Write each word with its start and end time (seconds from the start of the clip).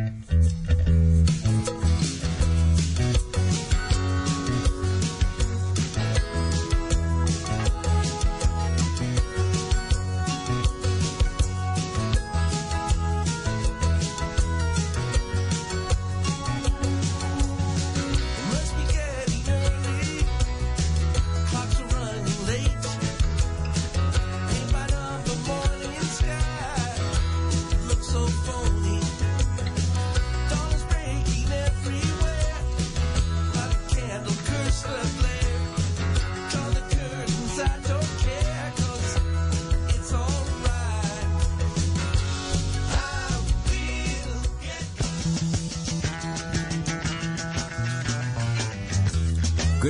Mm-hmm. 0.00 0.39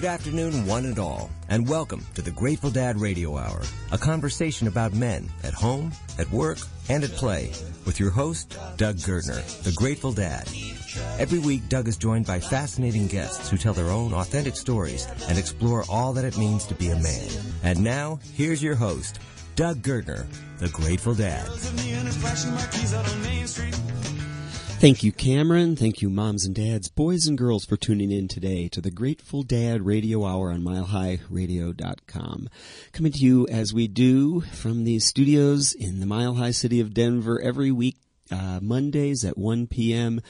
Good 0.00 0.08
afternoon, 0.08 0.64
one 0.64 0.86
and 0.86 0.98
all, 0.98 1.28
and 1.50 1.68
welcome 1.68 2.06
to 2.14 2.22
the 2.22 2.30
Grateful 2.30 2.70
Dad 2.70 2.98
Radio 2.98 3.36
Hour, 3.36 3.60
a 3.92 3.98
conversation 3.98 4.66
about 4.66 4.94
men 4.94 5.28
at 5.44 5.52
home, 5.52 5.92
at 6.18 6.30
work, 6.30 6.56
and 6.88 7.04
at 7.04 7.10
play, 7.10 7.52
with 7.84 8.00
your 8.00 8.08
host, 8.08 8.56
Doug 8.78 8.96
Gertner, 8.96 9.44
the 9.62 9.72
Grateful 9.72 10.12
Dad. 10.12 10.48
Every 11.18 11.38
week, 11.38 11.68
Doug 11.68 11.86
is 11.86 11.98
joined 11.98 12.24
by 12.24 12.40
fascinating 12.40 13.08
guests 13.08 13.50
who 13.50 13.58
tell 13.58 13.74
their 13.74 13.90
own 13.90 14.14
authentic 14.14 14.56
stories 14.56 15.06
and 15.28 15.36
explore 15.36 15.84
all 15.90 16.14
that 16.14 16.24
it 16.24 16.38
means 16.38 16.64
to 16.68 16.74
be 16.74 16.88
a 16.88 16.96
man. 16.96 17.28
And 17.62 17.84
now, 17.84 18.20
here's 18.32 18.62
your 18.62 18.76
host, 18.76 19.18
Doug 19.54 19.82
Gertner, 19.82 20.26
the 20.60 20.70
Grateful 20.70 21.14
Dad. 21.14 21.46
Thank 24.80 25.02
you, 25.02 25.12
Cameron. 25.12 25.76
Thank 25.76 26.00
you, 26.00 26.08
moms 26.08 26.46
and 26.46 26.54
dads, 26.54 26.88
boys 26.88 27.26
and 27.26 27.36
girls, 27.36 27.66
for 27.66 27.76
tuning 27.76 28.10
in 28.10 28.28
today 28.28 28.66
to 28.68 28.80
the 28.80 28.90
Grateful 28.90 29.42
Dad 29.42 29.84
Radio 29.84 30.24
Hour 30.24 30.50
on 30.50 30.62
MileHighRadio.com. 30.62 32.48
Coming 32.90 33.12
to 33.12 33.18
you 33.18 33.46
as 33.48 33.74
we 33.74 33.88
do 33.88 34.40
from 34.40 34.84
the 34.84 34.98
studios 34.98 35.74
in 35.74 36.00
the 36.00 36.06
Mile 36.06 36.36
High 36.36 36.52
city 36.52 36.80
of 36.80 36.94
Denver 36.94 37.38
every 37.42 37.70
week, 37.70 37.98
uh, 38.30 38.60
Mondays 38.62 39.22
at 39.22 39.36
1 39.36 39.66
p.m. 39.66 40.22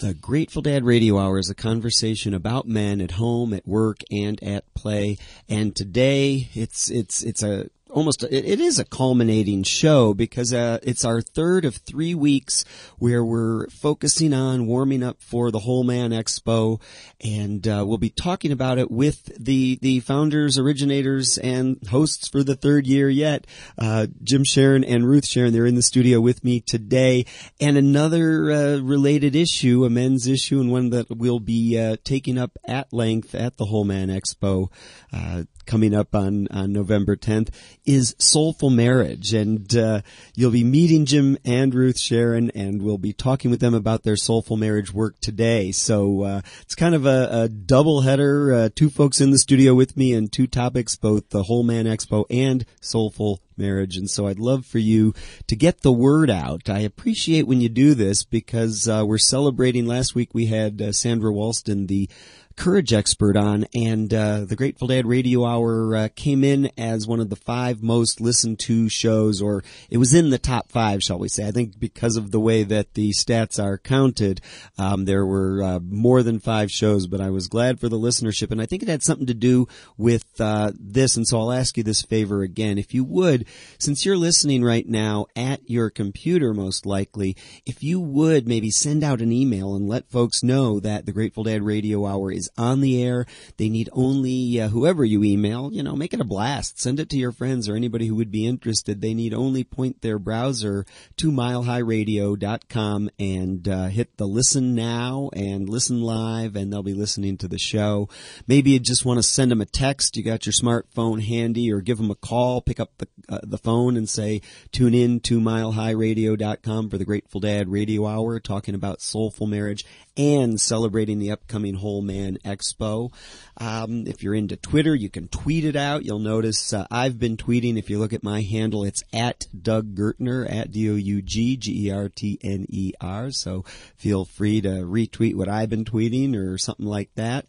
The 0.00 0.14
Grateful 0.14 0.62
Dad 0.62 0.84
Radio 0.84 1.16
Hour 1.20 1.38
is 1.38 1.48
a 1.48 1.54
conversation 1.54 2.34
about 2.34 2.66
men 2.66 3.00
at 3.00 3.12
home, 3.12 3.54
at 3.54 3.68
work, 3.68 4.00
and 4.10 4.42
at 4.42 4.64
play. 4.74 5.16
And 5.48 5.76
today, 5.76 6.48
it's 6.54 6.90
it's 6.90 7.22
it's 7.22 7.44
a 7.44 7.70
almost 7.96 8.22
it, 8.24 8.44
it 8.44 8.60
is 8.60 8.78
a 8.78 8.84
culminating 8.84 9.62
show 9.62 10.12
because 10.12 10.52
uh, 10.52 10.78
it's 10.82 11.04
our 11.04 11.22
third 11.22 11.64
of 11.64 11.76
three 11.76 12.14
weeks 12.14 12.64
where 12.98 13.24
we're 13.24 13.66
focusing 13.68 14.34
on 14.34 14.66
warming 14.66 15.02
up 15.02 15.22
for 15.22 15.50
the 15.50 15.60
Whole 15.60 15.82
Man 15.82 16.10
Expo, 16.10 16.80
and 17.24 17.66
uh, 17.66 17.84
we'll 17.86 17.96
be 17.96 18.10
talking 18.10 18.52
about 18.52 18.78
it 18.78 18.90
with 18.90 19.32
the 19.42 19.78
the 19.80 20.00
founders, 20.00 20.58
originators, 20.58 21.38
and 21.38 21.78
hosts 21.88 22.28
for 22.28 22.44
the 22.44 22.54
third 22.54 22.86
year 22.86 23.08
yet, 23.08 23.46
uh, 23.78 24.06
Jim 24.22 24.44
Sharon 24.44 24.84
and 24.84 25.08
Ruth 25.08 25.26
Sharon. 25.26 25.54
They're 25.54 25.66
in 25.66 25.74
the 25.74 25.82
studio 25.82 26.20
with 26.20 26.44
me 26.44 26.60
today, 26.60 27.24
and 27.58 27.78
another 27.78 28.50
uh, 28.52 28.78
related 28.80 29.34
issue, 29.34 29.86
a 29.86 29.90
men's 29.90 30.26
issue, 30.26 30.60
and 30.60 30.70
one 30.70 30.90
that 30.90 31.06
we'll 31.08 31.40
be 31.40 31.78
uh, 31.78 31.96
taking 32.04 32.36
up 32.36 32.58
at 32.66 32.92
length 32.92 33.34
at 33.34 33.56
the 33.56 33.64
Whole 33.64 33.84
Man 33.84 34.08
Expo. 34.08 34.68
Uh, 35.10 35.44
coming 35.66 35.94
up 35.94 36.14
on, 36.14 36.48
on 36.48 36.72
November 36.72 37.16
10th 37.16 37.52
is 37.86 38.14
Soulful 38.18 38.70
Marriage. 38.70 39.32
And 39.32 39.74
uh, 39.76 40.02
you'll 40.34 40.50
be 40.50 40.64
meeting 40.64 41.06
Jim 41.06 41.38
and 41.44 41.74
Ruth 41.74 41.98
Sharon, 41.98 42.50
and 42.50 42.82
we'll 42.82 42.98
be 42.98 43.12
talking 43.12 43.50
with 43.50 43.60
them 43.60 43.74
about 43.74 44.02
their 44.02 44.16
Soulful 44.16 44.56
Marriage 44.56 44.92
work 44.92 45.18
today. 45.20 45.72
So 45.72 46.22
uh, 46.22 46.40
it's 46.62 46.74
kind 46.74 46.94
of 46.94 47.06
a, 47.06 47.28
a 47.30 47.48
double 47.48 48.02
header, 48.02 48.52
uh, 48.52 48.68
two 48.74 48.90
folks 48.90 49.20
in 49.20 49.30
the 49.30 49.38
studio 49.38 49.74
with 49.74 49.96
me 49.96 50.12
and 50.12 50.30
two 50.30 50.46
topics, 50.46 50.96
both 50.96 51.30
the 51.30 51.44
Whole 51.44 51.62
Man 51.62 51.86
Expo 51.86 52.24
and 52.28 52.66
Soulful 52.80 53.40
marriage. 53.58 53.96
And 53.96 54.10
so 54.10 54.26
I'd 54.26 54.38
love 54.38 54.66
for 54.66 54.78
you 54.78 55.14
to 55.46 55.56
get 55.56 55.80
the 55.80 55.92
word 55.92 56.30
out. 56.30 56.68
I 56.68 56.80
appreciate 56.80 57.46
when 57.46 57.60
you 57.60 57.68
do 57.68 57.94
this 57.94 58.24
because 58.24 58.88
uh, 58.88 59.04
we're 59.06 59.18
celebrating. 59.18 59.86
Last 59.86 60.14
week 60.14 60.30
we 60.32 60.46
had 60.46 60.80
uh, 60.80 60.92
Sandra 60.92 61.32
Walston, 61.32 61.88
the 61.88 62.08
courage 62.56 62.92
expert 62.92 63.36
on 63.36 63.66
and 63.74 64.12
uh, 64.14 64.44
the 64.44 64.56
grateful 64.56 64.88
dad 64.88 65.06
radio 65.06 65.44
hour 65.44 65.94
uh, 65.94 66.08
came 66.16 66.42
in 66.42 66.70
as 66.78 67.06
one 67.06 67.20
of 67.20 67.28
the 67.28 67.36
five 67.36 67.82
most 67.82 68.20
listened 68.20 68.58
to 68.58 68.88
shows 68.88 69.42
or 69.42 69.62
it 69.90 69.98
was 69.98 70.14
in 70.14 70.30
the 70.30 70.38
top 70.38 70.72
five 70.72 71.02
shall 71.02 71.18
we 71.18 71.28
say. 71.28 71.46
I 71.46 71.50
think 71.50 71.78
because 71.78 72.16
of 72.16 72.30
the 72.30 72.40
way 72.40 72.62
that 72.62 72.94
the 72.94 73.10
stats 73.12 73.62
are 73.62 73.76
counted 73.78 74.40
um, 74.78 75.04
there 75.04 75.26
were 75.26 75.62
uh, 75.62 75.80
more 75.80 76.22
than 76.22 76.40
five 76.40 76.70
shows 76.70 77.06
but 77.06 77.20
i 77.20 77.28
was 77.28 77.46
glad 77.46 77.78
for 77.78 77.88
the 77.88 77.98
listenership 77.98 78.50
and 78.50 78.60
i 78.60 78.66
think 78.66 78.82
it 78.82 78.88
had 78.88 79.02
something 79.02 79.26
to 79.26 79.34
do 79.34 79.68
with 79.98 80.40
uh, 80.40 80.72
this 80.78 81.16
and 81.16 81.26
so 81.26 81.38
i'll 81.38 81.52
ask 81.52 81.76
you 81.76 81.82
this 81.82 82.02
favor 82.02 82.42
again. 82.42 82.78
If 82.78 82.94
you 82.94 83.04
would 83.04 83.46
since 83.78 84.04
you're 84.04 84.16
listening 84.16 84.64
right 84.64 84.88
now 84.88 85.26
at 85.36 85.68
your 85.68 85.90
computer 85.90 86.54
most 86.54 86.86
likely 86.86 87.36
if 87.66 87.82
you 87.82 88.00
would 88.00 88.48
maybe 88.48 88.70
send 88.70 89.04
out 89.04 89.20
an 89.20 89.32
email 89.32 89.76
and 89.76 89.88
let 89.88 90.10
folks 90.10 90.42
know 90.42 90.80
that 90.80 91.04
the 91.04 91.12
grateful 91.12 91.44
dad 91.44 91.62
radio 91.62 92.06
hour 92.06 92.32
is 92.32 92.45
on 92.56 92.80
the 92.80 93.02
air. 93.02 93.26
They 93.56 93.68
need 93.68 93.88
only 93.92 94.60
uh, 94.60 94.68
whoever 94.68 95.04
you 95.04 95.24
email, 95.24 95.72
you 95.72 95.82
know, 95.82 95.94
make 95.94 96.12
it 96.12 96.20
a 96.20 96.24
blast. 96.24 96.80
Send 96.80 97.00
it 97.00 97.08
to 97.10 97.16
your 97.16 97.32
friends 97.32 97.68
or 97.68 97.76
anybody 97.76 98.06
who 98.06 98.14
would 98.16 98.30
be 98.30 98.46
interested. 98.46 99.00
They 99.00 99.14
need 99.14 99.34
only 99.34 99.64
point 99.64 100.02
their 100.02 100.18
browser 100.18 100.84
to 101.16 101.30
milehighradio.com 101.30 103.10
and 103.18 103.68
uh, 103.68 103.86
hit 103.86 104.16
the 104.16 104.26
listen 104.26 104.74
now 104.74 105.30
and 105.32 105.68
listen 105.68 106.00
live 106.02 106.56
and 106.56 106.72
they'll 106.72 106.82
be 106.82 106.94
listening 106.94 107.36
to 107.38 107.48
the 107.48 107.58
show. 107.58 108.08
Maybe 108.46 108.72
you 108.72 108.80
just 108.80 109.04
want 109.04 109.18
to 109.18 109.22
send 109.22 109.50
them 109.50 109.60
a 109.60 109.66
text. 109.66 110.16
You 110.16 110.22
got 110.22 110.46
your 110.46 110.52
smartphone 110.52 111.22
handy 111.22 111.72
or 111.72 111.80
give 111.80 111.98
them 111.98 112.10
a 112.10 112.14
call, 112.14 112.60
pick 112.60 112.80
up 112.80 112.92
the, 112.98 113.08
uh, 113.28 113.40
the 113.42 113.58
phone 113.58 113.96
and 113.96 114.08
say, 114.08 114.40
tune 114.72 114.94
in 114.94 115.20
to 115.20 115.40
milehighradio.com 115.40 116.90
for 116.90 116.98
the 116.98 117.04
Grateful 117.04 117.40
Dad 117.40 117.68
radio 117.68 118.06
hour 118.06 118.40
talking 118.40 118.74
about 118.74 119.00
soulful 119.00 119.46
marriage 119.46 119.84
and 120.16 120.60
celebrating 120.60 121.18
the 121.18 121.30
upcoming 121.30 121.74
Whole 121.74 122.02
Man 122.02 122.38
Expo. 122.44 123.12
Um, 123.58 124.06
if 124.06 124.22
you're 124.22 124.34
into 124.34 124.56
Twitter, 124.56 124.94
you 124.94 125.08
can 125.08 125.28
tweet 125.28 125.64
it 125.64 125.76
out. 125.76 126.04
You'll 126.04 126.18
notice 126.18 126.72
uh, 126.72 126.86
I've 126.90 127.18
been 127.18 127.36
tweeting. 127.36 127.78
If 127.78 127.90
you 127.90 127.98
look 127.98 128.12
at 128.12 128.22
my 128.22 128.42
handle, 128.42 128.84
it's 128.84 129.02
at 129.12 129.46
Doug 129.60 129.94
Gertner 129.94 130.50
at 130.50 130.72
D 130.72 130.90
O 130.90 130.94
U 130.94 131.22
G 131.22 131.56
G 131.56 131.86
E 131.86 131.90
R 131.90 132.08
T 132.08 132.38
N 132.42 132.66
E 132.68 132.92
R. 133.00 133.30
So 133.30 133.64
feel 133.96 134.24
free 134.24 134.60
to 134.60 134.68
retweet 134.68 135.34
what 135.34 135.48
I've 135.48 135.70
been 135.70 135.84
tweeting 135.84 136.36
or 136.36 136.58
something 136.58 136.86
like 136.86 137.14
that. 137.14 137.46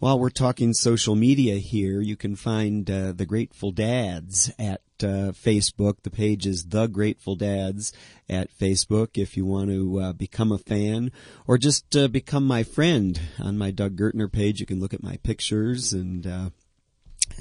While 0.00 0.18
we're 0.18 0.30
talking 0.30 0.72
social 0.72 1.14
media 1.14 1.56
here, 1.56 2.00
you 2.00 2.16
can 2.16 2.34
find 2.34 2.90
uh, 2.90 3.12
the 3.12 3.26
Grateful 3.26 3.70
Dads 3.70 4.50
at 4.58 4.80
uh, 5.02 5.36
Facebook. 5.36 5.96
The 6.02 6.10
page 6.10 6.46
is 6.46 6.68
The 6.68 6.86
Grateful 6.86 7.36
Dads 7.36 7.92
at 8.26 8.48
Facebook 8.50 9.18
if 9.18 9.36
you 9.36 9.44
want 9.44 9.68
to 9.68 10.00
uh, 10.00 10.12
become 10.14 10.52
a 10.52 10.58
fan 10.58 11.12
or 11.46 11.58
just 11.58 11.94
uh, 11.94 12.08
become 12.08 12.46
my 12.46 12.62
friend. 12.62 13.20
On 13.38 13.58
my 13.58 13.70
Doug 13.70 13.94
Gertner 13.94 14.32
page, 14.32 14.58
you 14.58 14.64
can 14.64 14.80
look 14.80 14.94
at 14.94 15.02
my 15.02 15.18
pictures 15.18 15.92
and 15.92 16.26
uh, 16.26 16.48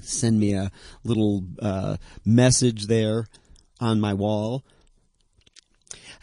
send 0.01 0.37
me 0.37 0.53
a 0.53 0.69
little 1.05 1.45
uh, 1.61 1.95
message 2.25 2.87
there 2.87 3.27
on 3.79 4.01
my 4.01 4.13
wall. 4.13 4.65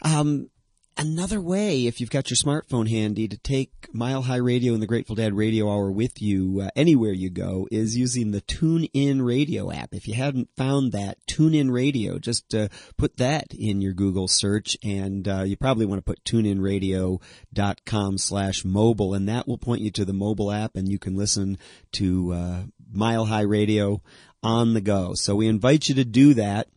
Um, 0.03 0.51
another 0.97 1.39
way, 1.39 1.85
if 1.85 1.99
you've 1.99 2.09
got 2.09 2.29
your 2.29 2.35
smartphone 2.35 2.89
handy, 2.89 3.27
to 3.27 3.37
take 3.37 3.71
Mile 3.93 4.23
High 4.23 4.35
Radio 4.37 4.73
and 4.73 4.81
the 4.81 4.87
Grateful 4.87 5.15
Dead 5.15 5.33
Radio 5.33 5.69
Hour 5.69 5.91
with 5.91 6.21
you 6.21 6.61
uh, 6.63 6.69
anywhere 6.75 7.13
you 7.13 7.29
go 7.29 7.67
is 7.71 7.97
using 7.97 8.31
the 8.31 8.41
TuneIn 8.41 9.25
Radio 9.25 9.71
app. 9.71 9.93
If 9.93 10.07
you 10.07 10.15
haven't 10.15 10.49
found 10.55 10.91
that, 10.91 11.17
TuneIn 11.27 11.71
Radio, 11.71 12.19
just 12.19 12.53
uh, 12.53 12.69
put 12.97 13.17
that 13.17 13.53
in 13.53 13.81
your 13.81 13.93
Google 13.93 14.27
search, 14.27 14.77
and 14.83 15.27
uh, 15.27 15.43
you 15.43 15.57
probably 15.57 15.85
want 15.85 15.99
to 15.99 16.03
put 16.03 16.23
TuneInRadio.com 16.23 18.17
slash 18.17 18.65
mobile, 18.65 19.13
and 19.13 19.29
that 19.29 19.47
will 19.47 19.57
point 19.57 19.81
you 19.81 19.91
to 19.91 20.05
the 20.05 20.13
mobile 20.13 20.51
app, 20.51 20.75
and 20.75 20.89
you 20.89 20.99
can 20.99 21.15
listen 21.15 21.57
to 21.93 22.33
uh, 22.33 22.63
Mile 22.91 23.25
High 23.25 23.41
Radio 23.41 24.01
on 24.43 24.73
the 24.73 24.81
go. 24.81 25.13
So 25.15 25.35
we 25.35 25.47
invite 25.47 25.89
you 25.89 25.95
to 25.95 26.05
do 26.05 26.33
that. 26.35 26.67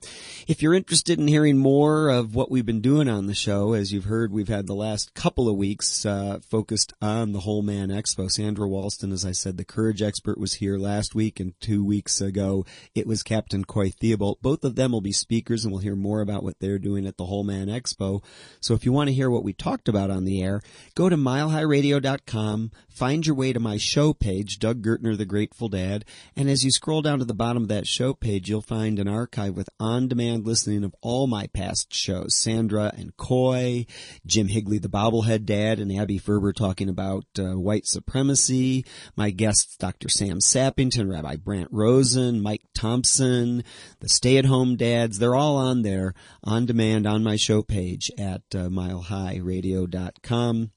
If 0.48 0.62
you're 0.62 0.74
interested 0.74 1.18
in 1.20 1.28
hearing 1.28 1.58
more 1.58 2.08
of 2.08 2.34
what 2.34 2.50
we've 2.50 2.66
been 2.66 2.80
doing 2.80 3.08
on 3.08 3.26
the 3.26 3.34
show, 3.34 3.74
as 3.74 3.92
you've 3.92 4.06
heard, 4.06 4.32
we've 4.32 4.48
had 4.48 4.66
the 4.66 4.74
last 4.74 5.14
couple 5.14 5.48
of 5.48 5.56
weeks 5.56 6.04
uh, 6.04 6.40
focused 6.42 6.92
on 7.00 7.32
the 7.32 7.40
Whole 7.40 7.62
Man 7.62 7.88
Expo. 7.88 8.28
Sandra 8.28 8.66
Walston, 8.66 9.12
as 9.12 9.24
I 9.24 9.32
said, 9.32 9.56
the 9.56 9.64
courage 9.64 10.02
expert 10.02 10.38
was 10.38 10.54
here 10.54 10.78
last 10.78 11.14
week, 11.14 11.38
and 11.38 11.52
two 11.60 11.84
weeks 11.84 12.20
ago 12.20 12.64
it 12.94 13.06
was 13.06 13.22
Captain 13.22 13.64
Coy 13.64 13.90
Theobald. 13.90 14.38
Both 14.42 14.64
of 14.64 14.74
them 14.74 14.90
will 14.90 15.00
be 15.00 15.12
speakers, 15.12 15.64
and 15.64 15.72
we'll 15.72 15.82
hear 15.82 15.94
more 15.94 16.20
about 16.20 16.42
what 16.42 16.58
they're 16.58 16.78
doing 16.78 17.06
at 17.06 17.16
the 17.16 17.26
Whole 17.26 17.44
Man 17.44 17.68
Expo. 17.68 18.24
So 18.60 18.74
if 18.74 18.84
you 18.84 18.92
want 18.92 19.08
to 19.08 19.14
hear 19.14 19.30
what 19.30 19.44
we 19.44 19.52
talked 19.52 19.88
about 19.88 20.10
on 20.10 20.24
the 20.24 20.42
air, 20.42 20.62
go 20.96 21.08
to 21.08 21.16
milehighradio.com, 21.16 22.72
find 22.88 23.26
your 23.26 23.36
way 23.36 23.52
to 23.52 23.60
my 23.60 23.76
show 23.76 24.12
page, 24.12 24.58
Doug 24.58 24.82
Gertner, 24.82 25.16
the 25.16 25.24
Grateful 25.24 25.68
Dad, 25.68 26.04
and 26.34 26.50
as 26.50 26.64
you 26.64 26.70
scroll 26.70 27.02
down 27.02 27.20
to 27.20 27.24
the 27.24 27.34
bottom 27.34 27.49
of 27.56 27.68
that 27.68 27.86
show 27.86 28.14
page, 28.14 28.48
you'll 28.48 28.60
find 28.60 28.98
an 28.98 29.08
archive 29.08 29.56
with 29.56 29.68
on-demand 29.78 30.46
listening 30.46 30.84
of 30.84 30.94
all 31.00 31.26
my 31.26 31.46
past 31.48 31.94
shows. 31.94 32.34
Sandra 32.34 32.92
and 32.96 33.16
Coy, 33.16 33.86
Jim 34.26 34.48
Higley, 34.48 34.78
the 34.78 34.88
bobblehead 34.88 35.44
dad, 35.44 35.78
and 35.78 35.92
Abby 35.92 36.18
Ferber 36.18 36.52
talking 36.52 36.88
about 36.88 37.24
uh, 37.38 37.58
white 37.58 37.86
supremacy. 37.86 38.84
My 39.16 39.30
guests, 39.30 39.76
Dr. 39.76 40.08
Sam 40.08 40.40
Sappington, 40.40 41.10
Rabbi 41.10 41.36
Brant 41.36 41.68
Rosen, 41.70 42.40
Mike 42.40 42.62
Thompson, 42.74 43.64
the 44.00 44.08
stay-at-home 44.08 44.76
dads. 44.76 45.18
They're 45.18 45.34
all 45.34 45.56
on 45.56 45.82
there 45.82 46.14
on 46.44 46.66
demand 46.66 47.06
on 47.06 47.22
my 47.22 47.36
show 47.36 47.62
page 47.62 48.10
at 48.18 48.42
uh, 48.54 48.68
milehighradio.com. 48.68 50.70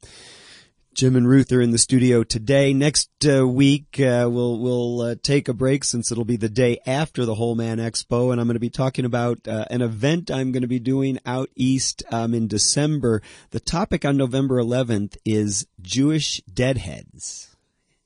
Jim 0.94 1.16
and 1.16 1.28
Ruth 1.28 1.51
are 1.51 1.62
in 1.62 1.72
the 1.72 1.80
studio 1.80 2.24
today. 2.24 2.72
Next 2.72 3.10
uh, 3.28 3.48
week, 3.48 4.00
uh, 4.00 4.30
we'll 4.30 4.60
we'll 4.60 5.01
uh, 5.01 5.16
take 5.24 5.48
a 5.48 5.54
break 5.54 5.84
since 5.84 6.12
it'll 6.12 6.24
be 6.24 6.38
the 6.38 6.50
day 6.50 6.78
after 6.86 7.25
the 7.25 7.34
Whole 7.34 7.56
Man 7.56 7.80
Expo, 7.80 8.31
and 8.31 8.40
I'm 8.40 8.45
going 8.45 8.56
to 8.56 8.60
be 8.60 8.69
talking 8.69 9.04
about 9.04 9.48
uh, 9.48 9.66
an 9.72 9.81
event 9.81 10.30
I'm 10.30 10.51
going 10.51 10.62
to 10.62 10.68
be 10.68 10.80
doing 10.80 11.18
out 11.25 11.50
east 11.56 12.04
um, 12.12 12.36
in 12.36 12.48
December. 12.48 13.24
The 13.50 13.60
topic 13.60 14.06
on 14.06 14.18
November 14.18 14.62
11th 14.62 15.18
is 15.25 15.66
Jewish 15.81 16.42
deadheads. 16.42 17.52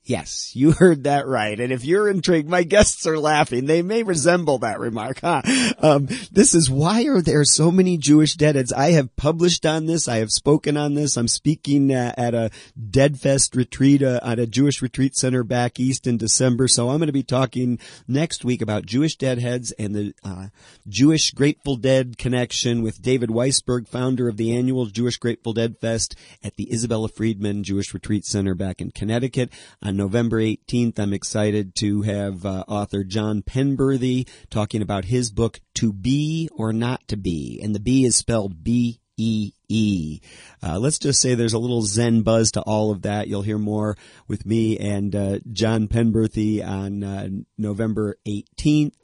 Yes, 0.08 0.56
you 0.56 0.72
heard 0.72 1.04
that 1.04 1.26
right. 1.26 1.60
And 1.60 1.70
if 1.70 1.84
you're 1.84 2.08
intrigued, 2.08 2.48
my 2.48 2.62
guests 2.62 3.06
are 3.06 3.18
laughing. 3.18 3.66
They 3.66 3.82
may 3.82 4.02
resemble 4.02 4.56
that 4.60 4.80
remark, 4.80 5.20
huh? 5.20 5.42
Um, 5.80 6.08
this 6.32 6.54
is 6.54 6.70
why 6.70 7.04
are 7.04 7.20
there 7.20 7.44
so 7.44 7.70
many 7.70 7.98
Jewish 7.98 8.34
deadheads? 8.34 8.72
I 8.72 8.92
have 8.92 9.14
published 9.16 9.66
on 9.66 9.84
this. 9.84 10.08
I 10.08 10.16
have 10.16 10.30
spoken 10.30 10.78
on 10.78 10.94
this. 10.94 11.18
I'm 11.18 11.28
speaking 11.28 11.92
uh, 11.92 12.14
at 12.16 12.32
a 12.32 12.50
Deadfest 12.80 13.54
retreat 13.54 14.02
uh, 14.02 14.18
at 14.22 14.38
a 14.38 14.46
Jewish 14.46 14.80
retreat 14.80 15.14
center 15.14 15.44
back 15.44 15.78
east 15.78 16.06
in 16.06 16.16
December. 16.16 16.68
So 16.68 16.88
I'm 16.88 17.00
going 17.00 17.08
to 17.08 17.12
be 17.12 17.22
talking 17.22 17.78
next 18.08 18.46
week 18.46 18.62
about 18.62 18.86
Jewish 18.86 19.14
deadheads 19.14 19.72
and 19.72 19.94
the 19.94 20.14
uh, 20.24 20.46
Jewish 20.88 21.32
Grateful 21.32 21.76
Dead 21.76 22.16
connection 22.16 22.82
with 22.82 23.02
David 23.02 23.28
Weisberg, 23.28 23.86
founder 23.86 24.26
of 24.26 24.38
the 24.38 24.56
annual 24.56 24.86
Jewish 24.86 25.18
Grateful 25.18 25.52
Dead 25.52 25.76
Fest 25.78 26.16
at 26.42 26.56
the 26.56 26.72
Isabella 26.72 27.10
Freedman 27.10 27.62
Jewish 27.62 27.92
Retreat 27.92 28.24
Center 28.24 28.54
back 28.54 28.80
in 28.80 28.90
Connecticut 28.90 29.52
on 29.82 29.97
November 29.98 30.40
18th, 30.40 31.00
I'm 31.00 31.12
excited 31.12 31.74
to 31.74 32.02
have 32.02 32.46
uh, 32.46 32.64
author 32.68 33.02
John 33.02 33.42
Penberthy 33.42 34.28
talking 34.48 34.80
about 34.80 35.06
his 35.06 35.32
book, 35.32 35.60
To 35.74 35.92
Be 35.92 36.48
or 36.54 36.72
Not 36.72 37.06
to 37.08 37.16
Be. 37.16 37.60
And 37.60 37.74
the 37.74 37.80
B 37.80 38.04
is 38.04 38.14
spelled 38.14 38.62
B 38.62 39.00
E 39.16 39.50
E. 39.68 40.20
Uh, 40.62 40.78
let's 40.78 41.00
just 41.00 41.20
say 41.20 41.34
there's 41.34 41.52
a 41.52 41.58
little 41.58 41.82
Zen 41.82 42.22
buzz 42.22 42.52
to 42.52 42.62
all 42.62 42.92
of 42.92 43.02
that. 43.02 43.26
You'll 43.26 43.42
hear 43.42 43.58
more 43.58 43.96
with 44.28 44.46
me 44.46 44.78
and 44.78 45.16
uh, 45.16 45.38
John 45.50 45.88
Penberthy 45.88 46.64
on 46.64 47.02
uh, 47.02 47.28
November 47.58 48.16
18th. 48.26 48.94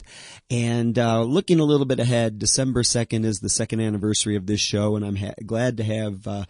And 0.49 0.97
uh, 0.97 1.23
looking 1.23 1.58
a 1.58 1.64
little 1.64 1.87
bit 1.87 1.99
ahead, 1.99 2.38
December 2.38 2.85
2nd 2.85 3.25
is 3.25 3.40
the 3.40 3.49
second 3.49 3.81
anniversary 3.81 4.37
of 4.37 4.47
this 4.47 4.61
show, 4.61 4.94
and 4.94 5.05
I'm 5.05 5.17
ha- 5.17 5.35
glad 5.44 5.79
to 5.79 5.82
have 5.82 6.47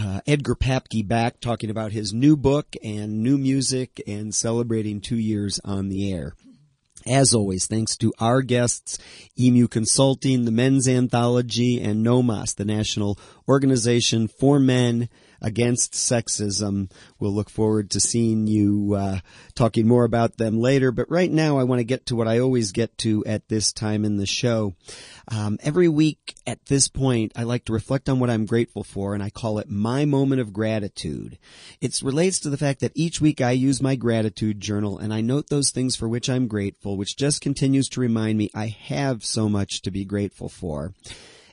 uh, 0.00 0.20
Edgar 0.26 0.54
Papke 0.54 1.06
back 1.06 1.40
talking 1.40 1.70
about 1.70 1.92
his 1.92 2.12
new 2.12 2.36
book 2.36 2.74
and 2.82 3.22
new 3.22 3.36
music 3.36 4.02
and 4.06 4.34
celebrating 4.34 5.00
two 5.00 5.18
years 5.18 5.60
on 5.64 5.88
the 5.88 6.12
air. 6.12 6.34
As 7.06 7.34
always, 7.34 7.66
thanks 7.66 7.96
to 7.98 8.12
our 8.18 8.42
guests, 8.42 8.98
Emu 9.38 9.68
Consulting, 9.68 10.44
the 10.44 10.50
Men's 10.50 10.86
Anthology, 10.88 11.80
and 11.80 12.04
NOMAS, 12.04 12.56
the 12.56 12.64
National 12.64 13.18
Organization 13.48 14.28
for 14.28 14.58
Men 14.58 15.08
Against 15.42 15.92
Sexism. 15.94 16.90
We'll 17.18 17.32
look 17.32 17.50
forward 17.50 17.90
to 17.90 18.00
seeing 18.00 18.46
you 18.46 18.94
uh, 18.94 19.20
talking 19.54 19.86
more 19.86 20.04
about 20.04 20.36
them 20.36 20.60
later. 20.60 20.92
But 20.92 21.10
right 21.10 21.30
now, 21.30 21.58
I 21.58 21.64
want 21.64 21.80
to 21.80 21.84
get 21.84 22.06
to 22.06 22.16
what 22.16 22.28
I 22.28 22.38
always 22.38 22.72
get 22.72 22.96
to 22.98 23.24
at 23.24 23.48
this 23.48 23.72
time 23.72 24.04
in 24.04 24.16
the 24.16 24.26
show. 24.26 24.74
Um, 25.28 25.58
every 25.62 25.88
week 25.88 26.34
at 26.46 26.66
this 26.66 26.88
point, 26.88 27.32
I 27.36 27.44
like 27.44 27.64
to 27.66 27.72
reflect 27.72 28.08
on 28.08 28.18
what 28.18 28.30
I'm 28.30 28.46
grateful 28.46 28.84
for, 28.84 29.14
and 29.14 29.22
I 29.22 29.30
call 29.30 29.58
it 29.58 29.68
my 29.70 30.04
moment 30.04 30.40
of 30.40 30.52
gratitude. 30.52 31.38
It 31.80 32.00
relates 32.02 32.40
to 32.40 32.50
the 32.50 32.56
fact 32.56 32.80
that 32.80 32.92
each 32.94 33.20
week 33.20 33.40
I 33.40 33.52
use 33.52 33.82
my 33.82 33.96
gratitude 33.96 34.60
journal 34.60 34.98
and 34.98 35.12
I 35.12 35.20
note 35.20 35.48
those 35.48 35.70
things 35.70 35.96
for 35.96 36.08
which 36.08 36.28
I'm 36.28 36.48
grateful, 36.48 36.96
which 36.96 37.16
just 37.16 37.40
continues 37.40 37.88
to 37.90 38.00
remind 38.00 38.38
me 38.38 38.50
I 38.54 38.66
have 38.66 39.24
so 39.24 39.48
much 39.48 39.82
to 39.82 39.90
be 39.90 40.04
grateful 40.04 40.48
for. 40.48 40.92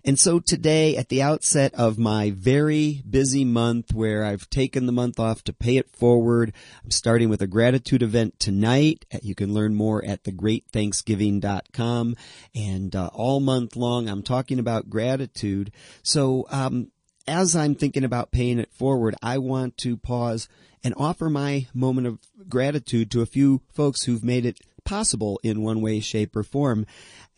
And 0.07 0.17
so 0.17 0.39
today, 0.39 0.95
at 0.95 1.09
the 1.09 1.21
outset 1.21 1.73
of 1.73 1.99
my 1.99 2.31
very 2.31 3.01
busy 3.07 3.43
month 3.43 3.93
where 3.93 4.23
I've 4.23 4.49
taken 4.49 4.85
the 4.85 4.93
month 4.93 5.19
off 5.19 5.43
to 5.43 5.53
pay 5.53 5.75
it 5.75 5.89
forward, 5.89 6.53
I'm 6.81 6.91
starting 6.91 7.27
with 7.27 7.41
a 7.41 7.47
gratitude 7.47 8.01
event 8.01 8.39
tonight. 8.39 9.05
You 9.21 9.35
can 9.35 9.53
learn 9.53 9.75
more 9.75 10.05
at 10.05 10.23
thegreatthanksgiving.com. 10.23 12.15
And 12.55 12.95
uh, 12.95 13.09
all 13.13 13.41
month 13.41 13.75
long, 13.75 14.07
I'm 14.07 14.23
talking 14.23 14.59
about 14.59 14.89
gratitude. 14.89 15.73
So, 16.03 16.47
um, 16.51 16.89
as 17.27 17.53
I'm 17.53 17.75
thinking 17.75 18.05
about 18.05 18.31
paying 18.31 18.59
it 18.59 18.71
forward, 18.71 19.13
I 19.21 19.39
want 19.39 19.75
to 19.79 19.97
pause 19.97 20.47
and 20.85 20.93
offer 20.95 21.29
my 21.29 21.67
moment 21.73 22.07
of 22.07 22.19
gratitude 22.47 23.11
to 23.11 23.21
a 23.21 23.25
few 23.25 23.61
folks 23.73 24.03
who've 24.03 24.23
made 24.23 24.45
it 24.45 24.61
possible 24.85 25.37
in 25.43 25.63
one 25.63 25.81
way, 25.81 25.99
shape, 25.99 26.33
or 26.33 26.43
form. 26.43 26.85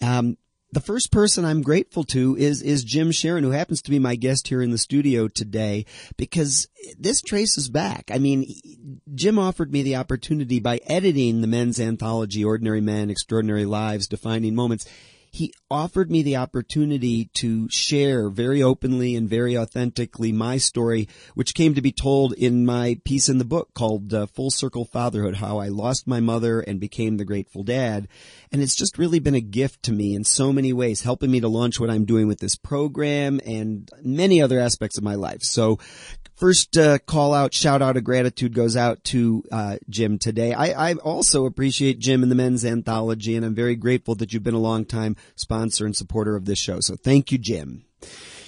Um, 0.04 0.38
the 0.72 0.80
first 0.82 1.12
person 1.12 1.46
I'm 1.46 1.62
grateful 1.62 2.04
to 2.06 2.36
is 2.38 2.62
is 2.62 2.84
Jim 2.84 3.12
Sharon, 3.12 3.44
who 3.44 3.52
happens 3.52 3.82
to 3.82 3.90
be 3.90 4.00
my 4.00 4.16
guest 4.16 4.48
here 4.48 4.62
in 4.62 4.72
the 4.72 4.78
studio 4.78 5.28
today, 5.28 5.86
because 6.18 6.68
this 6.98 7.22
traces 7.22 7.70
back. 7.70 8.12
I 8.14 8.20
mean, 8.20 8.46
Jim 9.16 9.40
offered 9.40 9.72
me 9.72 9.82
the 9.82 9.96
opportunity 9.96 10.60
by 10.60 10.80
editing 10.86 11.42
the 11.42 11.48
men's 11.48 11.80
anthology, 11.80 12.44
Ordinary 12.44 12.82
Men, 12.82 13.10
Extraordinary 13.10 13.66
Lives, 13.66 14.08
Defining 14.08 14.56
Moments 14.56 14.86
he 15.32 15.54
offered 15.70 16.10
me 16.10 16.24
the 16.24 16.38
opportunity 16.38 17.30
to 17.36 17.70
share 17.70 18.30
very 18.30 18.62
openly 18.64 19.16
and 19.16 19.30
very 19.30 19.58
authentically 19.58 20.32
my 20.32 20.58
story, 20.58 21.08
which 21.36 21.54
came 21.54 21.76
to 21.76 21.82
be 21.82 21.92
told 21.92 22.34
in 22.34 22.66
my 22.66 23.00
piece 23.06 23.30
in 23.30 23.38
the 23.38 23.46
book 23.46 23.74
called 23.74 24.14
uh, 24.14 24.26
Full 24.28 24.52
Circle 24.52 24.86
Fatherhood, 24.86 25.36
how 25.36 25.60
I 25.60 25.68
lost 25.68 26.08
my 26.08 26.20
mother 26.20 26.60
and 26.62 26.80
became 26.80 27.18
the 27.18 27.26
grateful 27.26 27.64
dad. 27.64 28.08
And 28.52 28.62
it's 28.62 28.76
just 28.76 28.98
really 28.98 29.20
been 29.20 29.36
a 29.36 29.42
gift 29.42 29.84
to 29.84 29.92
me 29.92 30.16
in 30.16 30.24
so 30.24 30.52
many 30.52 30.74
ways, 30.74 31.02
helping 31.02 31.32
me 31.32 31.40
to 31.42 31.48
launch 31.48 31.80
what 31.80 31.90
I'm 31.90 32.06
doing 32.06 32.28
with 32.28 32.40
this 32.40 32.56
program 32.56 33.40
and 33.46 33.90
many 34.02 34.42
other 34.42 34.60
aspects 34.60 34.98
of 34.98 35.04
my 35.04 35.16
life. 35.16 35.44
So 35.44 35.80
First 36.40 36.78
uh, 36.78 37.00
call 37.00 37.34
out, 37.34 37.54
shout 37.54 37.82
out 37.82 37.98
of 37.98 38.06
gratitude 38.06 38.54
goes 38.54 38.78
out 38.78 39.04
to 39.06 39.44
uh, 39.52 39.76
Jim 39.90 40.18
today. 40.18 40.54
I, 40.54 40.92
I 40.92 40.94
also 40.94 41.46
appreciate 41.46 42.00
Jim 42.00 42.24
and 42.24 42.32
the 42.32 42.36
Men's 42.36 42.64
Anthology, 42.64 43.36
and 43.36 43.46
I'm 43.46 43.54
very 43.54 43.76
grateful 43.76 44.16
that 44.16 44.32
you've 44.32 44.42
been 44.42 44.54
a 44.54 44.58
long 44.58 44.86
time 44.86 45.18
sponsor 45.36 45.86
and 45.86 45.94
supporter 45.94 46.38
of 46.38 46.46
this 46.46 46.58
show. 46.58 46.80
So 46.80 46.96
thank 46.96 47.34
you, 47.34 47.40
Jim. 47.40 47.84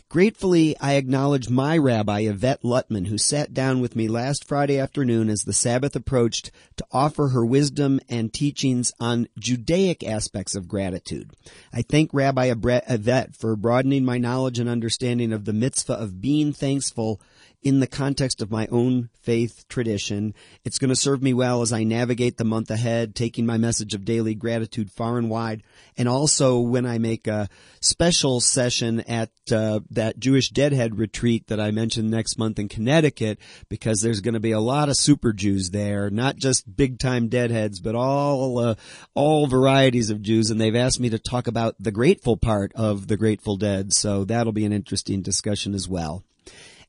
Gratefully, 0.08 0.78
I 0.80 0.94
acknowledge 0.94 1.50
my 1.50 1.78
rabbi, 1.78 2.22
Yvette 2.22 2.64
Lutman, 2.64 3.08
who 3.08 3.18
sat 3.18 3.54
down 3.54 3.82
with 3.82 3.94
me 3.94 4.08
last 4.08 4.46
Friday 4.46 4.80
afternoon 4.80 5.30
as 5.30 5.44
the 5.44 5.52
Sabbath 5.52 5.94
approached 5.94 6.50
to 6.78 6.86
offer 6.94 7.30
her 7.30 7.46
wisdom 7.46 8.00
and 8.08 8.32
teachings 8.32 8.94
on 9.02 9.28
Judaic 9.38 10.02
aspects 10.02 10.56
of 10.56 10.70
gratitude. 10.70 11.32
I 11.74 11.82
thank 11.82 12.14
Rabbi 12.14 12.54
Yvette 12.54 13.36
for 13.36 13.58
broadening 13.58 14.06
my 14.06 14.18
knowledge 14.18 14.60
and 14.60 14.70
understanding 14.70 15.34
of 15.34 15.44
the 15.44 15.54
mitzvah 15.54 15.94
of 15.94 16.22
being 16.22 16.54
thankful 16.54 17.20
in 17.64 17.80
the 17.80 17.88
context 17.88 18.42
of 18.42 18.50
my 18.50 18.68
own 18.72 19.10
faith 19.22 19.66
tradition. 19.68 20.34
It's 20.66 20.80
going 20.80 20.90
to 20.90 20.96
serve 20.96 21.22
me 21.22 21.34
well 21.34 21.62
as 21.62 21.72
I 21.72 21.84
navigate 21.84 22.38
the 22.38 22.44
month 22.44 22.72
ahead, 22.72 23.14
taking 23.14 23.46
my 23.46 23.58
message 23.58 23.94
of 23.94 24.04
daily 24.04 24.34
gratitude 24.34 24.92
far 24.92 25.18
and 25.18 25.30
wide. 25.30 25.62
And 25.96 26.10
also 26.10 26.60
when 26.60 26.88
I 26.88 26.98
make 26.98 27.28
a 27.28 27.50
special 27.80 28.40
session 28.42 29.02
at 29.02 29.30
uh, 29.52 29.82
that 29.92 30.20
Jewish 30.20 30.50
Deadhead 30.50 30.98
retreat 30.98 31.48
that 31.48 31.60
I 31.60 31.70
mentioned 31.72 32.10
next 32.10 32.40
month 32.40 32.58
in 32.58 32.68
Connecticut, 32.68 33.40
because 33.70 34.02
there's 34.02 34.22
going 34.22 34.34
to 34.34 34.40
be 34.40 34.52
a 34.52 34.60
lot 34.60 34.90
of 34.90 34.96
super 34.96 35.32
Jews 35.32 35.70
there, 35.70 36.10
not 36.10 36.38
just 36.38 36.76
big 36.76 36.98
time 36.98 37.28
deadheads, 37.28 37.80
but 37.80 37.94
all 37.96 38.58
uh, 38.58 38.76
all 39.14 39.46
varieties 39.46 40.10
of 40.10 40.22
Jews. 40.22 40.50
And 40.50 40.60
they've 40.60 40.76
asked 40.76 41.00
me 41.00 41.10
to 41.10 41.20
talk 41.20 41.48
about 41.48 41.76
the 41.80 41.92
grateful 41.92 42.38
part 42.38 42.72
of 42.76 43.08
the 43.08 43.18
Grateful 43.18 43.58
Dead, 43.58 43.94
so 43.94 44.24
that'll 44.26 44.52
be 44.52 44.66
an 44.66 44.74
interesting 44.74 45.22
discussion 45.22 45.76
as 45.76 45.88
well. 45.88 46.24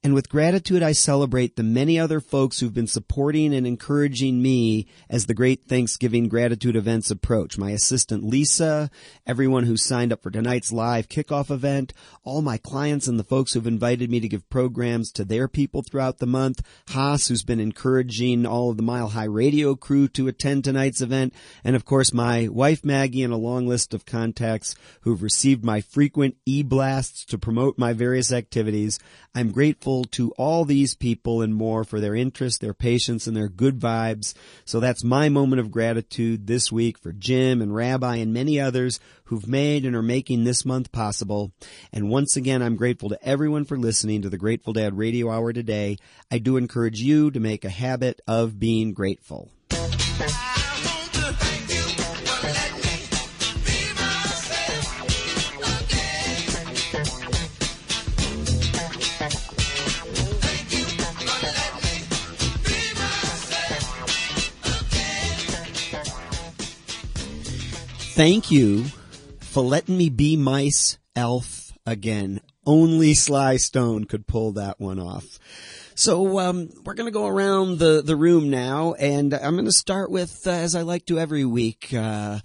And 0.05 0.15
with 0.15 0.29
gratitude, 0.29 0.83
I 0.83 0.91
celebrate 0.91 1.55
the 1.55 1.63
many 1.63 1.97
other 1.97 2.19
folks 2.19 2.59
who've 2.59 2.75
been 2.75 2.89
supporting 2.89 3.55
and 3.55 3.65
encouraging 3.65 4.43
me 4.43 4.89
as 5.09 5.27
the 5.27 5.35
great 5.35 5.69
Thanksgiving 5.69 6.27
gratitude 6.27 6.75
events 6.75 7.09
approach. 7.09 7.57
My 7.57 7.71
assistant 7.71 8.25
Lisa, 8.25 8.91
everyone 9.29 9.63
who 9.63 9.77
signed 9.77 10.13
up 10.13 10.21
for 10.21 10.33
tonight's 10.33 10.73
live 10.73 11.09
kickoff 11.09 11.53
event, 11.53 11.93
all 12.25 12.43
my 12.43 12.59
clients 12.59 13.07
and 13.07 13.17
the 13.17 13.23
folks 13.23 13.53
who've 13.53 13.65
invited 13.65 14.11
me 14.11 14.19
to 14.19 14.27
give 14.27 14.51
programs 14.51 15.13
to 15.13 15.25
their 15.25 15.47
people 15.47 15.83
throughout 15.83 16.19
the 16.19 16.27
month, 16.27 16.63
Haas, 16.89 17.29
who's 17.29 17.45
been 17.45 17.61
encouraging 17.61 18.45
all 18.45 18.71
of 18.71 18.79
the 18.79 18.83
Mile 18.83 19.11
High 19.11 19.23
Radio 19.23 19.77
crew 19.77 20.09
to 20.09 20.27
attend 20.27 20.65
tonight's 20.65 21.01
event, 21.01 21.33
and 21.63 21.77
of 21.77 21.85
course 21.85 22.13
my 22.13 22.49
wife 22.49 22.85
Maggie 22.85 23.23
and 23.23 23.33
a 23.33 23.37
long 23.37 23.69
list 23.69 23.95
of 23.95 24.05
contacts 24.05 24.75
who've 25.03 25.23
received 25.23 25.65
my 25.65 25.81
frequent 25.81 26.39
e-blasts 26.45 27.25
to 27.27 27.39
promote 27.39 27.79
my 27.79 27.93
various 27.93 28.33
activities. 28.33 28.99
I'm 29.33 29.53
grateful 29.53 29.92
to 30.13 30.31
all 30.33 30.65
these 30.65 30.95
people 30.95 31.43
and 31.43 31.55
more 31.55 31.85
for 31.85 32.01
their 32.01 32.15
interest, 32.15 32.61
their 32.61 32.73
patience, 32.75 33.27
and 33.27 33.37
their 33.37 33.49
good 33.49 33.79
vibes. 33.79 34.35
So 34.65 34.81
that's 34.81 35.05
my 35.05 35.29
moment 35.29 35.61
of 35.61 35.71
gratitude 35.71 36.47
this 36.47 36.73
week 36.73 36.99
for 36.99 37.13
Jim 37.13 37.61
and 37.61 37.75
Rabbi 37.75 38.17
and 38.17 38.33
many 38.33 38.59
others 38.59 38.99
who've 39.25 39.47
made 39.47 39.85
and 39.85 39.95
are 39.95 40.03
making 40.03 40.45
this 40.45 40.65
month 40.65 40.91
possible. 40.93 41.53
And 41.93 42.09
once 42.09 42.37
again, 42.37 42.63
I'm 42.63 42.77
grateful 42.77 43.11
to 43.11 43.23
everyone 43.23 43.65
for 43.65 43.79
listening 43.79 44.23
to 44.23 44.31
the 44.31 44.39
Grateful 44.39 44.73
Dad 44.73 44.97
Radio 44.97 45.31
Hour 45.31 45.53
today. 45.53 45.99
I 46.31 46.39
do 46.39 46.57
encourage 46.57 47.01
you 47.01 47.31
to 47.31 47.41
make 47.41 47.65
a 47.65 47.71
habit 47.71 48.21
of 48.27 48.59
being 48.59 48.95
grateful. 48.95 49.51
Thank 68.15 68.51
you 68.51 68.85
for 69.41 69.63
letting 69.63 69.97
me 69.97 70.09
be 70.11 70.37
mice 70.37 70.99
elf 71.17 71.73
again. 71.87 72.41
Only 72.67 73.15
Sly 73.15 73.57
Stone 73.57 74.05
could 74.05 74.27
pull 74.27 74.53
that 74.53 74.79
one 74.79 74.99
off. 74.99 75.39
So 75.95 76.39
um, 76.39 76.69
we're 76.85 76.95
going 76.95 77.07
to 77.07 77.13
go 77.13 77.27
around 77.27 77.79
the, 77.79 78.03
the 78.03 78.17
room 78.17 78.51
now, 78.51 78.93
and 78.95 79.33
I'm 79.35 79.55
going 79.55 79.65
to 79.67 79.73
start 79.73 80.11
with, 80.11 80.47
uh, 80.47 80.51
as 80.51 80.75
I 80.75 80.83
like 80.83 81.07
to 81.07 81.19
every 81.19 81.45
week, 81.45 81.93
uh, 81.95 82.41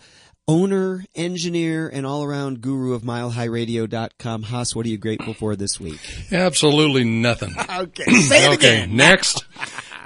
owner, 0.47 1.03
engineer, 1.15 1.87
and 1.89 2.05
all-around 2.05 2.61
guru 2.61 2.93
of 2.93 3.03
MileHighRadio.com. 3.03 4.43
Haas, 4.43 4.75
what 4.75 4.85
are 4.85 4.89
you 4.89 4.97
grateful 4.97 5.33
for 5.33 5.55
this 5.55 5.79
week? 5.79 5.99
Absolutely 6.31 7.03
nothing. 7.03 7.53
Okay, 7.69 8.05
say 8.21 8.45
it 8.45 8.55
okay, 8.55 8.83
again. 8.83 8.95
next. 8.95 9.45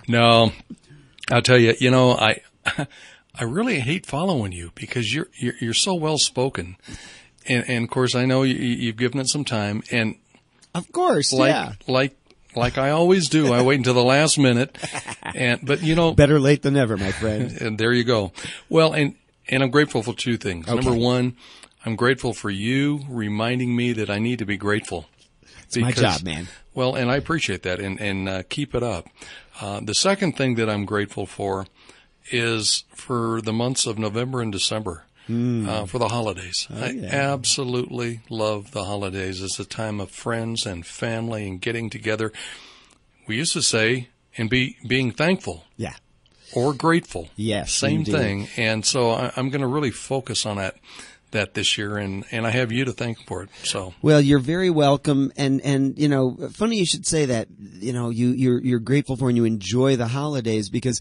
No, 0.07 0.51
I'll 1.31 1.41
tell 1.41 1.59
you. 1.59 1.75
You 1.79 1.89
know, 1.91 2.11
I 2.13 2.41
I 3.33 3.43
really 3.45 3.79
hate 3.79 4.05
following 4.05 4.51
you 4.51 4.71
because 4.75 5.13
you're 5.13 5.27
you're, 5.39 5.53
you're 5.59 5.73
so 5.73 5.93
well 5.93 6.17
spoken, 6.17 6.77
and, 7.47 7.63
and 7.67 7.83
of 7.85 7.89
course 7.89 8.15
I 8.15 8.25
know 8.25 8.43
you, 8.43 8.55
you've 8.55 8.97
given 8.97 9.19
it 9.19 9.27
some 9.27 9.45
time, 9.45 9.83
and 9.91 10.15
Of 10.75 10.91
course, 10.91 11.31
like 11.33 11.49
yeah. 11.49 11.73
like 11.87 12.15
like 12.55 12.77
I 12.77 12.89
always 12.91 13.29
do, 13.29 13.53
I 13.53 13.61
wait 13.61 13.77
until 13.77 13.93
the 13.93 14.03
last 14.03 14.37
minute, 14.37 14.77
and 15.23 15.59
but 15.65 15.81
you 15.81 15.95
know, 15.95 16.13
Better 16.13 16.39
late 16.39 16.61
than 16.61 16.73
never, 16.73 16.97
my 16.97 17.11
friend. 17.11 17.51
and 17.61 17.77
there 17.77 17.93
you 17.93 18.03
go. 18.03 18.33
Well, 18.69 18.93
and 18.93 19.15
and 19.47 19.63
I'm 19.63 19.71
grateful 19.71 20.03
for 20.03 20.13
two 20.13 20.37
things. 20.37 20.67
Number 20.67 20.93
one, 20.93 21.35
I'm 21.85 21.95
grateful 21.95 22.33
for 22.33 22.49
you 22.49 23.01
reminding 23.09 23.75
me 23.75 23.93
that 23.93 24.09
I 24.09 24.19
need 24.19 24.39
to 24.39 24.45
be 24.45 24.57
grateful. 24.57 25.07
It's 25.63 25.77
my 25.77 25.91
job, 25.91 26.23
man. 26.23 26.47
Well, 26.73 26.95
and 26.95 27.09
I 27.09 27.15
appreciate 27.15 27.63
that, 27.63 27.79
and 27.79 27.99
and 27.99 28.27
uh, 28.27 28.43
keep 28.49 28.75
it 28.75 28.83
up. 28.83 29.07
Uh, 29.61 29.79
the 29.81 29.93
second 29.93 30.35
thing 30.35 30.55
that 30.55 30.69
I'm 30.69 30.85
grateful 30.85 31.25
for 31.25 31.67
is 32.29 32.83
for 32.93 33.41
the 33.41 33.53
months 33.53 33.85
of 33.85 33.97
November 33.97 34.41
and 34.41 34.51
December. 34.51 35.05
Uh, 35.29 35.85
for 35.85 35.97
the 35.97 36.09
holidays. 36.09 36.67
I 36.69 37.07
absolutely 37.09 38.19
love 38.29 38.71
the 38.71 38.83
holidays. 38.83 39.41
It's 39.41 39.59
a 39.59 39.63
time 39.65 40.01
of 40.01 40.11
friends 40.11 40.65
and 40.65 40.85
family 40.85 41.47
and 41.47 41.61
getting 41.61 41.89
together. 41.89 42.33
We 43.29 43.37
used 43.37 43.53
to 43.53 43.61
say, 43.61 44.09
and 44.37 44.49
be 44.49 44.75
being 44.85 45.11
thankful 45.11 45.63
Yeah. 45.77 45.93
or 46.53 46.73
grateful. 46.73 47.29
Yes, 47.37 47.71
same 47.71 47.99
indeed. 47.99 48.11
thing. 48.11 48.47
And 48.57 48.85
so 48.85 49.11
I, 49.11 49.31
I'm 49.37 49.49
going 49.49 49.61
to 49.61 49.67
really 49.67 49.91
focus 49.91 50.45
on 50.45 50.57
that 50.57 50.75
that 51.31 51.53
this 51.53 51.77
year, 51.77 51.95
and 51.97 52.25
and 52.31 52.45
I 52.45 52.49
have 52.49 52.73
you 52.73 52.83
to 52.83 52.91
thank 52.91 53.25
for 53.25 53.41
it. 53.43 53.49
So 53.63 53.93
Well, 54.01 54.19
you're 54.19 54.39
very 54.39 54.69
welcome, 54.69 55.31
and 55.37 55.61
and 55.61 55.97
you 55.97 56.09
know, 56.09 56.35
funny 56.51 56.75
you 56.77 56.85
should 56.85 57.05
say 57.05 57.27
that. 57.27 57.47
You 57.79 57.93
know, 57.93 58.09
you 58.09 58.31
you're 58.31 58.59
you're 58.61 58.79
grateful 58.79 59.15
for 59.15 59.29
and 59.29 59.37
you 59.37 59.45
enjoy 59.45 59.95
the 59.95 60.07
holidays 60.07 60.69
because 60.69 60.99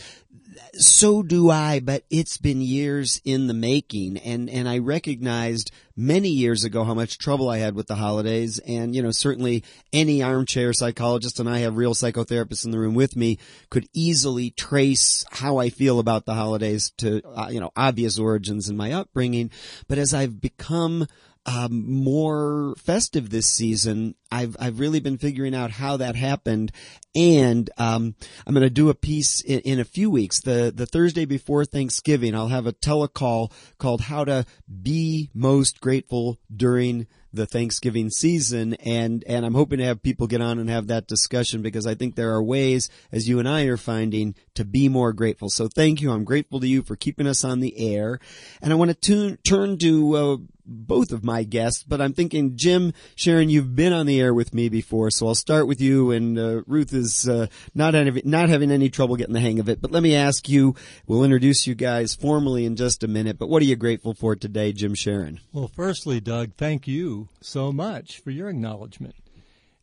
so 0.75 1.23
do 1.23 1.51
I. 1.51 1.81
But 1.81 2.05
it's 2.11 2.37
been 2.37 2.61
years 2.61 3.21
in 3.25 3.47
the 3.47 3.55
making, 3.55 4.19
and 4.19 4.49
and 4.49 4.69
I 4.69 4.79
recognized 4.79 5.71
many 5.97 6.29
years 6.29 6.65
ago 6.65 6.85
how 6.85 6.95
much 6.95 7.19
trouble 7.19 7.49
I 7.49 7.59
had 7.59 7.75
with 7.75 7.87
the 7.87 7.95
holidays, 7.95 8.59
and 8.61 8.95
you 8.95 9.03
know, 9.03 9.11
certainly 9.11 9.65
any 9.93 10.23
armchair 10.23 10.73
psychologist, 10.73 11.41
and 11.41 11.49
I 11.49 11.59
have 11.59 11.77
real 11.77 11.95
psychotherapists 11.95 12.65
in 12.65 12.71
the 12.71 12.79
room 12.79 12.95
with 12.95 13.17
me, 13.17 13.39
could 13.71 13.89
easily 13.93 14.51
trace 14.51 15.25
how 15.31 15.59
I 15.59 15.71
feel 15.71 15.99
about 15.99 16.27
the 16.27 16.35
holidays 16.35 16.93
to 16.99 17.23
uh, 17.25 17.49
you 17.51 17.61
know 17.61 17.71
obvious 17.77 18.19
origins 18.19 18.69
in 18.69 18.77
my 18.77 18.93
upbringing. 18.93 19.51
But 19.89 19.99
as 19.99 20.15
I've 20.15 20.41
become 20.41 21.07
um, 21.51 21.85
more 21.91 22.75
festive 22.79 23.31
this 23.31 23.47
season. 23.47 24.15
I've 24.31 24.57
I've 24.61 24.79
really 24.79 25.01
been 25.01 25.19
figuring 25.19 25.55
out 25.55 25.73
how 25.73 25.97
that 25.97 26.15
happened, 26.15 26.71
and 27.15 27.69
um, 27.77 28.15
I'm 28.47 28.55
going 28.55 28.63
to 28.63 28.71
do 28.71 28.89
a 28.89 28.95
piece 28.95 29.41
in, 29.41 29.61
in 29.61 29.81
a 29.81 29.85
few 29.85 30.11
weeks. 30.11 30.41
The 30.41 30.73
the 30.75 30.87
Thursday 30.87 31.25
before 31.25 31.65
Thanksgiving, 31.65 32.35
I'll 32.35 32.49
have 32.49 32.67
a 32.67 32.73
telecall 32.73 33.51
called 33.79 34.03
"How 34.03 34.25
to 34.25 34.47
Be 34.83 35.31
Most 35.35 35.81
Grateful 35.81 36.39
During." 36.55 37.07
the 37.33 37.47
Thanksgiving 37.47 38.11
season 38.11 38.75
and 38.75 39.23
and 39.25 39.47
I'm 39.47 39.55
hoping 39.55 39.79
to 39.79 39.85
have 39.85 40.03
people 40.03 40.27
get 40.27 40.41
on 40.41 40.59
and 40.59 40.69
have 40.69 40.89
that 40.89 41.07
discussion 41.07 41.63
because 41.63 41.87
I 41.87 41.95
think 41.95 42.17
there 42.17 42.33
are 42.33 42.43
ways 42.43 42.89
as 43.13 43.29
you 43.29 43.39
and 43.39 43.49
I 43.49 43.63
are 43.67 43.77
finding 43.77 44.35
to 44.55 44.65
be 44.65 44.89
more 44.89 45.13
grateful. 45.13 45.49
So 45.49 45.69
thank 45.69 46.01
you. 46.01 46.11
I'm 46.11 46.25
grateful 46.25 46.59
to 46.59 46.67
you 46.67 46.83
for 46.83 46.97
keeping 46.97 47.29
us 47.29 47.45
on 47.45 47.61
the 47.61 47.95
air. 47.95 48.19
And 48.61 48.73
I 48.73 48.77
want 48.77 49.01
to 49.01 49.37
turn 49.45 49.79
to 49.79 50.17
uh, 50.17 50.37
both 50.71 51.11
of 51.13 51.25
my 51.25 51.43
guests, 51.43 51.83
but 51.83 52.01
I'm 52.01 52.13
thinking 52.13 52.57
Jim, 52.57 52.93
Sharon, 53.17 53.51
you've 53.51 53.75
been 53.75 53.93
on 53.93 54.07
the 54.07 54.21
air 54.21 54.33
with 54.33 54.55
me 54.55 54.69
before, 54.69 55.11
so 55.11 55.27
I'll 55.27 55.35
start 55.35 55.67
with 55.67 55.81
you 55.81 56.13
and 56.13 56.39
uh, 56.39 56.63
Ruth 56.67 56.93
is 56.95 57.29
uh, 57.29 57.49
not 57.75 57.95
having, 57.95 58.23
not 58.25 58.49
having 58.49 58.71
any 58.71 58.89
trouble 58.89 59.17
getting 59.17 59.35
the 59.35 59.41
hang 59.41 59.59
of 59.59 59.69
it. 59.69 59.81
But 59.83 59.91
let 59.91 60.03
me 60.03 60.15
ask 60.15 60.49
you, 60.49 60.77
we'll 61.07 61.25
introduce 61.25 61.67
you 61.67 61.75
guys 61.75 62.15
formally 62.15 62.65
in 62.65 62.77
just 62.77 63.03
a 63.03 63.09
minute, 63.09 63.39
but 63.39 63.49
what 63.49 63.61
are 63.63 63.67
you 63.67 63.77
grateful 63.77 64.15
for 64.15 64.37
today, 64.37 64.73
Jim 64.73 64.95
Sharon? 64.95 65.41
Well, 65.53 65.69
firstly, 65.69 66.21
Doug, 66.21 66.55
thank 66.57 66.87
you 66.87 67.29
so 67.41 67.73
much 67.73 68.21
for 68.21 68.31
your 68.31 68.49
acknowledgement. 68.49 69.17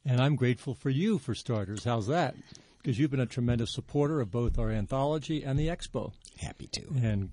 And 0.06 0.22
I'm 0.22 0.38
grateful 0.38 0.74
for 0.74 0.90
you, 0.90 1.18
for 1.18 1.36
starters. 1.36 1.84
How's 1.84 2.08
that? 2.08 2.34
Because 2.82 2.98
you've 2.98 3.12
been 3.12 3.20
a 3.20 3.26
tremendous 3.26 3.74
supporter 3.74 4.22
of 4.22 4.32
both 4.32 4.58
our 4.58 4.72
anthology 4.72 5.44
and 5.44 5.60
the 5.60 5.68
expo, 5.68 6.14
Happy 6.40 6.68
to. 6.68 6.84
and 7.04 7.32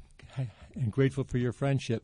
and 0.74 0.90
grateful 0.90 1.22
for 1.22 1.38
your 1.38 1.52
friendship. 1.52 2.02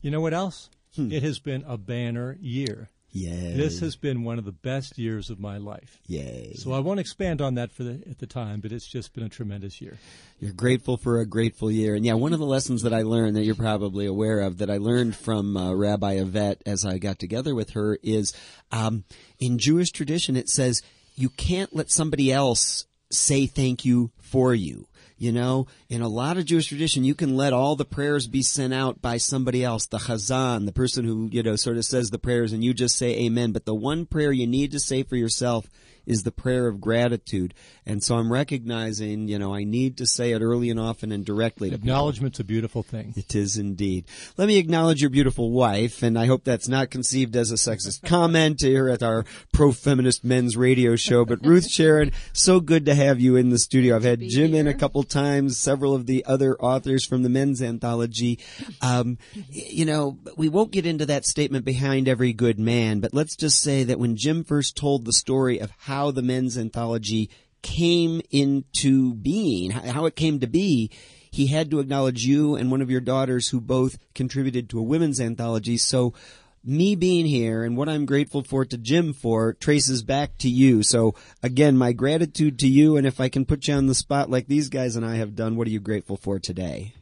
You 0.00 0.10
know 0.10 0.22
what 0.22 0.32
else? 0.32 0.70
It 0.96 1.22
has 1.22 1.38
been 1.38 1.64
a 1.66 1.76
banner 1.76 2.36
year. 2.40 2.88
Yay. 3.12 3.54
This 3.56 3.80
has 3.80 3.96
been 3.96 4.22
one 4.22 4.38
of 4.38 4.44
the 4.44 4.52
best 4.52 4.98
years 4.98 5.30
of 5.30 5.40
my 5.40 5.56
life. 5.56 5.98
Yay. 6.06 6.52
So 6.56 6.72
I 6.72 6.80
won't 6.80 7.00
expand 7.00 7.40
on 7.40 7.54
that 7.54 7.72
for 7.72 7.82
the 7.82 8.02
at 8.08 8.18
the 8.18 8.26
time, 8.26 8.60
but 8.60 8.70
it's 8.70 8.86
just 8.86 9.14
been 9.14 9.24
a 9.24 9.30
tremendous 9.30 9.80
year. 9.80 9.96
You're 10.40 10.52
grateful 10.52 10.98
for 10.98 11.18
a 11.18 11.26
grateful 11.26 11.70
year. 11.70 11.94
And 11.94 12.04
yeah, 12.04 12.14
one 12.14 12.34
of 12.34 12.38
the 12.38 12.46
lessons 12.46 12.82
that 12.82 12.92
I 12.92 13.02
learned 13.02 13.36
that 13.36 13.44
you're 13.44 13.54
probably 13.54 14.06
aware 14.06 14.40
of 14.40 14.58
that 14.58 14.70
I 14.70 14.76
learned 14.76 15.16
from 15.16 15.56
uh, 15.56 15.72
Rabbi 15.72 16.12
Yvette 16.14 16.62
as 16.66 16.84
I 16.84 16.98
got 16.98 17.18
together 17.18 17.54
with 17.54 17.70
her 17.70 17.98
is 18.02 18.34
um, 18.72 19.04
in 19.38 19.58
Jewish 19.58 19.90
tradition, 19.90 20.36
it 20.36 20.50
says 20.50 20.82
you 21.16 21.30
can't 21.30 21.74
let 21.74 21.90
somebody 21.90 22.30
else 22.30 22.86
say 23.10 23.46
thank 23.46 23.84
you 23.84 24.10
for 24.20 24.54
you. 24.54 24.86
You 25.18 25.32
know, 25.32 25.66
in 25.88 26.00
a 26.00 26.08
lot 26.08 26.36
of 26.36 26.44
Jewish 26.44 26.68
tradition, 26.68 27.02
you 27.02 27.16
can 27.16 27.36
let 27.36 27.52
all 27.52 27.74
the 27.74 27.84
prayers 27.84 28.28
be 28.28 28.42
sent 28.42 28.72
out 28.72 29.02
by 29.02 29.16
somebody 29.16 29.64
else, 29.64 29.86
the 29.86 29.98
chazan, 29.98 30.64
the 30.64 30.72
person 30.72 31.04
who, 31.04 31.28
you 31.32 31.42
know, 31.42 31.56
sort 31.56 31.76
of 31.76 31.84
says 31.84 32.10
the 32.10 32.20
prayers 32.20 32.52
and 32.52 32.62
you 32.62 32.72
just 32.72 32.96
say 32.96 33.24
amen. 33.24 33.50
But 33.50 33.64
the 33.64 33.74
one 33.74 34.06
prayer 34.06 34.30
you 34.30 34.46
need 34.46 34.70
to 34.72 34.80
say 34.80 35.02
for 35.02 35.16
yourself 35.16 35.68
is 36.08 36.22
the 36.22 36.32
prayer 36.32 36.66
of 36.66 36.80
gratitude. 36.80 37.54
And 37.86 38.02
so 38.02 38.16
I'm 38.16 38.32
recognizing, 38.32 39.28
you 39.28 39.38
know, 39.38 39.54
I 39.54 39.64
need 39.64 39.98
to 39.98 40.06
say 40.06 40.32
it 40.32 40.42
early 40.42 40.70
and 40.70 40.80
often 40.80 41.12
and 41.12 41.24
directly. 41.24 41.72
Acknowledgement's 41.72 42.40
a 42.40 42.44
beautiful 42.44 42.82
thing. 42.82 43.12
It 43.16 43.34
is 43.34 43.56
indeed. 43.56 44.06
Let 44.36 44.48
me 44.48 44.56
acknowledge 44.56 45.00
your 45.00 45.10
beautiful 45.10 45.52
wife, 45.52 46.02
and 46.02 46.18
I 46.18 46.26
hope 46.26 46.44
that's 46.44 46.68
not 46.68 46.90
conceived 46.90 47.36
as 47.36 47.52
a 47.52 47.54
sexist 47.54 48.02
comment 48.06 48.60
here 48.60 48.88
at 48.88 49.02
our 49.02 49.24
pro-feminist 49.52 50.24
men's 50.24 50.56
radio 50.56 50.96
show. 50.96 51.24
But 51.24 51.44
Ruth 51.44 51.66
Sharon, 51.70 52.12
so 52.32 52.60
good 52.60 52.86
to 52.86 52.94
have 52.94 53.20
you 53.20 53.36
in 53.36 53.50
the 53.50 53.58
studio. 53.58 53.96
I've 53.96 54.04
had 54.04 54.20
Jim 54.20 54.54
in 54.54 54.66
a 54.66 54.74
couple 54.74 55.02
times, 55.02 55.58
several 55.58 55.94
of 55.94 56.06
the 56.06 56.24
other 56.24 56.56
authors 56.60 57.04
from 57.04 57.22
the 57.22 57.28
men's 57.28 57.62
anthology. 57.62 58.38
Um, 58.80 59.18
you 59.50 59.84
know, 59.84 60.18
we 60.36 60.48
won't 60.48 60.72
get 60.72 60.86
into 60.86 61.06
that 61.06 61.26
statement 61.26 61.64
behind 61.64 62.08
every 62.08 62.32
good 62.32 62.58
man, 62.58 63.00
but 63.00 63.12
let's 63.12 63.36
just 63.36 63.60
say 63.60 63.84
that 63.84 63.98
when 63.98 64.16
Jim 64.16 64.44
first 64.44 64.76
told 64.76 65.04
the 65.04 65.12
story 65.12 65.58
of 65.58 65.70
how 65.78 65.97
how 65.98 66.12
the 66.12 66.22
men's 66.22 66.56
anthology 66.56 67.28
came 67.60 68.22
into 68.30 69.14
being, 69.14 69.72
how 69.72 70.06
it 70.06 70.14
came 70.14 70.38
to 70.38 70.46
be, 70.46 70.88
he 71.28 71.48
had 71.48 71.72
to 71.72 71.80
acknowledge 71.80 72.24
you 72.24 72.54
and 72.54 72.70
one 72.70 72.80
of 72.80 72.88
your 72.88 73.00
daughters 73.00 73.48
who 73.48 73.60
both 73.60 73.98
contributed 74.14 74.70
to 74.70 74.78
a 74.78 74.82
women's 74.82 75.20
anthology. 75.20 75.76
So 75.76 76.14
me 76.62 76.94
being 76.94 77.26
here 77.26 77.64
and 77.64 77.76
what 77.76 77.88
I'm 77.88 78.06
grateful 78.06 78.44
for 78.44 78.64
to 78.64 78.78
Jim 78.78 79.12
for 79.12 79.54
traces 79.54 80.04
back 80.04 80.38
to 80.38 80.48
you. 80.48 80.84
So 80.84 81.16
again, 81.42 81.76
my 81.76 81.90
gratitude 81.90 82.60
to 82.60 82.68
you. 82.68 82.96
And 82.96 83.04
if 83.04 83.18
I 83.18 83.28
can 83.28 83.44
put 83.44 83.66
you 83.66 83.74
on 83.74 83.86
the 83.86 83.94
spot 83.96 84.30
like 84.30 84.46
these 84.46 84.68
guys 84.68 84.94
and 84.94 85.04
I 85.04 85.16
have 85.16 85.34
done, 85.34 85.56
what 85.56 85.66
are 85.66 85.70
you 85.70 85.80
grateful 85.80 86.16
for 86.16 86.38
today? 86.38 86.94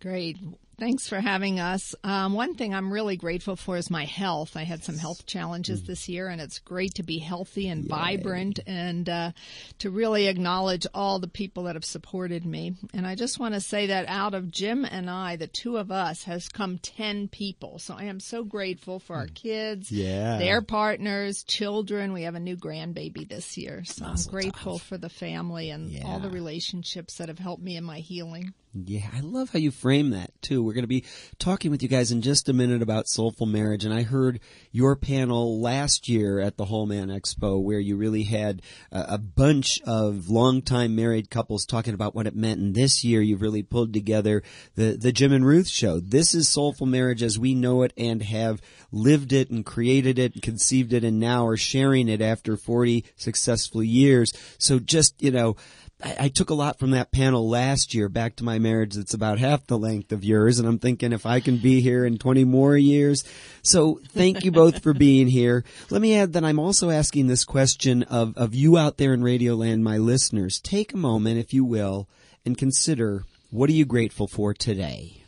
Great. 0.00 0.38
Thanks 0.82 1.08
for 1.08 1.20
having 1.20 1.60
us. 1.60 1.94
Um, 2.02 2.32
one 2.32 2.56
thing 2.56 2.74
I'm 2.74 2.92
really 2.92 3.16
grateful 3.16 3.54
for 3.54 3.76
is 3.76 3.88
my 3.88 4.04
health. 4.04 4.56
I 4.56 4.64
had 4.64 4.82
some 4.82 4.98
health 4.98 5.26
challenges 5.26 5.84
this 5.84 6.08
year, 6.08 6.26
and 6.26 6.40
it's 6.40 6.58
great 6.58 6.94
to 6.94 7.04
be 7.04 7.18
healthy 7.18 7.68
and 7.68 7.88
vibrant 7.88 8.58
and 8.66 9.08
uh, 9.08 9.30
to 9.78 9.90
really 9.90 10.26
acknowledge 10.26 10.84
all 10.92 11.20
the 11.20 11.28
people 11.28 11.62
that 11.62 11.76
have 11.76 11.84
supported 11.84 12.44
me. 12.44 12.74
And 12.92 13.06
I 13.06 13.14
just 13.14 13.38
want 13.38 13.54
to 13.54 13.60
say 13.60 13.86
that 13.86 14.08
out 14.08 14.34
of 14.34 14.50
Jim 14.50 14.84
and 14.84 15.08
I, 15.08 15.36
the 15.36 15.46
two 15.46 15.76
of 15.76 15.92
us, 15.92 16.24
has 16.24 16.48
come 16.48 16.78
10 16.78 17.28
people. 17.28 17.78
So 17.78 17.94
I 17.96 18.06
am 18.06 18.18
so 18.18 18.42
grateful 18.42 18.98
for 18.98 19.14
our 19.14 19.28
kids, 19.28 19.92
Yeah. 19.92 20.38
their 20.38 20.62
partners, 20.62 21.44
children. 21.44 22.12
We 22.12 22.24
have 22.24 22.34
a 22.34 22.40
new 22.40 22.56
grandbaby 22.56 23.28
this 23.28 23.56
year. 23.56 23.84
So 23.84 24.04
I'm 24.04 24.16
grateful 24.28 24.80
for 24.80 24.98
the 24.98 25.08
family 25.08 25.70
and 25.70 26.02
all 26.04 26.18
the 26.18 26.28
relationships 26.28 27.18
that 27.18 27.28
have 27.28 27.38
helped 27.38 27.62
me 27.62 27.76
in 27.76 27.84
my 27.84 28.00
healing. 28.00 28.52
Yeah, 28.74 29.06
I 29.12 29.20
love 29.20 29.50
how 29.50 29.58
you 29.58 29.70
frame 29.70 30.10
that 30.10 30.30
too. 30.40 30.62
We're 30.62 30.72
going 30.72 30.84
to 30.84 30.88
be 30.88 31.04
talking 31.38 31.70
with 31.70 31.82
you 31.82 31.90
guys 31.90 32.10
in 32.10 32.22
just 32.22 32.48
a 32.48 32.54
minute 32.54 32.80
about 32.80 33.06
soulful 33.06 33.44
marriage, 33.44 33.84
and 33.84 33.92
I 33.92 34.02
heard 34.02 34.40
your 34.70 34.96
panel 34.96 35.60
last 35.60 36.08
year 36.08 36.40
at 36.40 36.56
the 36.56 36.64
Whole 36.64 36.86
Man 36.86 37.08
Expo 37.08 37.62
where 37.62 37.78
you 37.78 37.96
really 37.96 38.22
had 38.22 38.62
a, 38.90 39.18
bunch 39.18 39.80
of 39.82 40.30
longtime 40.30 40.96
married 40.96 41.28
couples 41.30 41.66
talking 41.66 41.92
about 41.92 42.14
what 42.14 42.26
it 42.26 42.34
meant, 42.34 42.60
and 42.60 42.74
this 42.74 43.04
year 43.04 43.20
you've 43.20 43.42
really 43.42 43.62
pulled 43.62 43.92
together 43.92 44.42
the 44.74 44.96
the 44.96 45.12
Jim 45.12 45.32
and 45.32 45.44
Ruth 45.44 45.68
show. 45.68 46.00
This 46.00 46.34
is 46.34 46.48
soulful 46.48 46.86
marriage 46.86 47.22
as 47.22 47.38
we 47.38 47.54
know 47.54 47.82
it 47.82 47.92
and 47.98 48.22
have 48.22 48.62
lived 48.90 49.34
it 49.34 49.50
and 49.50 49.66
created 49.66 50.18
it 50.18 50.32
and 50.32 50.42
conceived 50.42 50.94
it, 50.94 51.04
and 51.04 51.20
now 51.20 51.46
are 51.46 51.58
sharing 51.58 52.08
it 52.08 52.22
after 52.22 52.56
forty 52.56 53.04
successful 53.16 53.82
years. 53.82 54.32
So 54.56 54.78
just 54.78 55.22
you 55.22 55.30
know. 55.30 55.56
I, 56.02 56.16
I 56.20 56.28
took 56.28 56.50
a 56.50 56.54
lot 56.54 56.78
from 56.78 56.92
that 56.92 57.12
panel 57.12 57.48
last 57.48 57.94
year 57.94 58.08
back 58.08 58.36
to 58.36 58.44
my 58.44 58.58
marriage 58.58 58.94
that's 58.94 59.14
about 59.14 59.38
half 59.38 59.66
the 59.66 59.78
length 59.78 60.12
of 60.12 60.24
yours, 60.24 60.58
and 60.58 60.68
I'm 60.68 60.78
thinking 60.78 61.12
if 61.12 61.26
I 61.26 61.40
can 61.40 61.58
be 61.58 61.80
here 61.80 62.04
in 62.04 62.18
20 62.18 62.44
more 62.44 62.76
years. 62.76 63.24
So 63.62 64.00
thank 64.08 64.44
you 64.44 64.50
both 64.50 64.82
for 64.82 64.94
being 64.94 65.28
here. 65.28 65.64
Let 65.90 66.02
me 66.02 66.16
add 66.16 66.32
that 66.34 66.44
I'm 66.44 66.58
also 66.58 66.90
asking 66.90 67.26
this 67.26 67.44
question 67.44 68.02
of, 68.04 68.36
of 68.36 68.54
you 68.54 68.78
out 68.78 68.96
there 68.96 69.14
in 69.14 69.22
Radio 69.22 69.54
Land, 69.54 69.84
my 69.84 69.98
listeners. 69.98 70.60
Take 70.60 70.92
a 70.92 70.98
moment, 70.98 71.38
if 71.38 71.54
you 71.54 71.64
will, 71.64 72.08
and 72.44 72.58
consider 72.58 73.24
what 73.50 73.68
are 73.68 73.74
you 73.74 73.84
grateful 73.84 74.26
for 74.26 74.54
today? 74.54 75.22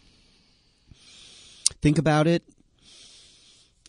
Think 1.83 1.99
about 1.99 2.26
it. 2.26 2.43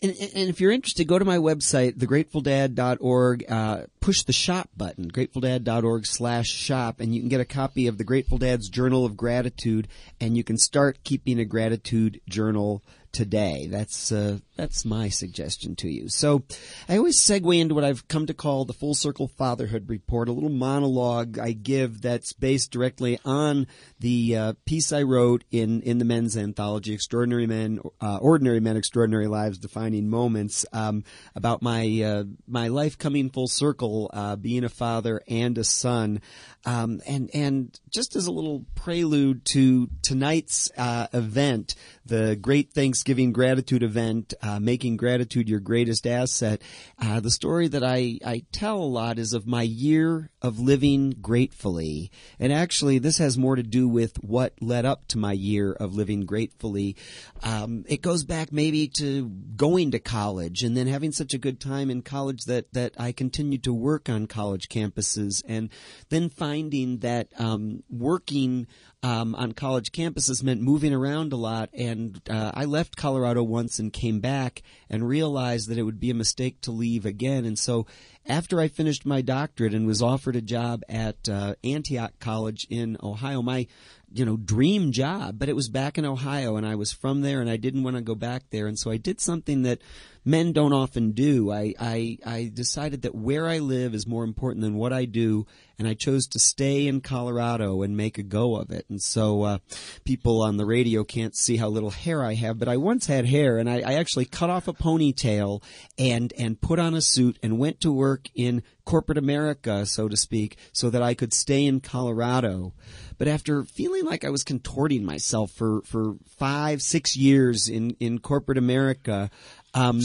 And, 0.02 0.14
and 0.14 0.50
if 0.50 0.60
you're 0.60 0.72
interested, 0.72 1.06
go 1.06 1.18
to 1.18 1.24
my 1.24 1.38
website, 1.38 1.94
thegratefuldad.org, 1.94 3.50
uh, 3.50 3.82
push 4.00 4.22
the 4.24 4.32
shop 4.32 4.68
button, 4.76 5.08
grateful.dad.org 5.08 6.06
slash 6.06 6.48
shop, 6.48 7.00
and 7.00 7.14
you 7.14 7.20
can 7.20 7.30
get 7.30 7.40
a 7.40 7.46
copy 7.46 7.86
of 7.86 7.96
the 7.96 8.04
Grateful 8.04 8.36
Dad's 8.36 8.68
Journal 8.68 9.06
of 9.06 9.16
Gratitude, 9.16 9.88
and 10.20 10.36
you 10.36 10.44
can 10.44 10.58
start 10.58 11.02
keeping 11.02 11.38
a 11.38 11.46
gratitude 11.46 12.20
journal 12.28 12.82
today. 13.16 13.66
That's, 13.70 14.12
uh, 14.12 14.40
that's 14.56 14.84
my 14.84 15.08
suggestion 15.08 15.74
to 15.76 15.88
you. 15.88 16.10
So 16.10 16.42
I 16.86 16.98
always 16.98 17.18
segue 17.18 17.58
into 17.58 17.74
what 17.74 17.82
I've 17.82 18.06
come 18.08 18.26
to 18.26 18.34
call 18.34 18.66
the 18.66 18.74
Full 18.74 18.94
Circle 18.94 19.28
Fatherhood 19.28 19.88
Report, 19.88 20.28
a 20.28 20.32
little 20.32 20.50
monologue 20.50 21.38
I 21.38 21.52
give 21.52 22.02
that's 22.02 22.34
based 22.34 22.72
directly 22.72 23.18
on 23.24 23.68
the 24.00 24.36
uh, 24.36 24.52
piece 24.66 24.92
I 24.92 25.02
wrote 25.02 25.44
in, 25.50 25.80
in 25.80 25.96
the 25.96 26.04
men's 26.04 26.36
anthology, 26.36 26.92
Extraordinary 26.92 27.46
Men, 27.46 27.80
uh, 28.02 28.18
Ordinary 28.18 28.60
Men, 28.60 28.76
Extraordinary 28.76 29.28
Lives, 29.28 29.56
Defining 29.56 30.10
Moments, 30.10 30.66
um, 30.74 31.02
about 31.34 31.62
my, 31.62 32.02
uh, 32.04 32.24
my 32.46 32.68
life 32.68 32.98
coming 32.98 33.30
full 33.30 33.48
circle, 33.48 34.10
uh, 34.12 34.36
being 34.36 34.62
a 34.62 34.68
father 34.68 35.22
and 35.26 35.56
a 35.56 35.64
son. 35.64 36.20
Um, 36.66 37.00
and, 37.06 37.30
and 37.32 37.80
just 37.88 38.14
as 38.14 38.26
a 38.26 38.32
little 38.32 38.66
prelude 38.74 39.46
to 39.46 39.88
tonight's, 40.02 40.70
uh, 40.76 41.06
event, 41.14 41.76
the 42.04 42.36
Great 42.36 42.72
Thanksgiving 42.72 43.05
Giving 43.06 43.32
gratitude 43.32 43.84
event, 43.84 44.34
uh, 44.42 44.58
making 44.58 44.96
gratitude 44.96 45.48
your 45.48 45.60
greatest 45.60 46.08
asset. 46.08 46.60
Uh, 47.00 47.20
the 47.20 47.30
story 47.30 47.68
that 47.68 47.84
I, 47.84 48.18
I 48.26 48.42
tell 48.50 48.78
a 48.78 48.82
lot 48.82 49.20
is 49.20 49.32
of 49.32 49.46
my 49.46 49.62
year 49.62 50.32
of 50.42 50.58
living 50.58 51.10
gratefully. 51.20 52.10
And 52.40 52.52
actually, 52.52 52.98
this 52.98 53.18
has 53.18 53.38
more 53.38 53.54
to 53.54 53.62
do 53.62 53.86
with 53.86 54.16
what 54.24 54.54
led 54.60 54.84
up 54.84 55.06
to 55.08 55.18
my 55.18 55.34
year 55.34 55.72
of 55.72 55.94
living 55.94 56.22
gratefully. 56.22 56.96
Um, 57.44 57.84
it 57.88 58.02
goes 58.02 58.24
back 58.24 58.50
maybe 58.50 58.88
to 58.98 59.28
going 59.54 59.92
to 59.92 60.00
college 60.00 60.64
and 60.64 60.76
then 60.76 60.88
having 60.88 61.12
such 61.12 61.32
a 61.32 61.38
good 61.38 61.60
time 61.60 61.92
in 61.92 62.02
college 62.02 62.46
that, 62.46 62.72
that 62.72 62.94
I 62.98 63.12
continued 63.12 63.62
to 63.64 63.72
work 63.72 64.08
on 64.08 64.26
college 64.26 64.68
campuses 64.68 65.44
and 65.46 65.70
then 66.08 66.28
finding 66.28 66.98
that 66.98 67.28
um, 67.38 67.84
working 67.88 68.66
um, 69.06 69.36
on 69.36 69.52
college 69.52 69.92
campuses 69.92 70.42
meant 70.42 70.60
moving 70.60 70.92
around 70.92 71.32
a 71.32 71.36
lot. 71.36 71.70
And 71.72 72.20
uh, 72.28 72.50
I 72.52 72.64
left 72.64 72.96
Colorado 72.96 73.44
once 73.44 73.78
and 73.78 73.92
came 73.92 74.18
back 74.18 74.62
and 74.90 75.06
realized 75.06 75.68
that 75.68 75.78
it 75.78 75.84
would 75.84 76.00
be 76.00 76.10
a 76.10 76.14
mistake 76.14 76.60
to 76.62 76.72
leave 76.72 77.06
again. 77.06 77.44
And 77.44 77.56
so 77.56 77.86
after 78.26 78.60
I 78.60 78.66
finished 78.66 79.06
my 79.06 79.22
doctorate 79.22 79.74
and 79.74 79.86
was 79.86 80.02
offered 80.02 80.34
a 80.34 80.40
job 80.40 80.82
at 80.88 81.28
uh, 81.28 81.54
Antioch 81.62 82.14
College 82.18 82.66
in 82.68 82.96
Ohio, 83.00 83.42
my 83.42 83.68
you 84.12 84.24
know 84.24 84.36
dream 84.36 84.90
job, 84.90 85.38
but 85.38 85.48
it 85.48 85.56
was 85.56 85.68
back 85.68 85.98
in 85.98 86.04
Ohio, 86.04 86.56
and 86.56 86.66
I 86.66 86.74
was 86.74 86.92
from 86.92 87.22
there, 87.22 87.40
and 87.40 87.50
I 87.50 87.56
didn't 87.56 87.82
want 87.82 87.96
to 87.96 88.02
go 88.02 88.14
back 88.14 88.44
there, 88.50 88.66
and 88.66 88.78
so 88.78 88.90
I 88.90 88.96
did 88.96 89.20
something 89.20 89.62
that 89.62 89.80
men 90.26 90.52
don't 90.52 90.74
often 90.74 91.12
do. 91.12 91.50
I 91.50 91.72
I, 91.80 92.18
I 92.26 92.50
decided 92.52 93.02
that 93.02 93.14
where 93.14 93.46
I 93.46 93.58
live 93.58 93.94
is 93.94 94.06
more 94.06 94.24
important 94.24 94.62
than 94.62 94.74
what 94.74 94.92
I 94.92 95.06
do, 95.06 95.46
and 95.78 95.88
I 95.88 95.94
chose 95.94 96.26
to 96.28 96.38
stay 96.38 96.86
in 96.86 97.00
Colorado 97.00 97.80
and 97.82 97.96
make 97.96 98.18
a 98.18 98.22
go 98.22 98.56
of 98.56 98.70
it. 98.70 98.84
And 98.90 99.00
so 99.00 99.42
uh, 99.42 99.58
people 100.04 100.42
on 100.42 100.58
the 100.58 100.66
radio 100.66 101.04
can't 101.04 101.36
see 101.36 101.56
how 101.56 101.68
little 101.68 101.90
hair 101.90 102.22
I 102.22 102.34
have, 102.34 102.58
but 102.58 102.68
I 102.68 102.76
once 102.76 103.06
had 103.06 103.24
hair, 103.26 103.56
and 103.56 103.70
I, 103.70 103.80
I 103.80 103.94
actually 103.94 104.26
cut 104.26 104.50
off 104.50 104.68
a 104.68 104.74
ponytail 104.74 105.62
and 105.96 106.32
and 106.36 106.60
put 106.60 106.78
on 106.78 106.94
a 106.94 107.00
suit 107.00 107.38
and 107.42 107.58
went 107.58 107.80
to 107.80 107.92
work 107.92 108.28
in 108.34 108.62
corporate 108.84 109.18
America, 109.18 109.84
so 109.84 110.08
to 110.08 110.16
speak, 110.16 110.56
so 110.72 110.90
that 110.90 111.02
I 111.02 111.14
could 111.14 111.32
stay 111.32 111.66
in 111.66 111.80
Colorado. 111.80 112.72
But 113.18 113.28
after 113.28 113.64
feeling 113.64 114.04
like 114.04 114.24
I 114.24 114.30
was 114.30 114.44
contorting 114.44 115.04
myself 115.04 115.50
for, 115.50 115.82
for 115.82 116.16
five, 116.38 116.82
six 116.82 117.16
years 117.16 117.68
in, 117.68 117.96
in 117.98 118.18
corporate 118.18 118.58
America, 118.58 119.30
um, 119.76 120.00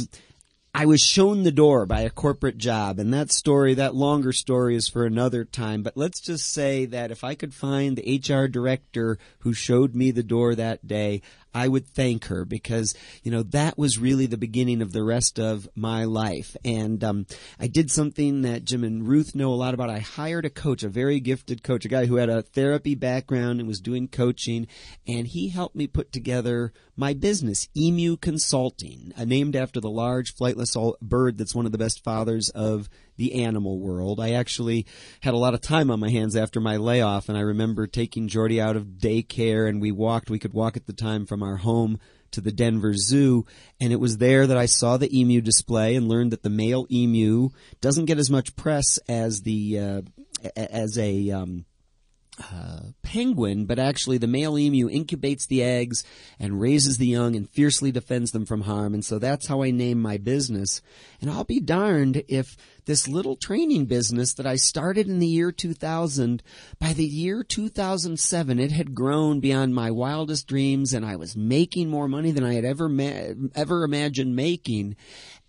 I 0.74 0.86
was 0.86 1.02
shown 1.02 1.44
the 1.44 1.52
door 1.52 1.86
by 1.86 2.02
a 2.02 2.10
corporate 2.10 2.58
job, 2.58 3.00
and 3.00 3.14
that 3.14 3.32
story, 3.32 3.74
that 3.74 3.96
longer 3.96 4.32
story 4.32 4.76
is 4.76 4.88
for 4.88 5.06
another 5.06 5.44
time. 5.44 5.82
But 5.84 5.98
let's 5.98 6.22
just 6.22 6.52
say 6.52 6.86
that 6.86 7.12
if 7.12 7.24
I 7.24 7.36
could 7.36 7.54
find 7.54 7.98
the 7.98 8.22
HR 8.26 8.48
director 8.48 9.18
who 9.40 9.54
showed 9.54 9.96
me 9.96 10.12
the 10.12 10.24
door 10.24 10.56
that 10.56 10.88
day, 10.88 11.22
I 11.54 11.68
would 11.68 11.88
thank 11.88 12.26
her 12.26 12.46
because, 12.46 12.96
you 13.24 13.32
know, 13.32 13.44
that 13.44 13.78
was 13.78 14.00
really 14.00 14.26
the 14.26 14.38
beginning 14.38 14.82
of 14.82 14.92
the 14.92 15.04
rest 15.04 15.40
of 15.40 15.68
my 15.76 16.06
life. 16.06 16.56
And 16.64 17.04
um, 17.04 17.26
I 17.60 17.68
did 17.68 17.92
something 17.92 18.42
that 18.44 18.64
Jim 18.64 18.84
and 18.84 19.08
Ruth 19.08 19.36
know 19.36 19.54
a 19.54 19.56
lot 19.56 19.74
about. 19.74 19.90
I 19.90 20.00
hired 20.00 20.46
a 20.46 20.50
coach, 20.50 20.84
a 20.84 20.90
very 20.90 21.20
gifted 21.20 21.64
coach, 21.64 21.86
a 21.86 21.90
guy 21.90 22.06
who 22.06 22.16
had 22.16 22.30
a 22.30 22.42
therapy 22.42 22.96
background 22.96 23.60
and 23.60 23.68
was 23.68 23.80
doing 23.80 24.08
coaching, 24.08 24.68
and 25.08 25.28
he 25.28 25.50
helped 25.50 25.76
me 25.76 25.88
put 25.88 26.12
together 26.12 26.74
my 26.96 27.14
business, 27.14 27.68
Emu 27.76 28.18
Consulting, 28.18 29.14
uh, 29.18 29.26
named 29.26 29.56
after 29.56 29.80
the 29.80 29.90
large 29.90 30.36
flightless 30.36 30.76
bird 31.02 31.38
that's 31.38 31.56
one 31.56 31.66
of 31.66 31.72
the 31.72 31.78
best 31.78 32.04
fathers 32.04 32.50
of 32.50 32.90
the 33.18 33.44
animal 33.44 33.80
world. 33.80 34.20
I 34.20 34.32
actually 34.32 34.86
had 35.22 35.34
a 35.34 35.38
lot 35.38 35.54
of 35.54 35.62
time 35.62 35.92
on 35.92 36.00
my 36.00 36.10
hands 36.10 36.36
after 36.36 36.60
my 36.60 36.78
layoff, 36.78 37.30
and 37.30 37.38
I 37.38 37.42
remember 37.42 37.88
taking 37.88 38.28
Jordy 38.28 38.60
out 38.60 38.76
of 38.76 38.98
daycare, 39.00 39.68
and 39.68 39.82
we 39.82 39.92
walked. 39.92 40.30
We 40.30 40.40
could 40.40 40.54
walk 40.54 40.78
at 40.78 40.88
the 40.88 40.94
time 40.94 41.26
from 41.26 41.44
our 41.44 41.58
home 41.58 42.00
to 42.32 42.42
the 42.42 42.52
Denver 42.52 42.94
Zoo, 42.94 43.46
and 43.80 43.92
it 43.92 44.00
was 44.00 44.18
there 44.18 44.48
that 44.48 44.58
I 44.58 44.66
saw 44.66 44.98
the 44.98 45.18
emu 45.18 45.42
display 45.42 45.96
and 45.96 46.08
learned 46.08 46.32
that 46.32 46.44
the 46.44 46.50
male 46.50 46.88
emu 46.90 47.50
doesn't 47.82 48.06
get 48.06 48.18
as 48.18 48.30
much 48.30 48.56
press 48.56 48.98
as 49.08 49.42
the 49.42 49.80
uh, 49.80 50.02
as 50.56 50.98
a 50.98 51.32
um, 51.32 51.66
uh, 52.40 52.80
penguin, 53.04 53.66
but 53.66 53.78
actually 53.78 54.18
the 54.18 54.28
male 54.28 54.58
emu 54.58 54.90
incubates 54.90 55.48
the 55.48 55.62
eggs 55.62 56.04
and 56.40 56.62
raises 56.62 56.98
the 56.98 57.08
young 57.08 57.36
and 57.36 57.50
fiercely 57.50 57.92
defends 57.92 58.32
them 58.32 58.46
from 58.46 58.62
harm. 58.62 58.94
And 58.94 59.04
so 59.04 59.20
that's 59.20 59.48
how 59.48 59.62
I 59.62 59.72
name 59.72 60.02
my 60.02 60.18
business. 60.18 60.82
And 61.20 61.30
I'll 61.30 61.44
be 61.44 61.60
darned 61.60 62.24
if 62.30 62.56
this 62.86 63.08
little 63.08 63.36
training 63.36 63.86
business 63.86 64.34
that 64.36 64.46
I 64.46 64.56
started 64.56 65.08
in 65.08 65.20
the 65.20 65.28
year 65.28 65.52
2000, 65.52 66.42
by 66.80 66.94
the 66.94 67.06
year 67.06 67.44
2007, 67.44 68.60
it 68.60 68.72
had 68.72 68.96
grown 68.96 69.40
beyond 69.40 69.76
my 69.76 69.92
wildest 69.92 70.48
dreams 70.48 70.94
and 70.94 71.06
I 71.06 71.18
was 71.18 71.36
making 71.36 71.90
more 71.90 72.08
money 72.08 72.32
than 72.32 72.46
I 72.46 72.54
had 72.54 72.66
ever, 72.66 72.88
ma- 72.88 73.34
ever 73.56 73.84
imagined 73.84 74.36
making. 74.36 74.96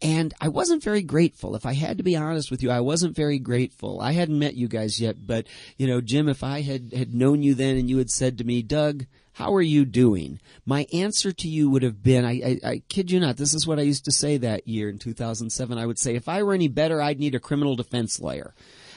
And 0.02 0.34
I 0.40 0.48
wasn't 0.48 0.82
very 0.82 1.02
grateful. 1.02 1.54
If 1.54 1.64
I 1.64 1.74
had 1.74 1.98
to 1.98 2.02
be 2.02 2.16
honest 2.16 2.50
with 2.50 2.62
you, 2.62 2.70
I 2.70 2.80
wasn't 2.80 3.14
very 3.14 3.38
grateful. 3.38 4.00
I 4.00 4.12
hadn't 4.12 4.38
met 4.38 4.54
you 4.54 4.66
guys 4.66 5.00
yet, 5.00 5.26
but 5.26 5.46
you 5.78 5.86
know, 5.86 6.00
Jim, 6.00 6.28
if 6.28 6.42
I 6.42 6.62
had, 6.62 6.92
had 6.92 7.14
known 7.14 7.42
you 7.42 7.54
then 7.54 7.76
and 7.76 7.88
you 7.88 7.98
had 7.98 8.10
said 8.10 8.36
to 8.38 8.44
me, 8.44 8.62
Doug, 8.62 9.06
how 9.34 9.54
are 9.54 9.62
you 9.62 9.84
doing? 9.84 10.40
My 10.66 10.86
answer 10.92 11.32
to 11.32 11.48
you 11.48 11.70
would 11.70 11.84
have 11.84 12.02
been, 12.02 12.24
I, 12.24 12.30
I, 12.30 12.68
I 12.70 12.82
kid 12.88 13.10
you 13.10 13.20
not, 13.20 13.36
this 13.36 13.54
is 13.54 13.66
what 13.66 13.78
I 13.78 13.82
used 13.82 14.04
to 14.06 14.12
say 14.12 14.36
that 14.38 14.66
year 14.66 14.88
in 14.90 14.98
2007. 14.98 15.78
I 15.78 15.86
would 15.86 15.98
say, 15.98 16.16
if 16.16 16.28
I 16.28 16.42
were 16.42 16.52
any 16.52 16.68
better, 16.68 17.00
I'd 17.00 17.20
need 17.20 17.34
a 17.34 17.40
criminal 17.40 17.76
defense 17.76 18.20
lawyer. 18.20 18.54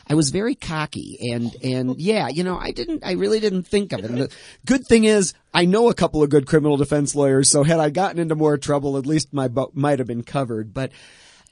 I 0.08 0.13
was 0.13 0.30
very 0.30 0.56
cocky 0.56 1.32
and, 1.32 1.56
and 1.63 2.00
yeah, 2.00 2.28
you 2.28 2.44
know, 2.44 2.58
I 2.58 2.72
didn't, 2.72 3.04
I 3.04 3.13
really 3.13 3.39
didn't 3.39 3.63
think 3.63 3.91
of 3.91 4.00
it. 4.00 4.06
And 4.06 4.18
the 4.20 4.32
good 4.65 4.86
thing 4.86 5.06
is 5.06 5.34
I 5.54 5.65
know 5.65 5.89
a 5.89 5.96
couple 5.96 6.22
of 6.22 6.30
good 6.30 6.46
criminal 6.46 6.78
defense 6.78 7.15
lawyers. 7.15 7.50
So 7.50 7.63
had 7.63 7.80
I 7.80 7.89
gotten 7.89 8.20
into 8.20 8.36
more 8.36 8.58
trouble, 8.58 8.98
at 8.98 9.06
least 9.06 9.34
my 9.34 9.48
boat 9.48 9.72
might 9.74 10.00
have 10.00 10.08
been 10.08 10.24
covered. 10.24 10.74
But, 10.74 10.91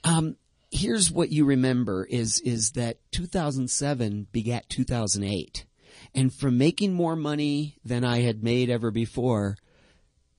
um, 0.04 0.36
here's 0.74 1.12
what 1.12 1.32
you 1.32 1.46
remember 1.46 2.06
is, 2.06 2.39
is 2.42 2.72
that 2.72 2.98
2007 3.12 4.28
begat 4.32 4.68
2008. 4.70 5.66
And 6.16 6.34
from 6.34 6.58
making 6.58 6.94
more 6.94 7.16
money 7.16 7.78
than 7.86 8.04
I 8.04 8.22
had 8.22 8.44
made 8.44 8.70
ever 8.70 8.92
before, 8.92 9.56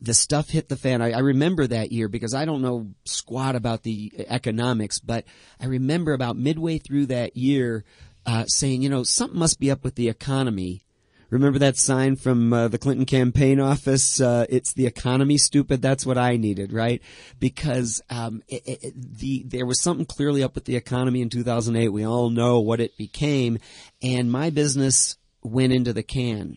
the 0.00 0.14
stuff 0.14 0.50
hit 0.50 0.68
the 0.68 0.76
fan. 0.76 1.00
I, 1.02 1.12
I, 1.12 1.18
remember 1.20 1.66
that 1.66 1.92
year 1.92 2.08
because 2.08 2.34
I 2.34 2.44
don't 2.44 2.62
know 2.62 2.88
squat 3.04 3.56
about 3.56 3.82
the 3.82 4.12
economics, 4.28 4.98
but 4.98 5.24
I 5.60 5.66
remember 5.66 6.12
about 6.12 6.36
midway 6.36 6.78
through 6.78 7.06
that 7.06 7.36
year 7.36 7.84
uh, 8.26 8.44
saying, 8.46 8.82
you 8.82 8.88
know, 8.88 9.02
something 9.02 9.38
must 9.38 9.60
be 9.60 9.70
up 9.70 9.84
with 9.84 9.94
the 9.94 10.08
economy. 10.08 10.82
Remember 11.30 11.58
that 11.58 11.76
sign 11.76 12.16
from 12.16 12.52
uh, 12.52 12.68
the 12.68 12.78
Clinton 12.78 13.06
campaign 13.06 13.58
office? 13.58 14.20
Uh, 14.20 14.46
it's 14.48 14.72
the 14.72 14.86
economy, 14.86 15.36
stupid. 15.36 15.82
That's 15.82 16.06
what 16.06 16.18
I 16.18 16.36
needed, 16.36 16.72
right? 16.72 17.02
Because 17.40 18.02
um, 18.08 18.42
it, 18.46 18.62
it, 18.66 18.94
the 18.94 19.42
there 19.44 19.66
was 19.66 19.80
something 19.80 20.06
clearly 20.06 20.42
up 20.42 20.54
with 20.54 20.64
the 20.64 20.76
economy 20.76 21.22
in 21.22 21.30
2008. 21.30 21.88
We 21.88 22.06
all 22.06 22.30
know 22.30 22.60
what 22.60 22.80
it 22.80 22.96
became, 22.96 23.58
and 24.02 24.30
my 24.30 24.50
business 24.50 25.16
went 25.42 25.72
into 25.72 25.92
the 25.92 26.02
can 26.02 26.56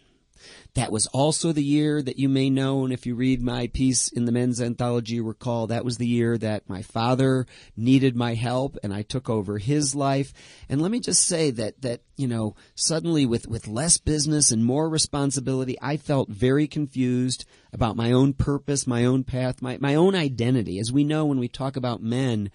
that 0.78 0.92
was 0.92 1.08
also 1.08 1.52
the 1.52 1.64
year 1.64 2.04
that 2.04 2.20
you 2.20 2.30
may 2.30 2.52
know, 2.52 2.84
and 2.84 2.94
if 2.94 3.08
you 3.08 3.16
read 3.16 3.42
my 3.42 3.66
piece 3.66 4.10
in 4.10 4.26
the 4.26 4.32
men's 4.32 4.62
anthology, 4.62 5.20
recall 5.20 5.66
that 5.66 5.84
was 5.84 5.98
the 5.98 6.06
year 6.06 6.38
that 6.38 6.70
my 6.70 6.84
father 6.84 7.48
needed 7.76 8.16
my 8.16 8.36
help 8.36 8.78
and 8.84 8.94
I 8.94 9.02
took 9.02 9.28
over 9.28 9.58
his 9.58 9.96
life. 9.96 10.32
And 10.70 10.80
let 10.80 10.92
me 10.92 11.00
just 11.00 11.24
say 11.24 11.50
that, 11.50 11.82
that, 11.82 12.02
you 12.16 12.28
know, 12.28 12.56
suddenly 12.76 13.26
with, 13.26 13.48
with 13.48 13.68
less 13.68 13.98
business 13.98 14.52
and 14.52 14.64
more 14.64 14.88
responsibility, 14.88 15.78
I 15.82 15.98
felt 15.98 16.30
very 16.30 16.68
confused 16.68 17.44
about 17.74 17.96
my 17.96 18.12
own 18.12 18.34
purpose, 18.34 18.86
my 18.86 19.04
own 19.04 19.24
path, 19.24 19.64
my, 19.64 19.80
my 19.82 19.96
own 19.96 20.14
identity. 20.14 20.78
As 20.78 20.92
we 20.92 21.04
know 21.04 21.26
when 21.26 21.40
we 21.40 21.48
talk 21.48 21.76
about 21.76 22.04
men, 22.04 22.52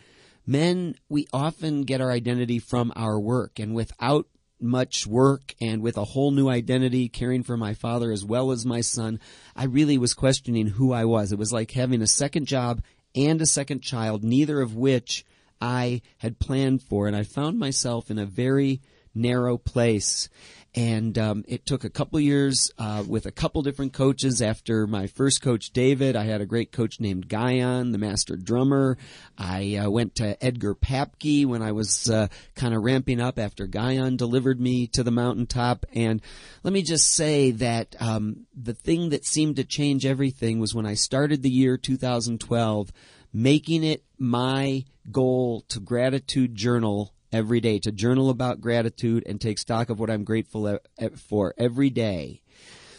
men, 0.46 0.94
we 1.08 1.26
often 1.32 1.82
get 1.82 2.00
our 2.00 2.12
identity 2.12 2.60
from 2.60 2.92
our 2.94 3.18
work 3.18 3.58
and 3.58 3.74
without 3.74 4.28
much 4.62 5.06
work 5.06 5.54
and 5.60 5.82
with 5.82 5.96
a 5.96 6.04
whole 6.04 6.30
new 6.30 6.48
identity, 6.48 7.08
caring 7.08 7.42
for 7.42 7.56
my 7.56 7.74
father 7.74 8.12
as 8.12 8.24
well 8.24 8.50
as 8.50 8.64
my 8.64 8.80
son, 8.80 9.20
I 9.56 9.64
really 9.64 9.98
was 9.98 10.14
questioning 10.14 10.68
who 10.68 10.92
I 10.92 11.04
was. 11.04 11.32
It 11.32 11.38
was 11.38 11.52
like 11.52 11.72
having 11.72 12.02
a 12.02 12.06
second 12.06 12.46
job 12.46 12.82
and 13.14 13.40
a 13.40 13.46
second 13.46 13.82
child, 13.82 14.24
neither 14.24 14.60
of 14.60 14.74
which 14.74 15.24
I 15.60 16.02
had 16.18 16.38
planned 16.38 16.82
for. 16.82 17.06
And 17.06 17.16
I 17.16 17.22
found 17.22 17.58
myself 17.58 18.10
in 18.10 18.18
a 18.18 18.26
very 18.26 18.80
narrow 19.14 19.58
place. 19.58 20.28
And 20.74 21.18
um, 21.18 21.44
it 21.46 21.66
took 21.66 21.84
a 21.84 21.90
couple 21.90 22.18
years 22.18 22.70
uh, 22.78 23.04
with 23.06 23.26
a 23.26 23.30
couple 23.30 23.60
different 23.60 23.92
coaches. 23.92 24.40
After 24.40 24.86
my 24.86 25.06
first 25.06 25.42
coach, 25.42 25.70
David, 25.70 26.16
I 26.16 26.24
had 26.24 26.40
a 26.40 26.46
great 26.46 26.72
coach 26.72 26.98
named 26.98 27.28
Guyon, 27.28 27.92
the 27.92 27.98
master 27.98 28.36
drummer. 28.36 28.96
I 29.36 29.76
uh, 29.76 29.90
went 29.90 30.14
to 30.16 30.42
Edgar 30.42 30.74
Papke 30.74 31.44
when 31.44 31.60
I 31.60 31.72
was 31.72 32.08
uh, 32.08 32.28
kind 32.54 32.74
of 32.74 32.82
ramping 32.82 33.20
up 33.20 33.38
after 33.38 33.66
Guyon 33.66 34.16
delivered 34.16 34.60
me 34.60 34.86
to 34.88 35.02
the 35.02 35.10
mountaintop. 35.10 35.84
And 35.92 36.22
let 36.62 36.72
me 36.72 36.82
just 36.82 37.10
say 37.10 37.50
that 37.50 37.94
um, 38.00 38.46
the 38.54 38.74
thing 38.74 39.10
that 39.10 39.26
seemed 39.26 39.56
to 39.56 39.64
change 39.64 40.06
everything 40.06 40.58
was 40.58 40.74
when 40.74 40.86
I 40.86 40.94
started 40.94 41.42
the 41.42 41.50
year 41.50 41.76
2012, 41.76 42.92
making 43.30 43.84
it 43.84 44.04
my 44.18 44.86
goal 45.10 45.62
to 45.68 45.80
gratitude 45.80 46.54
journal 46.54 47.12
every 47.32 47.60
day, 47.60 47.78
to 47.80 47.92
journal 47.92 48.30
about 48.30 48.60
gratitude 48.60 49.24
and 49.26 49.40
take 49.40 49.58
stock 49.58 49.90
of 49.90 49.98
what 49.98 50.10
I'm 50.10 50.24
grateful 50.24 50.78
for 51.16 51.54
every 51.58 51.90
day. 51.90 52.42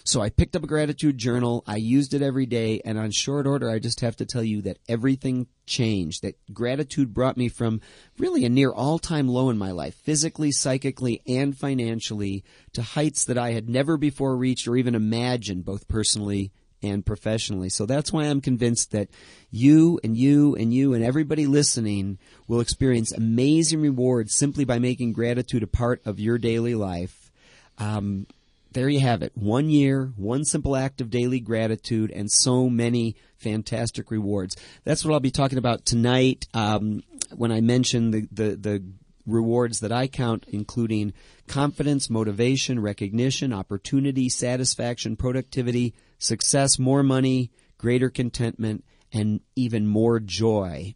So 0.06 0.22
I 0.22 0.30
picked 0.30 0.56
up 0.56 0.64
a 0.64 0.68
gratitude 0.68 1.18
journal. 1.18 1.64
I 1.66 1.78
used 1.78 2.14
it 2.14 2.22
every 2.22 2.46
day. 2.46 2.82
And 2.84 2.98
on 2.98 3.12
short 3.12 3.48
order, 3.48 3.70
I 3.70 3.80
just 3.80 4.02
have 4.02 4.18
to 4.18 4.26
tell 4.26 4.44
you 4.44 4.62
that 4.64 4.80
everything 4.90 5.48
changed. 5.66 6.24
That 6.24 6.36
gratitude 6.54 7.14
brought 7.14 7.38
me 7.38 7.48
from 7.48 7.80
really 8.18 8.44
a 8.44 8.50
near 8.50 8.72
all 8.72 9.00
time 9.00 9.30
low 9.30 9.50
in 9.50 9.58
my 9.58 9.72
life, 9.72 9.96
physically, 9.96 10.52
psychically, 10.52 11.22
and 11.26 11.58
financially, 11.58 12.44
to 12.74 12.82
heights 12.82 13.24
that 13.26 13.38
I 13.38 13.52
had 13.52 13.70
never 13.70 13.96
before 13.96 14.36
reached 14.36 14.68
or 14.68 14.76
even 14.76 14.94
imagined, 14.94 15.64
both 15.64 15.88
personally 15.88 16.52
and 16.84 17.06
professionally. 17.06 17.70
So 17.70 17.86
that's 17.86 18.12
why 18.12 18.26
I'm 18.26 18.42
convinced 18.42 18.92
that 18.92 19.10
you 19.50 20.00
and 20.04 20.18
you 20.18 20.56
and 20.56 20.74
you 20.74 20.94
and 20.94 21.04
everybody 21.04 21.48
listening 21.48 22.20
will 22.48 22.60
experience 22.60 23.12
amazing 23.12 23.82
rewards 23.82 24.36
simply 24.36 24.66
by 24.66 24.80
making 24.80 25.14
gratitude 25.14 25.64
a 25.64 25.68
part 25.68 26.02
of 26.06 26.20
your 26.20 26.38
daily 26.38 26.76
life. 26.76 27.32
Um, 27.78 28.28
there 28.74 28.90
you 28.90 29.00
have 29.00 29.22
it. 29.22 29.32
One 29.36 29.70
year, 29.70 30.12
one 30.16 30.46
simple 30.46 30.76
act 30.76 31.00
of 31.00 31.10
daily 31.10 31.40
gratitude, 31.40 32.12
and 32.12 32.32
so 32.32 32.70
many 32.70 33.16
fantastic 33.38 34.10
rewards. 34.10 34.56
That's 34.84 35.06
what 35.06 35.14
I'll 35.14 35.20
be 35.20 35.32
talking 35.32 35.60
about 35.60 35.86
tonight 35.86 36.48
um, 36.54 37.04
when 37.36 37.52
I 37.52 37.62
mention 37.62 38.12
the, 38.12 38.28
the, 38.32 38.56
the 38.56 38.84
rewards 39.26 39.80
that 39.82 39.92
I 39.92 40.08
count, 40.08 40.46
including 40.50 41.14
confidence, 41.48 42.10
motivation, 42.10 42.80
recognition, 42.80 43.54
opportunity, 43.54 44.30
satisfaction, 44.30 45.16
productivity, 45.16 45.94
success, 46.24 46.80
more 46.80 47.04
money, 47.04 47.52
greater 47.78 48.10
contentment, 48.10 48.86
and 49.12 49.42
even 49.56 49.88
more 49.88 50.20
joy. 50.20 50.96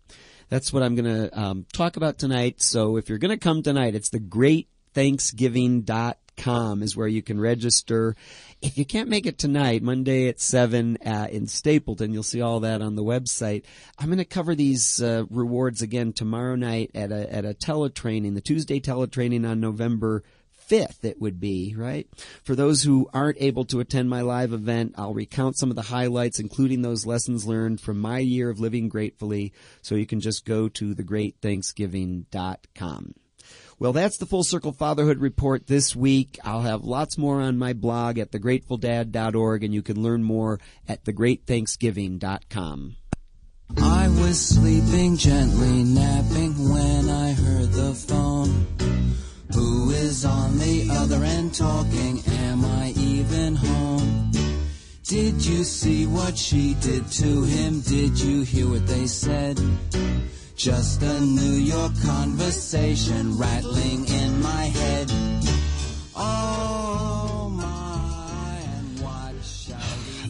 That's 0.50 0.72
what 0.72 0.84
I'm 0.84 0.96
going 0.96 1.30
to 1.30 1.40
um, 1.40 1.66
talk 1.74 1.98
about 1.98 2.18
tonight. 2.18 2.62
So 2.62 2.96
if 2.98 3.10
you're 3.10 3.18
going 3.18 3.32
to 3.32 3.38
come 3.38 3.64
tonight, 3.64 3.96
it's 3.96 4.10
the 4.10 4.20
greatthanksgiving.com 4.20 6.84
is 6.84 6.96
where 6.96 7.08
you 7.08 7.22
can 7.22 7.40
register. 7.40 8.16
If 8.62 8.78
you 8.78 8.86
can't 8.86 9.10
make 9.10 9.26
it 9.26 9.38
tonight, 9.38 9.84
Monday 9.84 10.30
at 10.30 10.40
7 10.40 10.98
uh, 11.06 11.28
in 11.30 11.48
Stapleton, 11.48 12.14
you'll 12.14 12.24
see 12.24 12.42
all 12.42 12.62
that 12.62 12.82
on 12.82 12.96
the 12.96 13.04
website. 13.04 13.66
I'm 14.00 14.08
going 14.08 14.20
to 14.20 14.26
cover 14.26 14.56
these 14.56 15.02
uh, 15.02 15.26
rewards 15.30 15.82
again 15.82 16.14
tomorrow 16.14 16.56
night 16.56 16.92
at 16.96 17.12
a, 17.12 17.34
at 17.34 17.44
a 17.44 17.54
teletraining, 17.54 18.36
the 18.36 18.42
Tuesday 18.42 18.80
teletraining 18.80 19.50
on 19.50 19.60
November 19.60 20.24
5th, 20.70 21.04
it 21.04 21.22
would 21.22 21.40
be, 21.40 21.76
right? 21.78 22.08
For 22.44 22.56
those 22.56 22.82
who 22.84 23.10
aren't 23.14 23.42
able 23.42 23.66
to 23.66 23.80
attend 23.80 24.10
my 24.10 24.22
live 24.22 24.54
event, 24.54 24.96
I'll 24.98 25.14
recount 25.14 25.58
some 25.58 25.70
of 25.70 25.76
the 25.76 25.84
highlights, 25.84 26.40
including 26.40 26.82
those 26.82 27.06
lessons 27.06 27.46
learned 27.46 27.82
from 27.82 28.00
my 28.00 28.20
year 28.20 28.50
of 28.50 28.60
living 28.60 28.90
gratefully. 28.90 29.54
So 29.82 29.96
you 29.96 30.06
can 30.06 30.20
just 30.20 30.46
go 30.46 30.68
to 30.70 30.96
thegreatthanksgiving.com. 30.96 33.14
Well, 33.80 33.94
that's 33.94 34.18
the 34.18 34.26
Full 34.26 34.44
Circle 34.44 34.72
Fatherhood 34.72 35.20
Report 35.20 35.68
this 35.68 35.96
week. 35.96 36.40
I'll 36.44 36.62
have 36.62 36.84
lots 36.84 37.16
more 37.18 37.42
on 37.42 37.60
my 37.60 37.74
blog 37.74 38.18
at 38.18 38.32
thegratefulDad.org, 38.32 39.64
and 39.64 39.74
you 39.74 39.84
can 39.84 40.02
learn 40.02 40.24
more 40.24 40.60
at 40.88 41.06
thegreatthanksgiving.com. 41.06 42.96
I 43.82 44.08
was 44.08 44.40
sleeping 44.40 45.18
gently, 45.18 45.84
napping 45.84 46.70
when 46.70 47.10
I 47.10 47.34
heard 47.34 47.72
the 47.72 47.94
phone. 47.94 48.77
Who 49.54 49.92
is 49.92 50.26
on 50.26 50.58
the 50.58 50.90
other 50.92 51.24
end 51.24 51.54
talking? 51.56 52.22
Am 52.28 52.66
I 52.66 52.94
even 52.98 53.56
home? 53.56 54.32
Did 55.04 55.46
you 55.46 55.64
see 55.64 56.06
what 56.06 56.38
she 56.38 56.74
did 56.76 57.10
to 57.14 57.44
him? 57.44 57.80
Did 57.82 58.20
you 58.20 58.42
hear 58.42 58.68
what 58.70 58.86
they 58.88 59.08
said? 59.08 59.60
Just 60.58 61.02
a 61.02 61.20
New 61.22 61.54
York 61.54 61.94
conversation 62.04 63.38
rattling 63.38 64.06
in 64.08 64.42
my 64.42 64.64
head. 64.64 65.08
Oh 66.16 66.57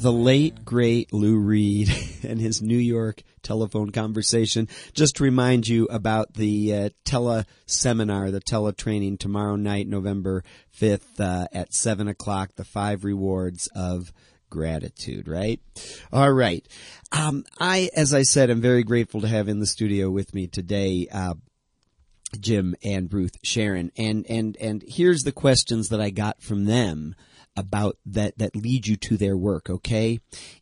the 0.01 0.13
late 0.13 0.63
great 0.63 1.11
Lou 1.11 1.37
Reed 1.37 1.89
and 2.23 2.39
his 2.39 2.61
New 2.61 2.77
York 2.77 3.23
telephone 3.41 3.91
conversation. 3.91 4.67
Just 4.93 5.15
to 5.17 5.23
remind 5.23 5.67
you 5.67 5.85
about 5.89 6.33
the 6.33 6.73
uh, 6.73 6.89
tele 7.03 7.45
seminar, 7.65 8.31
the 8.31 8.39
tele 8.39 8.73
training 8.73 9.17
tomorrow 9.17 9.55
night, 9.55 9.87
November 9.87 10.43
fifth 10.69 11.19
uh, 11.19 11.47
at 11.51 11.73
seven 11.73 12.07
o'clock. 12.07 12.51
The 12.55 12.63
five 12.63 13.03
rewards 13.03 13.67
of 13.75 14.13
gratitude. 14.49 15.27
Right. 15.27 15.59
All 16.13 16.31
right. 16.31 16.65
Um, 17.11 17.45
I, 17.59 17.89
as 17.95 18.13
I 18.13 18.23
said, 18.23 18.49
I'm 18.49 18.61
very 18.61 18.83
grateful 18.83 19.21
to 19.21 19.27
have 19.27 19.47
in 19.49 19.59
the 19.59 19.65
studio 19.65 20.09
with 20.09 20.33
me 20.33 20.47
today. 20.47 21.07
Uh, 21.11 21.35
Jim 22.39 22.75
and 22.83 23.11
Ruth 23.11 23.37
Sharon, 23.41 23.91
and 23.97 24.25
and 24.29 24.57
and 24.57 24.83
here's 24.85 25.23
the 25.23 25.31
questions 25.31 25.89
that 25.89 26.01
I 26.01 26.09
got 26.09 26.41
from 26.41 26.65
them 26.65 27.15
about 27.57 27.97
that 28.05 28.37
that 28.37 28.55
lead 28.55 28.87
you 28.87 28.95
to 28.95 29.17
their 29.17 29.35
work, 29.35 29.69
okay? 29.69 30.19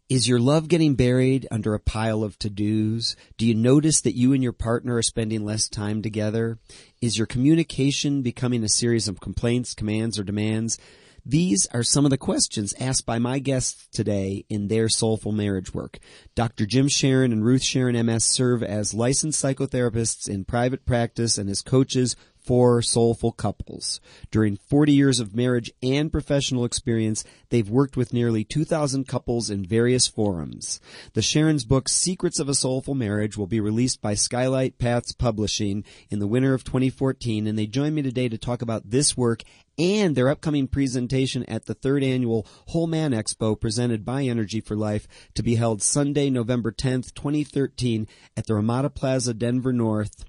Is 0.10 0.28
your 0.28 0.40
love 0.40 0.68
getting 0.68 0.96
buried 0.96 1.48
under 1.52 1.74
a 1.74 1.80
pile 1.80 2.24
of 2.24 2.40
to-dos? 2.40 3.16
Do 3.38 3.46
you 3.46 3.54
notice 3.54 4.02
that 4.02 4.16
you 4.16 4.34
and 4.34 4.42
your 4.42 4.54
partner 4.54 4.96
are 4.96 5.04
spending 5.04 5.44
less 5.44 5.68
time 5.68 6.02
together? 6.02 6.58
Is 7.02 7.18
your 7.18 7.28
communication 7.28 8.22
becoming 8.22 8.64
a 8.64 8.70
series 8.70 9.08
of 9.08 9.20
complaints, 9.20 9.74
commands, 9.74 10.18
or 10.18 10.24
demands? 10.24 10.80
These 11.28 11.66
are 11.74 11.82
some 11.82 12.06
of 12.06 12.12
the 12.12 12.20
questions 12.20 12.76
asked 12.80 13.08
by 13.08 13.18
my 13.18 13.40
guests 13.40 13.88
today 13.92 14.46
in 14.48 14.68
their 14.68 14.88
soulful 14.88 15.32
marriage 15.32 15.74
work. 15.74 15.98
Dr. 16.36 16.68
Jim 16.68 16.88
Sharon 16.88 17.32
and 17.32 17.44
Ruth 17.44 17.64
Sharon 17.64 18.06
MS 18.06 18.24
serve 18.24 18.62
as 18.62 18.94
licensed 18.94 19.44
psychotherapists 19.44 20.30
in 20.30 20.46
private 20.46 20.86
practice 20.86 21.40
and 21.40 21.50
as 21.50 21.64
coaches 21.64 22.16
for 22.46 22.82
soulful 22.82 23.32
couples. 23.32 24.00
During 24.32 24.58
40 24.58 24.94
years 24.94 25.20
of 25.20 25.36
marriage 25.36 25.72
and 25.82 26.12
professional 26.12 26.66
experience, 26.66 27.24
they've 27.50 27.70
worked 27.70 27.98
with 27.98 28.14
nearly 28.14 28.44
2,000 28.44 29.08
couples 29.08 29.50
in 29.50 29.66
various 29.66 30.08
forums. 30.08 30.80
The 31.14 31.22
Sharon's 31.22 31.66
book, 31.66 31.90
Secrets 31.90 32.40
of 32.40 32.50
a 32.50 32.54
Soulful 32.54 32.96
Marriage, 32.96 33.38
will 33.38 33.48
be 33.48 33.60
released 33.60 34.02
by 34.02 34.14
Skylight 34.14 34.78
Paths 34.78 35.12
Publishing 35.12 35.84
in 36.10 36.20
the 36.20 36.28
winter 36.28 36.54
of 36.54 36.64
2014, 36.64 37.48
and 37.48 37.58
they 37.58 37.68
join 37.68 37.96
me 37.96 38.02
today 38.02 38.30
to 38.30 38.38
talk 38.38 38.62
about 38.62 38.90
this 38.90 39.18
work 39.18 39.42
and 39.78 40.16
their 40.16 40.30
upcoming 40.30 40.68
presentation 40.68 41.44
at 41.46 41.66
the 41.66 41.74
third 41.74 42.04
annual 42.04 42.48
Whole 42.68 42.88
Man 42.88 43.12
Expo 43.12 43.60
presented 43.60 44.06
by 44.06 44.24
Energy 44.24 44.62
for 44.62 44.76
Life 44.76 45.08
to 45.34 45.44
be 45.44 45.56
held 45.56 45.82
Sunday, 45.82 46.30
November 46.30 46.72
10th, 46.72 47.14
2013 47.14 48.08
at 48.38 48.48
the 48.48 48.56
Ramada 48.56 48.90
Plaza, 48.90 49.34
Denver 49.34 49.74
North 49.74 50.24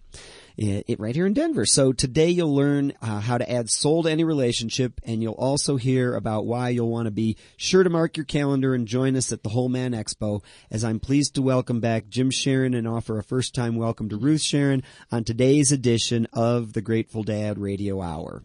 it, 0.57 0.99
right 0.99 1.15
here 1.15 1.27
in 1.27 1.35
Denver. 1.35 1.67
So 1.67 1.93
today 1.93 2.31
you'll 2.31 2.55
learn 2.55 2.93
uh, 3.03 3.21
how 3.21 3.39
to 3.39 3.51
add 3.51 3.71
soul 3.71 4.03
to 4.03 4.11
any 4.11 4.25
relationship, 4.25 5.01
and 5.05 5.23
you'll 5.23 5.35
also 5.35 5.77
hear 5.77 6.15
about 6.15 6.47
why 6.47 6.71
you'll 6.71 6.91
want 6.91 7.07
to 7.07 7.11
be 7.11 7.37
sure 7.57 7.83
to 7.83 7.91
mark 7.91 8.17
your 8.17 8.25
calendar 8.25 8.75
and 8.75 8.89
join 8.89 9.17
us 9.17 9.33
at 9.33 9.43
the 9.43 9.51
Whole 9.51 9.69
Man 9.69 9.93
Expo. 9.93 10.43
As 10.71 10.85
I'm 10.85 11.01
pleased 11.01 11.35
to 11.35 11.43
welcome 11.43 11.81
back 11.81 12.09
Jim 12.09 12.31
Sharon 12.31 12.75
and 12.75 12.89
offer 12.89 13.19
a 13.19 13.23
first 13.23 13.55
time 13.55 13.77
welcome 13.77 14.09
to 14.09 14.17
Ruth 14.17 14.43
Sharon 14.43 14.83
on 15.13 15.25
today's 15.25 15.73
edition 15.73 16.27
of 16.33 16.73
the 16.73 16.83
Grateful 16.83 17.23
Dad 17.23 17.59
Radio 17.59 18.01
Hour. 18.01 18.43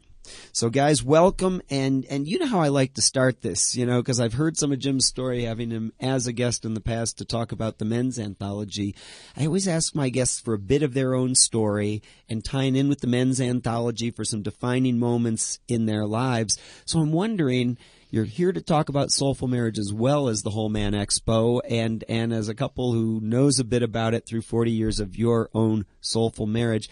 So 0.54 0.70
guys, 0.70 1.04
welcome. 1.04 1.62
And, 1.70 2.06
and 2.06 2.28
you 2.28 2.40
know 2.40 2.48
how 2.48 2.60
I 2.60 2.68
like 2.68 2.94
to 2.96 3.02
start 3.02 3.42
this, 3.42 3.76
you 3.76 3.86
know, 3.86 4.02
cause 4.04 4.20
I've 4.20 4.34
heard 4.34 4.58
some 4.58 4.72
of 4.72 4.80
Jim's 4.80 5.06
story 5.06 5.44
having 5.44 5.72
him 5.72 5.94
as 6.00 6.28
a 6.28 6.34
guest 6.34 6.66
in 6.66 6.74
the 6.74 6.82
past 6.82 7.18
to 7.18 7.26
talk 7.26 7.52
about 7.52 7.78
the 7.78 7.86
men's 7.86 8.20
anthology. 8.20 8.96
I 9.38 9.46
always 9.46 9.68
ask 9.68 9.96
my 9.96 10.10
guests 10.10 10.40
for 10.40 10.54
a 10.54 10.60
bit 10.60 10.84
of 10.84 10.94
their 10.94 11.14
own 11.14 11.36
story 11.36 12.02
and 12.30 12.44
tying 12.44 12.76
in 12.76 12.90
with 12.90 13.02
the 13.02 13.08
men's 13.08 13.40
anthology 13.40 14.12
for 14.12 14.26
some 14.26 14.42
defining 14.42 15.00
moments 15.00 15.60
in 15.68 15.86
their 15.86 16.06
lives. 16.06 16.58
So 16.86 17.00
I'm 17.00 17.12
wondering, 17.12 17.78
you're 18.12 18.26
here 18.26 18.52
to 18.52 18.62
talk 18.62 18.90
about 18.90 19.10
soulful 19.10 19.48
marriage 19.48 19.80
as 19.80 19.94
well 19.94 20.28
as 20.28 20.44
the 20.44 20.50
Whole 20.50 20.68
Man 20.68 20.92
Expo 20.92 21.62
and 21.70 22.04
and 22.10 22.34
as 22.34 22.50
a 22.50 22.54
couple 22.54 22.92
who 22.92 23.22
knows 23.22 23.58
a 23.58 23.64
bit 23.64 23.84
about 23.84 24.14
it 24.14 24.26
through 24.26 24.42
40 24.42 24.70
years 24.70 25.00
of 25.00 25.16
your 25.16 25.50
own 25.54 25.86
soulful 26.02 26.46
marriage 26.46 26.90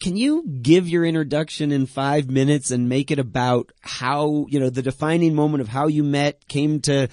can 0.00 0.16
you 0.16 0.44
give 0.62 0.88
your 0.88 1.04
introduction 1.04 1.70
in 1.70 1.86
five 1.86 2.30
minutes 2.30 2.70
and 2.70 2.88
make 2.88 3.10
it 3.10 3.18
about 3.18 3.72
how, 3.80 4.46
you 4.48 4.58
know, 4.58 4.70
the 4.70 4.82
defining 4.82 5.34
moment 5.34 5.60
of 5.60 5.68
how 5.68 5.86
you 5.86 6.02
met, 6.02 6.48
came 6.48 6.80
to 6.80 7.08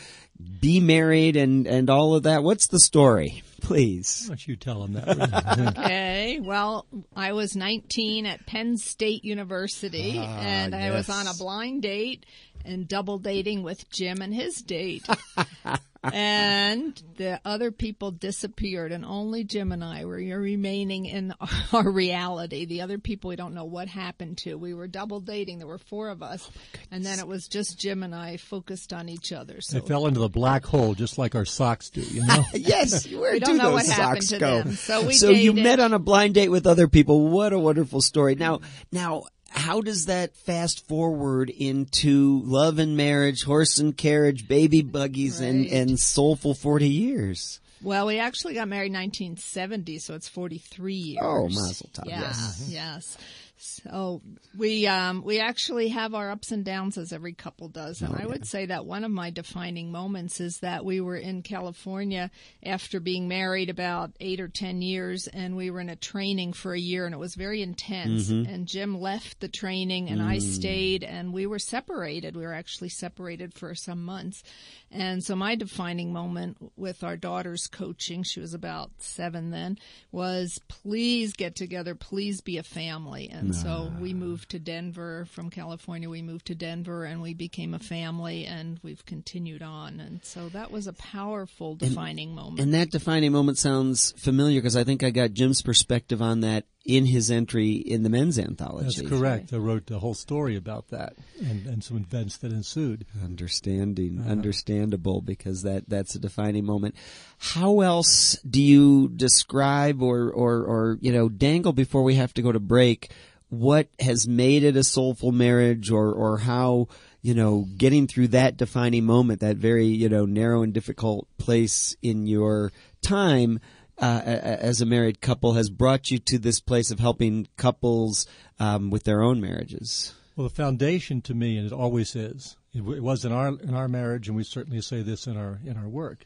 be 0.59 0.79
married 0.79 1.35
and, 1.35 1.67
and 1.67 1.89
all 1.89 2.15
of 2.15 2.23
that? 2.23 2.43
What's 2.43 2.67
the 2.67 2.79
story? 2.79 3.43
Please. 3.61 4.25
Why 4.25 4.29
don't 4.29 4.47
you 4.47 4.55
tell 4.55 4.85
them 4.85 4.93
that? 4.93 5.77
okay. 5.77 6.39
Well, 6.41 6.85
I 7.15 7.33
was 7.33 7.55
19 7.55 8.25
at 8.25 8.45
Penn 8.45 8.77
State 8.77 9.25
University 9.25 10.17
ah, 10.19 10.39
and 10.39 10.73
yes. 10.73 10.81
I 10.81 10.91
was 10.91 11.09
on 11.09 11.27
a 11.27 11.33
blind 11.33 11.81
date 11.81 12.25
and 12.65 12.87
double 12.87 13.17
dating 13.17 13.63
with 13.63 13.89
Jim 13.89 14.21
and 14.21 14.33
his 14.33 14.55
date. 14.55 15.05
and 16.13 17.01
the 17.17 17.39
other 17.45 17.71
people 17.71 18.11
disappeared, 18.11 18.91
and 18.91 19.05
only 19.05 19.43
Jim 19.43 19.71
and 19.71 19.83
I 19.83 20.05
were 20.05 20.17
remaining 20.17 21.05
in 21.05 21.33
our 21.73 21.89
reality. 21.89 22.65
The 22.65 22.81
other 22.81 22.97
people 22.97 23.29
we 23.29 23.35
don't 23.35 23.53
know 23.53 23.65
what 23.65 23.87
happened 23.87 24.37
to. 24.39 24.55
We 24.55 24.73
were 24.73 24.87
double 24.87 25.19
dating. 25.19 25.59
There 25.59 25.67
were 25.67 25.77
four 25.77 26.09
of 26.09 26.21
us, 26.21 26.49
oh 26.53 26.79
and 26.91 27.05
then 27.05 27.19
it 27.19 27.27
was 27.27 27.47
just 27.47 27.79
Jim 27.79 28.03
and 28.03 28.13
I 28.13 28.37
focused 28.37 28.93
on 28.93 29.09
each 29.09 29.31
other. 29.31 29.61
So 29.61 29.79
they 29.79 29.87
fell 29.87 30.07
into 30.07 30.19
the 30.19 30.29
black 30.29 30.65
hole, 30.65 30.93
just 30.93 31.17
like 31.17 31.35
our 31.35 31.45
socks 31.45 31.89
do. 31.89 32.01
You 32.01 32.25
know? 32.25 32.43
yes, 32.53 33.07
where 33.11 33.33
we 33.33 33.39
do 33.39 33.57
those 33.57 33.93
socks 33.93 34.31
go? 34.31 34.63
Them. 34.63 34.73
So 34.73 35.05
we 35.07 35.13
so 35.13 35.27
dated. 35.27 35.43
you 35.43 35.53
met 35.53 35.79
on 35.79 35.93
a 35.93 35.99
blind 35.99 36.35
date 36.35 36.49
with 36.49 36.67
other 36.67 36.87
people. 36.87 37.29
What 37.29 37.53
a 37.53 37.59
wonderful 37.59 38.01
story. 38.01 38.35
Now, 38.35 38.61
now 38.91 39.23
how 39.55 39.81
does 39.81 40.05
that 40.05 40.35
fast 40.35 40.87
forward 40.87 41.49
into 41.49 42.41
love 42.45 42.79
and 42.79 42.97
marriage, 42.97 43.43
horse 43.43 43.79
and 43.79 43.95
carriage, 43.95 44.47
baby 44.47 44.81
buggies, 44.81 45.39
right. 45.39 45.49
and, 45.49 45.65
and 45.67 45.99
soulful 45.99 46.53
40 46.53 46.87
years? 46.87 47.59
Well, 47.81 48.07
we 48.07 48.19
actually 48.19 48.55
got 48.55 48.67
married 48.67 48.91
1970, 48.93 49.99
so 49.99 50.15
it's 50.15 50.27
43 50.27 50.93
years. 50.93 51.19
Oh, 51.21 51.47
mazel 51.47 51.89
tov. 51.93 52.07
Yeah, 52.07 52.21
yes. 52.21 52.67
Yes. 52.69 53.17
So 53.57 54.21
we 54.57 54.85
um, 54.85 55.23
we 55.23 55.39
actually 55.39 55.89
have 55.89 56.13
our 56.13 56.29
ups 56.29 56.51
and 56.51 56.65
downs 56.65 56.97
as 56.97 57.13
every 57.13 57.33
couple 57.33 57.69
does, 57.69 58.01
and 58.01 58.13
oh, 58.13 58.17
I 58.21 58.25
would 58.25 58.45
say 58.45 58.65
that 58.65 58.85
one 58.85 59.03
of 59.03 59.11
my 59.11 59.29
defining 59.29 59.91
moments 59.91 60.41
is 60.41 60.59
that 60.59 60.83
we 60.83 60.99
were 60.99 61.15
in 61.15 61.41
California 61.41 62.31
after 62.63 62.99
being 62.99 63.27
married 63.27 63.69
about 63.69 64.11
eight 64.19 64.41
or 64.41 64.49
ten 64.49 64.81
years, 64.81 65.27
and 65.27 65.55
we 65.55 65.71
were 65.71 65.79
in 65.79 65.89
a 65.89 65.95
training 65.95 66.53
for 66.53 66.73
a 66.73 66.79
year, 66.79 67.05
and 67.05 67.15
it 67.15 67.19
was 67.19 67.35
very 67.35 67.61
intense. 67.61 68.29
Mm-hmm. 68.29 68.53
And 68.53 68.67
Jim 68.67 68.99
left 68.99 69.39
the 69.39 69.47
training, 69.47 70.09
and 70.09 70.19
mm. 70.19 70.27
I 70.27 70.39
stayed, 70.39 71.03
and 71.03 71.31
we 71.31 71.45
were 71.45 71.59
separated. 71.59 72.35
We 72.35 72.43
were 72.43 72.53
actually 72.53 72.89
separated 72.89 73.53
for 73.53 73.73
some 73.73 74.03
months, 74.03 74.43
and 74.91 75.23
so 75.23 75.35
my 75.35 75.55
defining 75.55 76.13
moment 76.13 76.57
with 76.77 77.03
our 77.03 77.17
daughter's 77.17 77.67
coaching, 77.67 78.23
she 78.23 78.39
was 78.39 78.53
about 78.53 78.91
seven 78.99 79.51
then, 79.51 79.77
was 80.11 80.59
please 80.67 81.33
get 81.33 81.55
together, 81.55 81.95
please 81.95 82.41
be 82.41 82.57
a 82.57 82.63
family. 82.63 83.29
And 83.29 83.49
nah. 83.49 83.53
so 83.53 83.93
we 83.99 84.13
moved 84.13 84.49
to 84.51 84.59
Denver 84.59 85.25
from 85.25 85.49
California. 85.49 86.09
We 86.09 86.21
moved 86.21 86.47
to 86.47 86.55
Denver 86.55 87.03
and 87.03 87.21
we 87.21 87.33
became 87.33 87.73
a 87.73 87.79
family 87.79 88.45
and 88.45 88.79
we've 88.83 89.05
continued 89.05 89.61
on. 89.61 89.99
And 89.99 90.23
so 90.23 90.49
that 90.49 90.71
was 90.71 90.87
a 90.87 90.93
powerful 90.93 91.75
defining 91.75 92.29
and, 92.29 92.35
moment. 92.35 92.59
And 92.59 92.73
that 92.73 92.91
defining 92.91 93.31
moment 93.31 93.57
sounds 93.57 94.13
familiar 94.17 94.61
because 94.61 94.77
I 94.77 94.83
think 94.83 95.03
I 95.03 95.09
got 95.09 95.33
Jim's 95.33 95.61
perspective 95.61 96.21
on 96.21 96.41
that 96.41 96.65
in 96.85 97.07
his 97.07 97.31
entry 97.31 97.73
in 97.73 98.03
the 98.03 98.09
men's 98.09 98.37
anthology. 98.37 99.01
That's 99.01 99.09
correct. 99.09 99.51
I 99.51 99.57
wrote 99.57 99.89
a 99.89 99.97
whole 99.97 100.13
story 100.13 100.55
about 100.55 100.89
that 100.89 101.15
and, 101.39 101.65
and 101.65 101.83
some 101.83 101.97
events 101.97 102.37
that 102.37 102.51
ensued. 102.51 103.05
Understanding, 103.23 104.19
uh-huh. 104.19 104.29
understandable, 104.29 105.21
because 105.21 105.63
that, 105.63 105.89
that's 105.89 106.13
a 106.13 106.19
defining 106.19 106.63
moment. 106.63 106.95
How 107.39 107.79
else 107.79 108.37
do 108.47 108.61
you 108.61 109.09
describe 109.09 110.03
or, 110.03 110.29
or, 110.29 110.63
or, 110.63 110.97
you 111.01 111.11
know, 111.11 111.27
dangle 111.27 111.73
before 111.73 112.03
we 112.03 112.15
have 112.15 112.33
to 112.35 112.43
go 112.43 112.51
to 112.51 112.59
break 112.59 113.11
what 113.49 113.87
has 113.99 114.27
made 114.27 114.63
it 114.63 114.75
a 114.75 114.83
soulful 114.83 115.31
marriage 115.31 115.89
or, 115.89 116.11
or 116.11 116.37
how, 116.37 116.87
you 117.21 117.33
know, 117.33 117.65
getting 117.77 118.05
through 118.07 118.27
that 118.27 118.57
defining 118.57 119.05
moment, 119.05 119.39
that 119.39 119.57
very, 119.57 119.87
you 119.87 120.09
know, 120.09 120.25
narrow 120.25 120.61
and 120.61 120.73
difficult 120.73 121.27
place 121.37 121.95
in 122.03 122.27
your 122.27 122.71
time, 123.01 123.59
uh, 123.97 124.21
as 124.25 124.81
a 124.81 124.85
married 124.85 125.21
couple 125.21 125.53
has 125.53 125.69
brought 125.69 126.11
you 126.11 126.19
to 126.19 126.37
this 126.37 126.59
place 126.59 126.91
of 126.91 126.99
helping 126.99 127.47
couples 127.57 128.27
um, 128.59 128.89
with 128.89 129.03
their 129.03 129.21
own 129.21 129.39
marriages? 129.39 130.13
Well, 130.35 130.47
the 130.47 130.53
foundation 130.53 131.21
to 131.23 131.33
me, 131.33 131.57
and 131.57 131.65
it 131.65 131.73
always 131.73 132.15
is, 132.15 132.57
it, 132.73 132.79
it, 132.79 133.01
was 133.01 133.23
in 133.23 133.31
our 133.31 133.49
in 133.59 133.73
our 133.73 133.87
marriage, 133.87 134.27
and 134.27 134.35
we 134.35 134.43
certainly 134.43 134.81
say 134.81 135.01
this 135.01 135.27
in 135.27 135.37
our 135.37 135.59
in 135.65 135.77
our 135.77 135.87
work, 135.87 136.25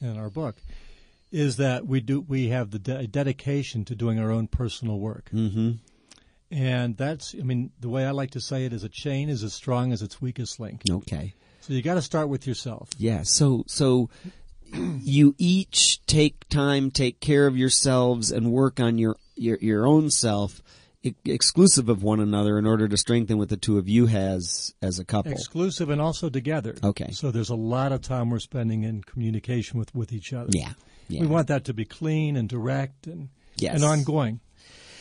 in 0.00 0.16
our 0.16 0.30
book, 0.30 0.56
is 1.32 1.56
that 1.56 1.86
we 1.86 2.00
do 2.00 2.20
we 2.20 2.48
have 2.48 2.70
the 2.70 2.78
de- 2.78 3.06
dedication 3.08 3.84
to 3.86 3.96
doing 3.96 4.20
our 4.20 4.30
own 4.30 4.46
personal 4.46 4.98
work. 5.00 5.30
Mm-hmm. 5.34 5.72
And 6.50 6.96
that's, 6.96 7.34
I 7.34 7.42
mean, 7.42 7.72
the 7.78 7.90
way 7.90 8.06
I 8.06 8.12
like 8.12 8.30
to 8.30 8.40
say 8.40 8.64
it 8.64 8.72
is 8.72 8.82
a 8.82 8.88
chain 8.88 9.28
is 9.28 9.42
as 9.42 9.52
strong 9.52 9.92
as 9.92 10.00
its 10.00 10.20
weakest 10.20 10.58
link. 10.58 10.82
Okay. 10.88 11.34
So 11.60 11.74
you 11.74 11.82
got 11.82 11.94
to 11.94 12.02
start 12.02 12.30
with 12.30 12.46
yourself. 12.46 12.88
Yeah. 12.96 13.22
So 13.22 13.64
so 13.66 14.08
you 14.72 15.34
each 15.38 16.04
take 16.06 16.48
time, 16.48 16.90
take 16.90 17.20
care 17.20 17.46
of 17.46 17.56
yourselves, 17.56 18.30
and 18.30 18.50
work 18.50 18.80
on 18.80 18.98
your 18.98 19.16
your, 19.36 19.58
your 19.60 19.86
own 19.86 20.10
self, 20.10 20.60
exclusive 21.24 21.88
of 21.88 22.02
one 22.02 22.20
another, 22.20 22.58
in 22.58 22.66
order 22.66 22.88
to 22.88 22.96
strengthen 22.96 23.38
what 23.38 23.48
the 23.48 23.56
two 23.56 23.78
of 23.78 23.88
you 23.88 24.06
has 24.06 24.74
as 24.82 24.98
a 24.98 25.04
couple. 25.04 25.32
Exclusive 25.32 25.90
and 25.90 26.00
also 26.00 26.28
together. 26.28 26.76
Okay. 26.82 27.10
So 27.12 27.30
there's 27.30 27.50
a 27.50 27.56
lot 27.56 27.92
of 27.92 28.02
time 28.02 28.30
we're 28.30 28.38
spending 28.40 28.84
in 28.84 29.02
communication 29.02 29.78
with 29.78 29.94
with 29.94 30.12
each 30.12 30.32
other. 30.32 30.50
Yeah. 30.52 30.72
yeah. 31.08 31.20
We 31.20 31.26
want 31.26 31.48
that 31.48 31.64
to 31.66 31.74
be 31.74 31.84
clean 31.84 32.36
and 32.36 32.48
direct 32.48 33.06
and 33.06 33.28
yes. 33.56 33.74
and 33.74 33.84
ongoing. 33.84 34.40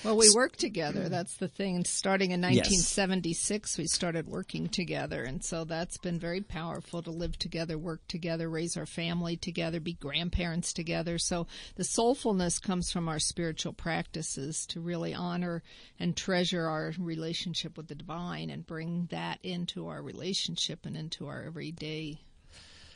Well, 0.03 0.17
we 0.17 0.29
work 0.33 0.55
together. 0.55 1.09
That's 1.09 1.37
the 1.37 1.47
thing. 1.47 1.83
Starting 1.83 2.31
in 2.31 2.41
1976, 2.41 3.77
we 3.77 3.87
started 3.87 4.27
working 4.27 4.67
together. 4.67 5.23
And 5.23 5.43
so 5.43 5.63
that's 5.63 5.97
been 5.97 6.19
very 6.19 6.41
powerful 6.41 7.01
to 7.03 7.11
live 7.11 7.37
together, 7.37 7.77
work 7.77 8.07
together, 8.07 8.49
raise 8.49 8.77
our 8.77 8.85
family 8.85 9.37
together, 9.37 9.79
be 9.79 9.93
grandparents 9.93 10.73
together. 10.73 11.17
So 11.17 11.47
the 11.75 11.83
soulfulness 11.83 12.61
comes 12.61 12.91
from 12.91 13.09
our 13.09 13.19
spiritual 13.19 13.73
practices 13.73 14.65
to 14.67 14.79
really 14.79 15.13
honor 15.13 15.63
and 15.99 16.15
treasure 16.15 16.67
our 16.67 16.93
relationship 16.99 17.77
with 17.77 17.87
the 17.87 17.95
divine 17.95 18.49
and 18.49 18.65
bring 18.65 19.07
that 19.11 19.39
into 19.43 19.87
our 19.87 20.01
relationship 20.01 20.85
and 20.85 20.95
into 20.95 21.27
our 21.27 21.43
everyday 21.43 22.19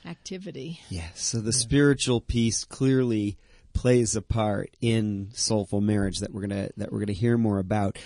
activity. 0.06 0.80
Yes. 0.90 1.22
So 1.22 1.42
the 1.42 1.54
spiritual 1.54 2.22
piece 2.22 2.64
clearly 2.64 3.38
plays 3.74 4.16
a 4.16 4.22
part 4.22 4.72
in 4.82 5.30
soulful 5.34 5.82
marriage 5.82 6.20
that 6.20 6.34
we're 6.34 6.42
gonna 6.42 6.70
that 6.78 6.92
we're 6.92 7.00
gonna 7.00 7.14
hear 7.14 7.38
more 7.38 7.60
about. 7.60 7.98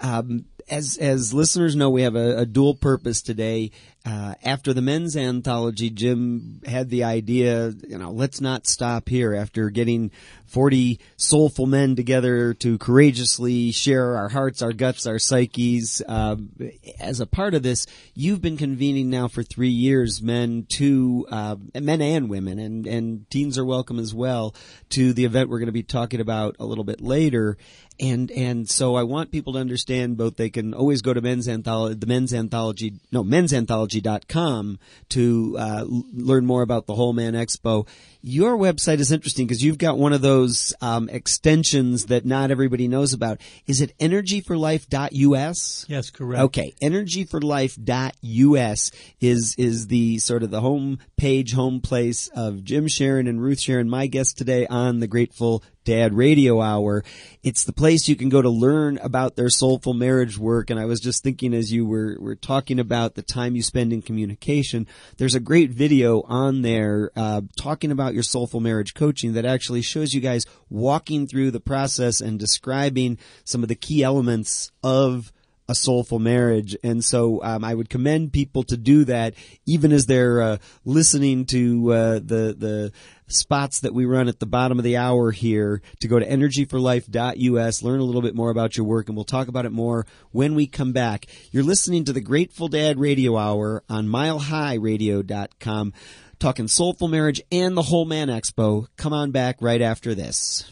Um, 0.00 0.46
as 0.68 0.96
as 0.96 1.34
listeners 1.34 1.76
know, 1.76 1.90
we 1.90 2.02
have 2.02 2.16
a, 2.16 2.38
a 2.38 2.46
dual 2.46 2.74
purpose 2.74 3.22
today. 3.22 3.70
Uh, 4.06 4.34
after 4.44 4.74
the 4.74 4.82
men's 4.82 5.16
anthology, 5.16 5.88
Jim 5.88 6.60
had 6.66 6.90
the 6.90 7.04
idea, 7.04 7.72
you 7.88 7.96
know, 7.96 8.10
let's 8.10 8.38
not 8.38 8.66
stop 8.66 9.08
here. 9.08 9.34
After 9.34 9.70
getting 9.70 10.10
forty 10.44 11.00
soulful 11.16 11.64
men 11.64 11.96
together 11.96 12.52
to 12.52 12.76
courageously 12.76 13.72
share 13.72 14.18
our 14.18 14.28
hearts, 14.28 14.60
our 14.60 14.74
guts, 14.74 15.06
our 15.06 15.18
psyches, 15.18 16.02
uh, 16.06 16.36
as 17.00 17.20
a 17.20 17.26
part 17.26 17.54
of 17.54 17.62
this, 17.62 17.86
you've 18.14 18.42
been 18.42 18.58
convening 18.58 19.08
now 19.08 19.26
for 19.26 19.42
three 19.42 19.70
years 19.70 20.20
men 20.20 20.66
to 20.68 21.26
uh, 21.30 21.56
men 21.74 22.02
and 22.02 22.28
women, 22.28 22.58
and 22.58 22.86
and 22.86 23.30
teens 23.30 23.56
are 23.56 23.64
welcome 23.64 23.98
as 23.98 24.12
well 24.12 24.54
to 24.90 25.14
the 25.14 25.24
event 25.24 25.48
we're 25.48 25.60
going 25.60 25.66
to 25.66 25.72
be 25.72 25.82
talking 25.82 26.20
about 26.20 26.56
a 26.60 26.66
little 26.66 26.84
bit 26.84 27.00
later 27.00 27.56
and 28.00 28.30
and 28.30 28.68
so 28.68 28.94
I 28.94 29.04
want 29.04 29.30
people 29.30 29.52
to 29.54 29.58
understand 29.58 30.16
both 30.16 30.36
they 30.36 30.50
can 30.50 30.74
always 30.74 31.02
go 31.02 31.14
to 31.14 31.20
men's 31.20 31.48
anthology 31.48 31.94
the 31.94 32.06
men's 32.06 32.34
anthology 32.34 32.94
no 33.12 33.22
men'santhology.com 33.22 34.78
to 35.10 35.56
uh, 35.58 35.84
learn 35.88 36.46
more 36.46 36.62
about 36.62 36.86
the 36.86 36.94
whole 36.94 37.12
man 37.12 37.34
expo 37.34 37.86
your 38.26 38.56
website 38.56 39.00
is 39.00 39.12
interesting 39.12 39.46
because 39.46 39.62
you've 39.62 39.76
got 39.76 39.98
one 39.98 40.14
of 40.14 40.22
those 40.22 40.72
um, 40.80 41.10
extensions 41.10 42.06
that 42.06 42.24
not 42.24 42.50
everybody 42.50 42.88
knows 42.88 43.12
about 43.12 43.38
is 43.66 43.82
it 43.82 43.92
energyforlife.us 43.98 45.84
yes 45.88 46.08
correct 46.08 46.40
okay 46.40 46.72
energyforlife.us 46.82 48.90
is 49.20 49.54
is 49.58 49.88
the 49.88 50.16
sort 50.18 50.42
of 50.42 50.50
the 50.50 50.62
home 50.62 50.98
page 51.18 51.52
home 51.52 51.82
place 51.82 52.28
of 52.28 52.64
Jim 52.64 52.88
Sharon 52.88 53.26
and 53.26 53.42
Ruth 53.42 53.60
Sharon 53.60 53.90
my 53.90 54.06
guest 54.06 54.38
today 54.38 54.66
on 54.68 55.00
the 55.00 55.06
Grateful 55.06 55.62
Dad 55.84 56.14
Radio 56.14 56.60
Hour. 56.60 57.04
It's 57.42 57.64
the 57.64 57.72
place 57.72 58.08
you 58.08 58.16
can 58.16 58.30
go 58.30 58.40
to 58.40 58.48
learn 58.48 58.98
about 58.98 59.36
their 59.36 59.50
soulful 59.50 59.92
marriage 59.92 60.38
work. 60.38 60.70
And 60.70 60.80
I 60.80 60.86
was 60.86 60.98
just 60.98 61.22
thinking 61.22 61.54
as 61.54 61.72
you 61.72 61.86
were, 61.86 62.16
were 62.18 62.34
talking 62.34 62.80
about 62.80 63.14
the 63.14 63.22
time 63.22 63.54
you 63.54 63.62
spend 63.62 63.92
in 63.92 64.02
communication, 64.02 64.86
there's 65.18 65.34
a 65.34 65.40
great 65.40 65.70
video 65.70 66.22
on 66.22 66.62
there 66.62 67.10
uh, 67.14 67.42
talking 67.58 67.90
about 67.90 68.13
your 68.14 68.22
soulful 68.22 68.60
marriage 68.60 68.94
coaching 68.94 69.34
that 69.34 69.44
actually 69.44 69.82
shows 69.82 70.14
you 70.14 70.20
guys 70.20 70.46
walking 70.70 71.26
through 71.26 71.50
the 71.50 71.60
process 71.60 72.20
and 72.20 72.38
describing 72.38 73.18
some 73.44 73.62
of 73.62 73.68
the 73.68 73.74
key 73.74 74.02
elements 74.02 74.72
of 74.82 75.32
a 75.68 75.74
soulful 75.74 76.18
marriage. 76.18 76.76
And 76.82 77.02
so 77.04 77.42
um, 77.42 77.64
I 77.64 77.74
would 77.74 77.88
commend 77.88 78.32
people 78.32 78.64
to 78.64 78.76
do 78.76 79.04
that, 79.04 79.34
even 79.66 79.92
as 79.92 80.06
they're 80.06 80.42
uh, 80.42 80.56
listening 80.84 81.46
to 81.46 81.92
uh, 81.92 82.14
the 82.14 82.54
the 82.56 82.92
spots 83.26 83.80
that 83.80 83.94
we 83.94 84.04
run 84.04 84.28
at 84.28 84.38
the 84.38 84.46
bottom 84.46 84.78
of 84.78 84.84
the 84.84 84.98
hour 84.98 85.30
here. 85.30 85.80
To 86.00 86.08
go 86.08 86.18
to 86.18 86.26
energyforlife.us, 86.26 87.82
learn 87.82 88.00
a 88.00 88.04
little 88.04 88.22
bit 88.22 88.34
more 88.34 88.50
about 88.50 88.76
your 88.76 88.86
work, 88.86 89.08
and 89.08 89.16
we'll 89.16 89.24
talk 89.24 89.48
about 89.48 89.64
it 89.64 89.72
more 89.72 90.06
when 90.30 90.54
we 90.54 90.66
come 90.66 90.92
back. 90.92 91.26
You're 91.50 91.62
listening 91.62 92.04
to 92.04 92.12
the 92.12 92.20
Grateful 92.20 92.68
Dad 92.68 92.98
Radio 92.98 93.38
Hour 93.38 93.82
on 93.88 94.06
MileHighRadio.com. 94.06 95.94
Talking 96.44 96.68
soulful 96.68 97.08
marriage 97.08 97.40
and 97.50 97.74
the 97.74 97.80
Whole 97.80 98.04
Man 98.04 98.28
Expo. 98.28 98.86
Come 98.98 99.14
on 99.14 99.30
back 99.30 99.62
right 99.62 99.80
after 99.80 100.14
this. 100.14 100.70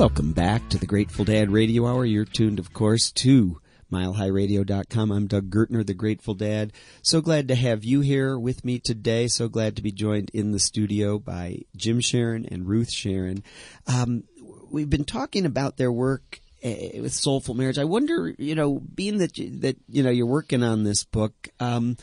Welcome 0.00 0.32
back 0.32 0.66
to 0.70 0.78
the 0.78 0.86
Grateful 0.86 1.26
Dad 1.26 1.50
Radio 1.50 1.86
Hour. 1.86 2.06
You're 2.06 2.24
tuned, 2.24 2.58
of 2.58 2.72
course, 2.72 3.12
to 3.12 3.60
milehighradio.com. 3.92 5.12
I'm 5.12 5.26
Doug 5.26 5.50
Gertner, 5.50 5.84
the 5.84 5.92
Grateful 5.92 6.32
Dad. 6.32 6.72
So 7.02 7.20
glad 7.20 7.48
to 7.48 7.54
have 7.54 7.84
you 7.84 8.00
here 8.00 8.38
with 8.38 8.64
me 8.64 8.78
today. 8.78 9.28
So 9.28 9.46
glad 9.46 9.76
to 9.76 9.82
be 9.82 9.92
joined 9.92 10.30
in 10.30 10.52
the 10.52 10.58
studio 10.58 11.18
by 11.18 11.64
Jim 11.76 12.00
Sharon 12.00 12.46
and 12.46 12.66
Ruth 12.66 12.90
Sharon. 12.90 13.44
Um, 13.86 14.24
we've 14.70 14.88
been 14.88 15.04
talking 15.04 15.44
about 15.44 15.76
their 15.76 15.92
work 15.92 16.40
uh, 16.64 16.70
with 17.02 17.12
Soulful 17.12 17.54
Marriage. 17.54 17.78
I 17.78 17.84
wonder, 17.84 18.34
you 18.38 18.54
know, 18.54 18.80
being 18.94 19.18
that 19.18 19.36
you, 19.36 19.50
that 19.60 19.76
you 19.86 20.02
know 20.02 20.08
you're 20.08 20.24
working 20.24 20.62
on 20.62 20.82
this 20.82 21.04
book. 21.04 21.50
Um, 21.60 21.98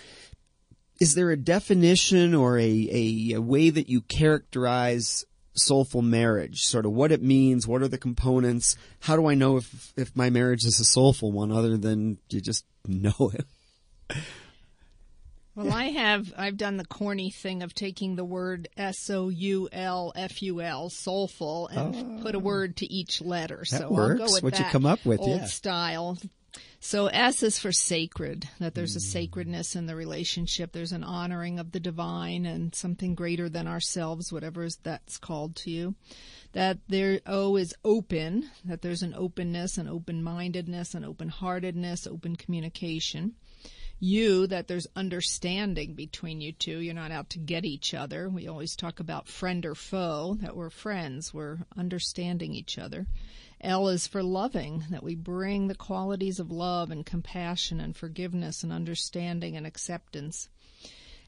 is 0.99 1.15
there 1.15 1.31
a 1.31 1.37
definition 1.37 2.35
or 2.35 2.59
a, 2.59 2.61
a, 2.91 3.31
a 3.37 3.41
way 3.41 3.71
that 3.71 3.89
you 3.89 4.01
characterize 4.01 5.25
soulful 5.57 6.01
marriage, 6.01 6.63
sort 6.63 6.85
of 6.85 6.91
what 6.91 7.11
it 7.11 7.21
means, 7.21 7.67
what 7.67 7.81
are 7.81 7.87
the 7.87 7.97
components, 7.97 8.75
how 9.01 9.15
do 9.15 9.27
I 9.27 9.35
know 9.35 9.57
if 9.57 9.93
if 9.95 10.15
my 10.15 10.29
marriage 10.29 10.65
is 10.65 10.79
a 10.79 10.85
soulful 10.85 11.31
one 11.31 11.51
other 11.51 11.77
than 11.77 12.17
you 12.29 12.41
just 12.41 12.65
know 12.87 13.31
it? 13.33 13.45
Well, 15.57 15.73
I 15.73 15.85
have 15.85 16.31
I've 16.37 16.55
done 16.55 16.77
the 16.77 16.85
corny 16.85 17.31
thing 17.31 17.63
of 17.63 17.73
taking 17.73 18.15
the 18.15 18.23
word 18.23 18.67
S 18.77 19.09
O 19.09 19.29
U 19.29 19.67
L 19.71 20.13
F 20.15 20.43
U 20.43 20.61
L 20.61 20.91
soulful 20.91 21.67
and 21.69 21.95
oh, 21.95 22.21
put 22.21 22.35
a 22.35 22.39
word 22.39 22.77
to 22.77 22.93
each 22.93 23.21
letter. 23.21 23.65
So 23.65 23.89
works. 23.89 24.21
I'll 24.21 24.27
go 24.27 24.33
with 24.33 24.43
what 24.43 24.53
that 24.53 24.65
you 24.65 24.71
come 24.71 24.85
up 24.85 25.03
with, 25.03 25.19
old 25.19 25.41
yeah. 25.41 25.45
style. 25.45 26.17
So 26.79 27.07
S 27.07 27.43
is 27.43 27.59
for 27.59 27.71
sacred, 27.71 28.47
that 28.59 28.75
there's 28.75 28.95
a 28.95 28.99
sacredness 28.99 29.75
in 29.75 29.87
the 29.87 29.95
relationship. 29.95 30.71
There's 30.71 30.91
an 30.91 31.03
honoring 31.03 31.59
of 31.59 31.71
the 31.71 31.79
divine 31.79 32.45
and 32.45 32.73
something 32.73 33.15
greater 33.15 33.49
than 33.49 33.67
ourselves, 33.67 34.31
whatever 34.31 34.67
that's 34.83 35.17
called 35.17 35.55
to 35.57 35.71
you. 35.71 35.95
That 36.53 36.77
there 36.87 37.19
O 37.25 37.55
is 37.55 37.75
open, 37.83 38.49
that 38.65 38.81
there's 38.81 39.03
an 39.03 39.13
openness, 39.15 39.77
an 39.77 39.87
open-mindedness, 39.87 40.93
an 40.93 41.03
open-heartedness, 41.03 42.07
open 42.07 42.35
communication. 42.35 43.33
U, 43.99 44.45
that 44.45 44.67
there's 44.67 44.85
understanding 44.95 45.95
between 45.95 46.39
you 46.39 46.51
two. 46.51 46.77
You're 46.79 46.93
not 46.93 47.11
out 47.11 47.31
to 47.31 47.39
get 47.39 47.65
each 47.65 47.95
other. 47.95 48.29
We 48.29 48.47
always 48.47 48.75
talk 48.75 48.99
about 48.99 49.27
friend 49.27 49.65
or 49.65 49.73
foe, 49.73 50.37
that 50.41 50.55
we're 50.55 50.69
friends. 50.69 51.33
We're 51.33 51.57
understanding 51.75 52.53
each 52.53 52.77
other. 52.77 53.07
L 53.61 53.87
is 53.87 54.07
for 54.07 54.21
loving, 54.21 54.85
that 54.91 55.03
we 55.03 55.15
bring 55.15 55.67
the 55.67 55.75
qualities 55.75 56.39
of 56.39 56.51
love 56.51 56.91
and 56.91 57.05
compassion 57.05 57.79
and 57.79 57.95
forgiveness 57.95 58.63
and 58.63 58.71
understanding 58.71 59.57
and 59.57 59.65
acceptance. 59.65 60.49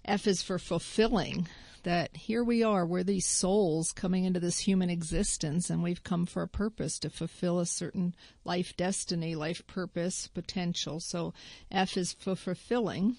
F 0.05 0.27
is 0.27 0.41
for 0.41 0.59
fulfilling, 0.59 1.47
that 1.83 2.15
here 2.15 2.43
we 2.43 2.63
are, 2.63 2.85
we're 2.85 3.03
these 3.03 3.25
souls 3.25 3.91
coming 3.91 4.25
into 4.25 4.39
this 4.39 4.59
human 4.59 4.89
existence, 4.89 5.69
and 5.69 5.81
we've 5.81 6.03
come 6.03 6.25
for 6.25 6.43
a 6.43 6.47
purpose 6.47 6.99
to 6.99 7.09
fulfill 7.09 7.59
a 7.59 7.65
certain 7.65 8.13
life 8.43 8.75
destiny, 8.77 9.35
life 9.35 9.65
purpose, 9.67 10.27
potential. 10.27 10.99
So 10.99 11.33
F 11.71 11.97
is 11.97 12.13
for 12.13 12.35
fulfilling. 12.35 13.17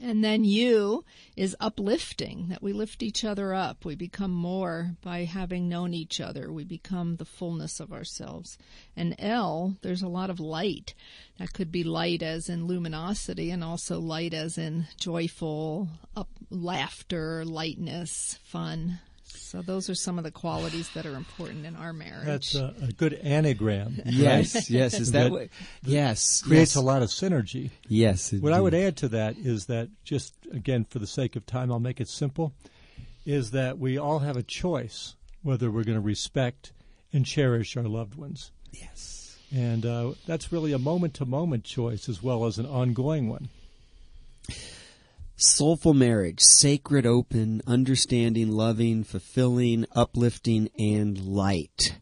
And 0.00 0.22
then 0.22 0.44
U 0.44 1.04
is 1.36 1.56
uplifting, 1.58 2.46
that 2.48 2.62
we 2.62 2.72
lift 2.72 3.02
each 3.02 3.24
other 3.24 3.52
up. 3.52 3.84
We 3.84 3.96
become 3.96 4.30
more 4.30 4.94
by 5.02 5.24
having 5.24 5.68
known 5.68 5.94
each 5.94 6.20
other. 6.20 6.52
We 6.52 6.62
become 6.62 7.16
the 7.16 7.24
fullness 7.24 7.80
of 7.80 7.92
ourselves. 7.92 8.56
And 8.96 9.16
L, 9.18 9.76
there's 9.82 10.02
a 10.02 10.08
lot 10.08 10.30
of 10.30 10.38
light. 10.38 10.94
That 11.38 11.52
could 11.52 11.72
be 11.72 11.82
light 11.82 12.22
as 12.22 12.48
in 12.48 12.66
luminosity 12.66 13.50
and 13.50 13.64
also 13.64 13.98
light 13.98 14.32
as 14.32 14.56
in 14.56 14.86
joyful, 14.96 15.88
up, 16.14 16.28
laughter, 16.50 17.44
lightness, 17.44 18.38
fun. 18.44 19.00
So 19.32 19.62
those 19.62 19.90
are 19.90 19.94
some 19.94 20.16
of 20.18 20.24
the 20.24 20.30
qualities 20.30 20.88
that 20.94 21.06
are 21.06 21.14
important 21.16 21.66
in 21.66 21.74
our 21.76 21.92
marriage. 21.92 22.24
That's 22.26 22.54
a, 22.54 22.74
a 22.82 22.92
good 22.92 23.14
anagram. 23.14 24.00
Yes, 24.04 24.70
yes. 24.70 24.98
Is 24.98 25.12
that, 25.12 25.24
That- 25.24 25.32
what? 25.32 25.48
Yes, 25.82 26.42
Creates 26.42 26.74
yes. 26.74 26.76
a 26.76 26.80
lot 26.80 27.02
of 27.02 27.08
synergy. 27.08 27.70
Yes. 27.88 28.32
What 28.32 28.52
I 28.52 28.60
would 28.60 28.74
add 28.74 28.96
to 28.98 29.08
that 29.08 29.36
is 29.38 29.66
that, 29.66 29.88
just 30.04 30.34
again, 30.52 30.84
for 30.84 30.98
the 30.98 31.06
sake 31.06 31.36
of 31.36 31.46
time, 31.46 31.72
I'll 31.72 31.80
make 31.80 32.00
it 32.00 32.08
simple, 32.08 32.52
is 33.26 33.50
that 33.50 33.78
we 33.78 33.98
all 33.98 34.20
have 34.20 34.36
a 34.36 34.42
choice 34.42 35.14
whether 35.42 35.70
we're 35.70 35.84
going 35.84 35.98
to 35.98 36.00
respect 36.00 36.72
and 37.12 37.26
cherish 37.26 37.76
our 37.76 37.84
loved 37.84 38.14
ones. 38.14 38.50
Yes. 38.72 39.36
And 39.52 39.84
uh, 39.84 40.12
that's 40.26 40.52
really 40.52 40.72
a 40.72 40.78
moment 40.78 41.14
to 41.14 41.24
moment 41.24 41.64
choice 41.64 42.08
as 42.08 42.22
well 42.22 42.44
as 42.44 42.58
an 42.58 42.66
ongoing 42.66 43.28
one. 43.28 43.48
Soulful 45.42 45.94
marriage, 45.94 46.40
sacred, 46.40 47.06
open, 47.06 47.62
understanding, 47.66 48.50
loving, 48.50 49.04
fulfilling, 49.04 49.86
uplifting, 49.94 50.68
and 50.78 51.18
light. 51.18 51.96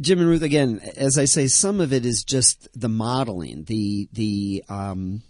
Jim 0.00 0.18
and 0.18 0.26
Ruth, 0.26 0.40
again, 0.40 0.80
as 0.96 1.18
I 1.18 1.26
say, 1.26 1.46
some 1.46 1.80
of 1.82 1.92
it 1.92 2.06
is 2.06 2.24
just 2.24 2.68
the 2.72 2.88
modeling, 2.88 3.64
the 3.64 4.08
the 4.14 4.64
um, 4.70 5.22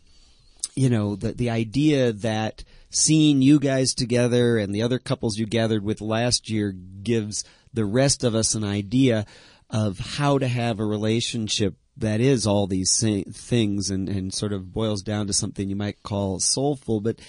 you 0.76 0.88
know 0.88 1.16
the 1.16 1.32
the 1.32 1.50
idea 1.50 2.12
that 2.12 2.62
seeing 2.88 3.42
you 3.42 3.58
guys 3.58 3.92
together 3.92 4.56
and 4.56 4.72
the 4.72 4.82
other 4.82 5.00
couples 5.00 5.36
you 5.36 5.46
gathered 5.46 5.82
with 5.82 6.00
last 6.00 6.48
year 6.48 6.70
gives 6.70 7.42
the 7.72 7.84
rest 7.84 8.22
of 8.22 8.36
us 8.36 8.54
an 8.54 8.62
idea 8.62 9.26
of 9.70 9.98
how 9.98 10.38
to 10.38 10.46
have 10.46 10.78
a 10.78 10.84
relationship 10.84 11.74
that 11.96 12.20
is 12.20 12.46
all 12.46 12.66
these 12.66 13.00
things 13.00 13.90
and, 13.90 14.08
and 14.08 14.34
sort 14.34 14.52
of 14.52 14.72
boils 14.72 15.02
down 15.02 15.26
to 15.26 15.32
something 15.32 15.68
you 15.68 15.76
might 15.76 16.02
call 16.02 16.40
soulful. 16.40 17.00
But 17.00 17.20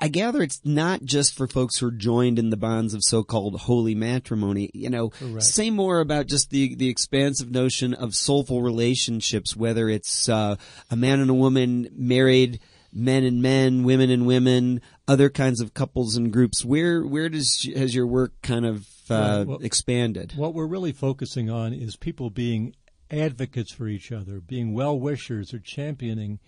I 0.00 0.08
gather 0.08 0.42
it's 0.42 0.60
not 0.64 1.02
just 1.02 1.34
for 1.34 1.46
folks 1.46 1.78
who 1.78 1.88
are 1.88 1.92
joined 1.92 2.38
in 2.38 2.50
the 2.50 2.56
bonds 2.56 2.92
of 2.92 3.02
so-called 3.02 3.60
holy 3.60 3.94
matrimony. 3.94 4.70
You 4.74 4.90
know, 4.90 5.08
Correct. 5.10 5.42
say 5.42 5.70
more 5.70 6.00
about 6.00 6.26
just 6.26 6.50
the 6.50 6.74
the 6.74 6.88
expansive 6.88 7.50
notion 7.50 7.94
of 7.94 8.14
soulful 8.14 8.62
relationships, 8.62 9.56
whether 9.56 9.88
it's 9.88 10.28
uh, 10.28 10.56
a 10.90 10.96
man 10.96 11.20
and 11.20 11.30
a 11.30 11.34
woman 11.34 11.88
married, 11.92 12.60
men 12.92 13.24
and 13.24 13.40
men, 13.40 13.82
women 13.82 14.10
and 14.10 14.26
women, 14.26 14.82
other 15.06 15.30
kinds 15.30 15.60
of 15.60 15.74
couples 15.74 16.16
and 16.16 16.32
groups. 16.32 16.64
Where 16.64 17.06
where 17.06 17.28
does 17.28 17.66
has 17.74 17.94
your 17.94 18.06
work 18.06 18.32
kind 18.42 18.66
of 18.66 18.86
uh, 19.08 19.44
well, 19.46 19.58
expanded? 19.62 20.34
What 20.36 20.52
we're 20.52 20.66
really 20.66 20.92
focusing 20.92 21.48
on 21.48 21.72
is 21.72 21.96
people 21.96 22.28
being 22.28 22.74
advocates 23.10 23.72
for 23.72 23.88
each 23.88 24.12
other, 24.12 24.40
being 24.40 24.74
well 24.74 24.98
wishers 24.98 25.54
or 25.54 25.58
championing 25.58 26.38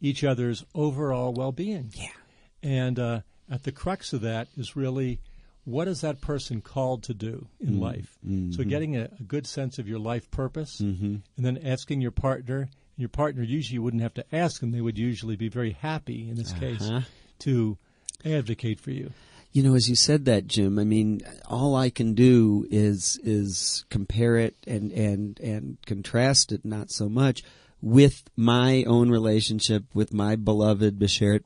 each 0.00 0.24
other's 0.24 0.64
overall 0.74 1.32
well 1.32 1.52
being. 1.52 1.90
Yeah. 1.94 2.08
And 2.62 2.98
uh, 2.98 3.20
at 3.50 3.62
the 3.64 3.72
crux 3.72 4.12
of 4.12 4.22
that 4.22 4.48
is 4.56 4.76
really 4.76 5.20
what 5.64 5.88
is 5.88 6.02
that 6.02 6.20
person 6.20 6.60
called 6.60 7.04
to 7.04 7.14
do 7.14 7.46
in 7.60 7.74
mm-hmm. 7.74 7.82
life? 7.82 8.18
Mm-hmm. 8.26 8.52
So 8.52 8.64
getting 8.64 8.96
a, 8.96 9.04
a, 9.18 9.22
good 9.22 9.46
sense 9.46 9.78
of 9.78 9.88
your 9.88 9.98
life 9.98 10.30
purpose 10.30 10.80
mm-hmm. 10.80 11.16
and 11.36 11.44
then 11.46 11.58
asking 11.64 12.02
your 12.02 12.10
partner, 12.10 12.68
your 12.96 13.08
partner 13.08 13.42
usually 13.42 13.74
you 13.74 13.82
wouldn't 13.82 14.02
have 14.02 14.14
to 14.14 14.34
ask 14.34 14.60
them, 14.60 14.72
they 14.72 14.80
would 14.80 14.98
usually 14.98 15.36
be 15.36 15.48
very 15.48 15.72
happy 15.72 16.28
in 16.28 16.36
this 16.36 16.52
uh-huh. 16.52 16.60
case 16.60 16.90
to 17.40 17.78
advocate 18.24 18.78
for 18.78 18.90
you. 18.90 19.10
You 19.54 19.62
know, 19.62 19.76
as 19.76 19.88
you 19.88 19.94
said 19.94 20.24
that, 20.24 20.48
Jim, 20.48 20.80
I 20.80 20.84
mean, 20.84 21.20
all 21.46 21.76
I 21.76 21.88
can 21.88 22.14
do 22.14 22.66
is 22.72 23.20
is 23.22 23.84
compare 23.88 24.36
it 24.36 24.56
and 24.66 24.90
and 24.90 25.38
and 25.38 25.78
contrast 25.86 26.50
it, 26.50 26.64
not 26.64 26.90
so 26.90 27.08
much, 27.08 27.44
with 27.80 28.24
my 28.36 28.82
own 28.82 29.10
relationship 29.10 29.84
with 29.94 30.12
my 30.12 30.34
beloved 30.34 30.98
Beshert 30.98 31.44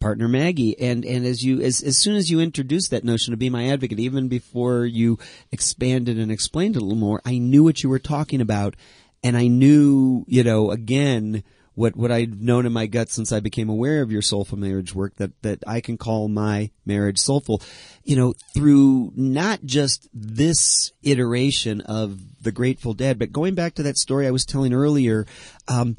partner 0.00 0.26
Maggie. 0.26 0.74
And 0.80 1.04
and 1.04 1.26
as 1.26 1.44
you 1.44 1.60
as 1.60 1.82
as 1.82 1.98
soon 1.98 2.16
as 2.16 2.30
you 2.30 2.40
introduced 2.40 2.90
that 2.92 3.04
notion 3.04 3.34
of 3.34 3.38
be 3.38 3.50
my 3.50 3.68
advocate, 3.68 4.00
even 4.00 4.28
before 4.28 4.86
you 4.86 5.18
expanded 5.52 6.18
and 6.18 6.32
explained 6.32 6.76
it 6.76 6.82
a 6.82 6.84
little 6.84 6.96
more, 6.96 7.20
I 7.26 7.36
knew 7.36 7.62
what 7.62 7.82
you 7.82 7.90
were 7.90 7.98
talking 7.98 8.40
about, 8.40 8.74
and 9.22 9.36
I 9.36 9.48
knew, 9.48 10.24
you 10.26 10.42
know, 10.42 10.70
again 10.70 11.44
what 11.80 11.96
what 11.96 12.12
I've 12.12 12.38
known 12.38 12.66
in 12.66 12.74
my 12.74 12.86
gut 12.86 13.08
since 13.08 13.32
I 13.32 13.40
became 13.40 13.70
aware 13.70 14.02
of 14.02 14.12
your 14.12 14.20
soulful 14.20 14.58
marriage 14.58 14.94
work 14.94 15.16
that 15.16 15.30
that 15.40 15.60
I 15.66 15.80
can 15.80 15.96
call 15.96 16.28
my 16.28 16.70
marriage 16.84 17.18
soulful, 17.18 17.62
you 18.04 18.16
know, 18.16 18.34
through 18.52 19.12
not 19.16 19.64
just 19.64 20.06
this 20.12 20.92
iteration 21.02 21.80
of 21.80 22.20
the 22.42 22.52
Grateful 22.52 22.92
Dead, 22.92 23.18
but 23.18 23.32
going 23.32 23.54
back 23.54 23.76
to 23.76 23.82
that 23.84 23.96
story 23.96 24.26
I 24.26 24.30
was 24.30 24.44
telling 24.44 24.74
earlier. 24.74 25.26
Um, 25.68 25.96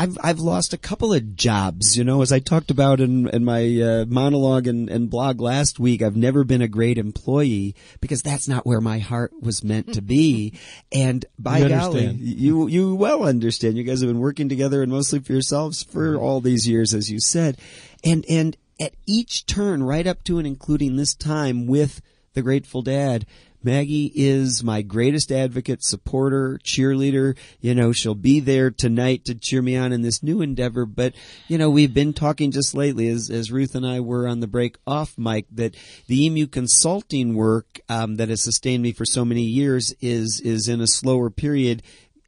I've 0.00 0.16
I've 0.22 0.38
lost 0.38 0.72
a 0.72 0.78
couple 0.78 1.12
of 1.12 1.36
jobs, 1.36 1.98
you 1.98 2.04
know, 2.04 2.22
as 2.22 2.32
I 2.32 2.38
talked 2.38 2.70
about 2.70 3.00
in 3.00 3.28
in 3.28 3.44
my 3.44 3.82
uh, 3.82 4.04
monologue 4.08 4.66
and, 4.66 4.88
and 4.88 5.10
blog 5.10 5.42
last 5.42 5.78
week. 5.78 6.00
I've 6.00 6.16
never 6.16 6.42
been 6.42 6.62
a 6.62 6.68
great 6.68 6.96
employee 6.96 7.74
because 8.00 8.22
that's 8.22 8.48
not 8.48 8.64
where 8.64 8.80
my 8.80 8.98
heart 8.98 9.34
was 9.42 9.62
meant 9.62 9.92
to 9.92 10.00
be. 10.00 10.54
And 10.92 11.24
by 11.38 11.58
you 11.58 11.68
golly, 11.68 12.06
understand. 12.06 12.18
you 12.20 12.66
you 12.66 12.94
well 12.94 13.24
understand. 13.24 13.76
You 13.76 13.84
guys 13.84 14.00
have 14.00 14.08
been 14.08 14.18
working 14.18 14.48
together 14.48 14.82
and 14.82 14.90
mostly 14.90 15.20
for 15.20 15.32
yourselves 15.32 15.82
for 15.82 16.16
all 16.16 16.40
these 16.40 16.66
years, 16.66 16.94
as 16.94 17.10
you 17.10 17.20
said, 17.20 17.58
and 18.02 18.24
and 18.28 18.56
at 18.80 18.94
each 19.06 19.46
turn, 19.46 19.82
right 19.82 20.06
up 20.06 20.24
to 20.24 20.38
and 20.38 20.46
including 20.46 20.96
this 20.96 21.14
time 21.14 21.66
with 21.66 22.00
the 22.32 22.42
Grateful 22.42 22.82
Dad, 22.82 23.26
Maggie 23.62 24.10
is 24.14 24.64
my 24.64 24.82
greatest 24.82 25.30
advocate, 25.30 25.84
supporter, 25.84 26.58
cheerleader. 26.64 27.36
You 27.60 27.74
know, 27.74 27.92
she'll 27.92 28.14
be 28.14 28.40
there 28.40 28.70
tonight 28.70 29.24
to 29.26 29.34
cheer 29.34 29.60
me 29.60 29.76
on 29.76 29.92
in 29.92 30.02
this 30.02 30.22
new 30.22 30.40
endeavor. 30.40 30.86
But, 30.86 31.14
you 31.48 31.58
know, 31.58 31.68
we've 31.68 31.92
been 31.92 32.12
talking 32.12 32.50
just 32.50 32.74
lately 32.74 33.08
as, 33.08 33.28
as 33.28 33.52
Ruth 33.52 33.74
and 33.74 33.86
I 33.86 34.00
were 34.00 34.26
on 34.26 34.40
the 34.40 34.46
break 34.46 34.78
off 34.86 35.18
mic 35.18 35.46
that 35.52 35.74
the 36.06 36.24
emu 36.24 36.46
consulting 36.46 37.34
work, 37.34 37.80
um, 37.88 38.16
that 38.16 38.30
has 38.30 38.42
sustained 38.42 38.82
me 38.82 38.92
for 38.92 39.04
so 39.04 39.24
many 39.24 39.42
years 39.42 39.94
is, 40.00 40.40
is 40.40 40.68
in 40.68 40.80
a 40.80 40.86
slower 40.86 41.30
period. 41.30 41.82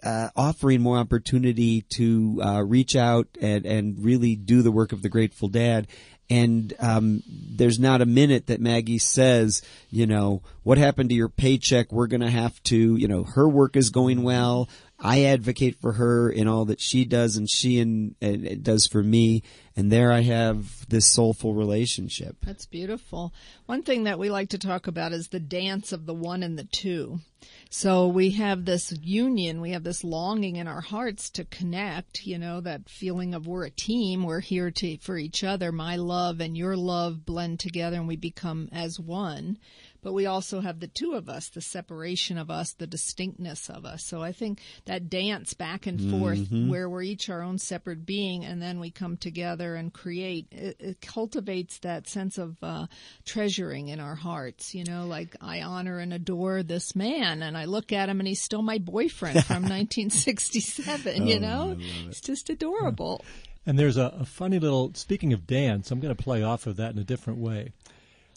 Uh, 0.04 0.30
offering 0.34 0.80
more 0.80 0.98
opportunity 0.98 1.82
to 1.82 2.40
uh, 2.42 2.60
reach 2.60 2.96
out 2.96 3.28
and, 3.40 3.64
and 3.64 4.04
really 4.04 4.34
do 4.34 4.60
the 4.60 4.72
work 4.72 4.90
of 4.90 5.00
the 5.00 5.08
Grateful 5.08 5.46
Dad 5.46 5.86
and 6.32 6.72
um, 6.78 7.22
there's 7.28 7.78
not 7.78 8.00
a 8.00 8.06
minute 8.06 8.46
that 8.46 8.58
Maggie 8.58 8.96
says, 8.96 9.60
you 9.90 10.06
know, 10.06 10.42
what 10.62 10.78
happened 10.78 11.10
to 11.10 11.14
your 11.14 11.28
paycheck? 11.28 11.92
We're 11.92 12.06
going 12.06 12.22
to 12.22 12.30
have 12.30 12.62
to, 12.64 12.96
you 12.96 13.06
know, 13.06 13.24
her 13.24 13.46
work 13.46 13.76
is 13.76 13.90
going 13.90 14.22
well. 14.22 14.66
I 15.05 15.24
advocate 15.24 15.80
for 15.80 15.94
her 15.94 16.30
in 16.30 16.46
all 16.46 16.64
that 16.66 16.80
she 16.80 17.05
does, 17.05 17.36
and 17.36 17.50
she 17.50 17.80
and, 17.80 18.14
and 18.20 18.62
does 18.62 18.86
for 18.86 19.03
me. 19.03 19.42
And 19.74 19.90
there 19.90 20.12
I 20.12 20.20
have 20.20 20.88
this 20.88 21.07
soulful 21.07 21.55
relationship. 21.55 22.36
That's 22.42 22.66
beautiful. 22.66 23.34
One 23.66 23.82
thing 23.82 24.05
that 24.05 24.20
we 24.20 24.30
like 24.30 24.50
to 24.50 24.59
talk 24.59 24.86
about 24.86 25.12
is 25.12 25.28
the 25.28 25.40
dance 25.40 25.90
of 25.90 26.07
the 26.07 26.14
one 26.14 26.44
and 26.44 26.57
the 26.57 26.68
two. 26.70 27.18
So 27.68 28.07
we 28.07 28.30
have 28.32 28.64
this 28.64 28.92
union, 29.03 29.61
we 29.61 29.70
have 29.70 29.82
this 29.82 30.05
longing 30.05 30.57
in 30.57 30.68
our 30.68 30.82
hearts 30.82 31.30
to 31.30 31.44
connect, 31.46 32.24
you 32.24 32.38
know, 32.38 32.61
that 32.61 32.88
feeling 32.88 33.34
of 33.34 33.46
we're 33.46 33.64
a 33.64 33.70
team, 33.70 34.22
we're 34.22 34.40
here 34.40 34.70
to 34.70 34.98
for 34.98 35.18
each 35.18 35.42
other. 35.42 35.72
My 35.72 35.96
love 35.96 36.40
and 36.40 36.57
your 36.57 36.76
love 36.76 37.24
blend 37.24 37.59
together 37.59 37.96
and 37.96 38.07
we 38.07 38.16
become 38.16 38.68
as 38.70 39.00
one 39.00 39.59
but 40.03 40.12
we 40.12 40.26
also 40.26 40.61
have 40.61 40.80
the 40.80 40.88
two 40.88 41.12
of 41.12 41.28
us, 41.28 41.48
the 41.48 41.61
separation 41.61 42.36
of 42.36 42.50
us, 42.50 42.72
the 42.72 42.86
distinctness 42.86 43.70
of 43.70 43.84
us. 43.84 44.05
So 44.05 44.22
I 44.22 44.32
think 44.32 44.61
that 44.86 45.09
dance 45.09 45.55
back 45.55 45.86
and 45.86 46.11
forth 46.11 46.38
mm-hmm. 46.38 46.68
where 46.68 46.88
we're 46.88 47.03
each 47.03 47.30
our 47.30 47.42
own 47.42 47.59
separate 47.59 48.05
being 48.05 48.44
and 48.44 48.61
then 48.61 48.80
we 48.80 48.90
come 48.90 49.16
together 49.16 49.76
and 49.76 49.92
create, 49.92 50.48
it, 50.50 50.76
it 50.80 51.00
cultivates 51.00 51.78
that 51.78 52.09
sense 52.09 52.36
of 52.36 52.57
uh, 52.62 52.86
treasuring 53.24 53.88
in 53.88 54.00
our 54.00 54.16
hearts. 54.16 54.74
You 54.74 54.84
know, 54.84 55.07
like 55.07 55.36
I 55.40 55.62
honor 55.62 55.98
and 55.98 56.12
adore 56.12 56.62
this 56.62 56.96
man 56.96 57.42
and 57.42 57.57
I 57.57 57.66
look 57.66 57.92
at 57.92 58.09
him 58.09 58.18
and 58.18 58.26
he's 58.26 58.42
still 58.42 58.62
my 58.62 58.78
boyfriend 58.78 59.44
from 59.44 59.62
1967, 59.62 61.26
you 61.26 61.36
oh, 61.36 61.38
know? 61.38 61.76
It's 62.07 62.20
just 62.20 62.50
adorable. 62.50 63.24
And 63.64 63.78
there's 63.78 63.96
a, 63.96 64.14
a 64.18 64.24
funny 64.24 64.59
little, 64.59 64.92
speaking 64.94 65.32
of 65.32 65.46
dance, 65.46 65.90
I'm 65.90 66.00
going 66.00 66.14
to 66.14 66.20
play 66.20 66.42
off 66.42 66.66
of 66.66 66.76
that 66.76 66.92
in 66.92 66.98
a 66.98 67.05
different 67.05 67.38
way. 67.38 67.72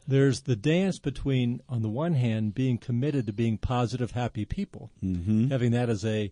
There's 0.08 0.42
the 0.42 0.56
dance 0.56 1.00
between, 1.00 1.62
on 1.68 1.82
the 1.82 1.90
one 1.90 2.14
hand, 2.14 2.54
being 2.54 2.78
committed 2.78 3.26
to 3.26 3.34
being 3.34 3.58
positive, 3.58 4.12
happy 4.12 4.46
people, 4.46 4.92
mm-hmm. 5.04 5.50
having 5.50 5.72
that 5.72 5.90
as 5.90 6.06
a 6.06 6.32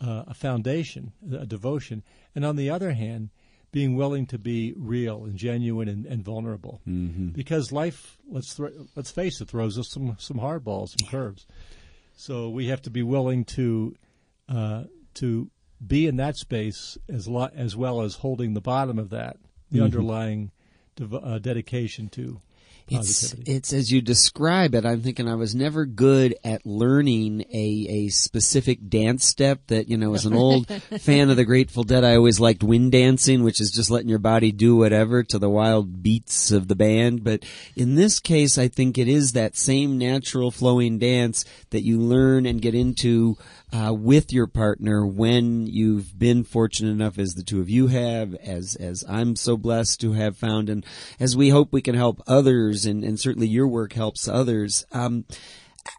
uh, 0.00 0.24
a 0.28 0.34
foundation, 0.34 1.12
a 1.32 1.44
devotion, 1.44 2.04
and 2.34 2.44
on 2.44 2.54
the 2.54 2.70
other 2.70 2.92
hand, 2.92 3.30
being 3.72 3.96
willing 3.96 4.26
to 4.26 4.38
be 4.38 4.72
real 4.76 5.24
and 5.24 5.36
genuine 5.36 5.88
and, 5.88 6.06
and 6.06 6.24
vulnerable. 6.24 6.80
Mm-hmm. 6.88 7.28
Because 7.30 7.72
life, 7.72 8.16
let's 8.28 8.54
th- 8.54 8.72
let's 8.94 9.10
face 9.10 9.40
it, 9.40 9.48
throws 9.48 9.78
us 9.78 9.88
some 9.90 10.16
some 10.18 10.38
hardballs, 10.38 10.98
some 10.98 11.08
curves. 11.08 11.46
So 12.16 12.48
we 12.48 12.68
have 12.68 12.82
to 12.82 12.90
be 12.90 13.02
willing 13.02 13.44
to 13.46 13.96
uh, 14.48 14.84
to 15.14 15.50
be 15.84 16.06
in 16.06 16.16
that 16.16 16.36
space 16.36 16.96
as 17.08 17.28
lo- 17.28 17.50
as 17.54 17.76
well 17.76 18.00
as 18.02 18.16
holding 18.16 18.54
the 18.54 18.60
bottom 18.60 18.98
of 18.98 19.10
that, 19.10 19.36
the 19.70 19.78
mm-hmm. 19.78 19.84
underlying 19.84 20.50
dev- 20.96 21.14
uh, 21.14 21.38
dedication 21.38 22.08
to 22.10 22.40
it's, 22.90 23.34
it's 23.46 23.72
as 23.72 23.92
you 23.92 24.00
describe 24.00 24.74
it. 24.74 24.84
I'm 24.84 25.02
thinking 25.02 25.28
I 25.28 25.34
was 25.34 25.54
never 25.54 25.84
good 25.84 26.36
at 26.44 26.64
learning 26.64 27.44
a, 27.52 27.86
a 27.88 28.08
specific 28.08 28.88
dance 28.88 29.26
step 29.26 29.66
that, 29.68 29.88
you 29.88 29.96
know, 29.96 30.14
as 30.14 30.26
an 30.26 30.34
old 30.34 30.68
fan 31.00 31.30
of 31.30 31.36
the 31.36 31.44
Grateful 31.44 31.84
Dead, 31.84 32.04
I 32.04 32.16
always 32.16 32.40
liked 32.40 32.62
wind 32.62 32.92
dancing, 32.92 33.42
which 33.42 33.60
is 33.60 33.70
just 33.70 33.90
letting 33.90 34.08
your 34.08 34.18
body 34.18 34.52
do 34.52 34.76
whatever 34.76 35.22
to 35.24 35.38
the 35.38 35.50
wild 35.50 36.02
beats 36.02 36.50
of 36.50 36.68
the 36.68 36.76
band. 36.76 37.24
But 37.24 37.44
in 37.76 37.94
this 37.94 38.20
case, 38.20 38.58
I 38.58 38.68
think 38.68 38.98
it 38.98 39.08
is 39.08 39.32
that 39.32 39.56
same 39.56 39.98
natural 39.98 40.50
flowing 40.50 40.98
dance 40.98 41.44
that 41.70 41.82
you 41.82 41.98
learn 41.98 42.46
and 42.46 42.62
get 42.62 42.74
into 42.74 43.36
uh, 43.72 43.92
with 43.92 44.32
your 44.32 44.46
partner 44.46 45.06
when 45.06 45.66
you've 45.66 46.18
been 46.18 46.44
fortunate 46.44 46.90
enough, 46.90 47.18
as 47.18 47.34
the 47.34 47.42
two 47.42 47.60
of 47.60 47.68
you 47.68 47.88
have, 47.88 48.34
as 48.36 48.76
as 48.76 49.04
I'm 49.08 49.36
so 49.36 49.56
blessed 49.56 50.00
to 50.00 50.12
have 50.12 50.36
found, 50.36 50.68
and 50.70 50.84
as 51.20 51.36
we 51.36 51.50
hope 51.50 51.72
we 51.72 51.82
can 51.82 51.94
help 51.94 52.22
others, 52.26 52.86
and, 52.86 53.04
and 53.04 53.20
certainly 53.20 53.46
your 53.46 53.68
work 53.68 53.92
helps 53.92 54.26
others. 54.26 54.84
Um, 54.92 55.24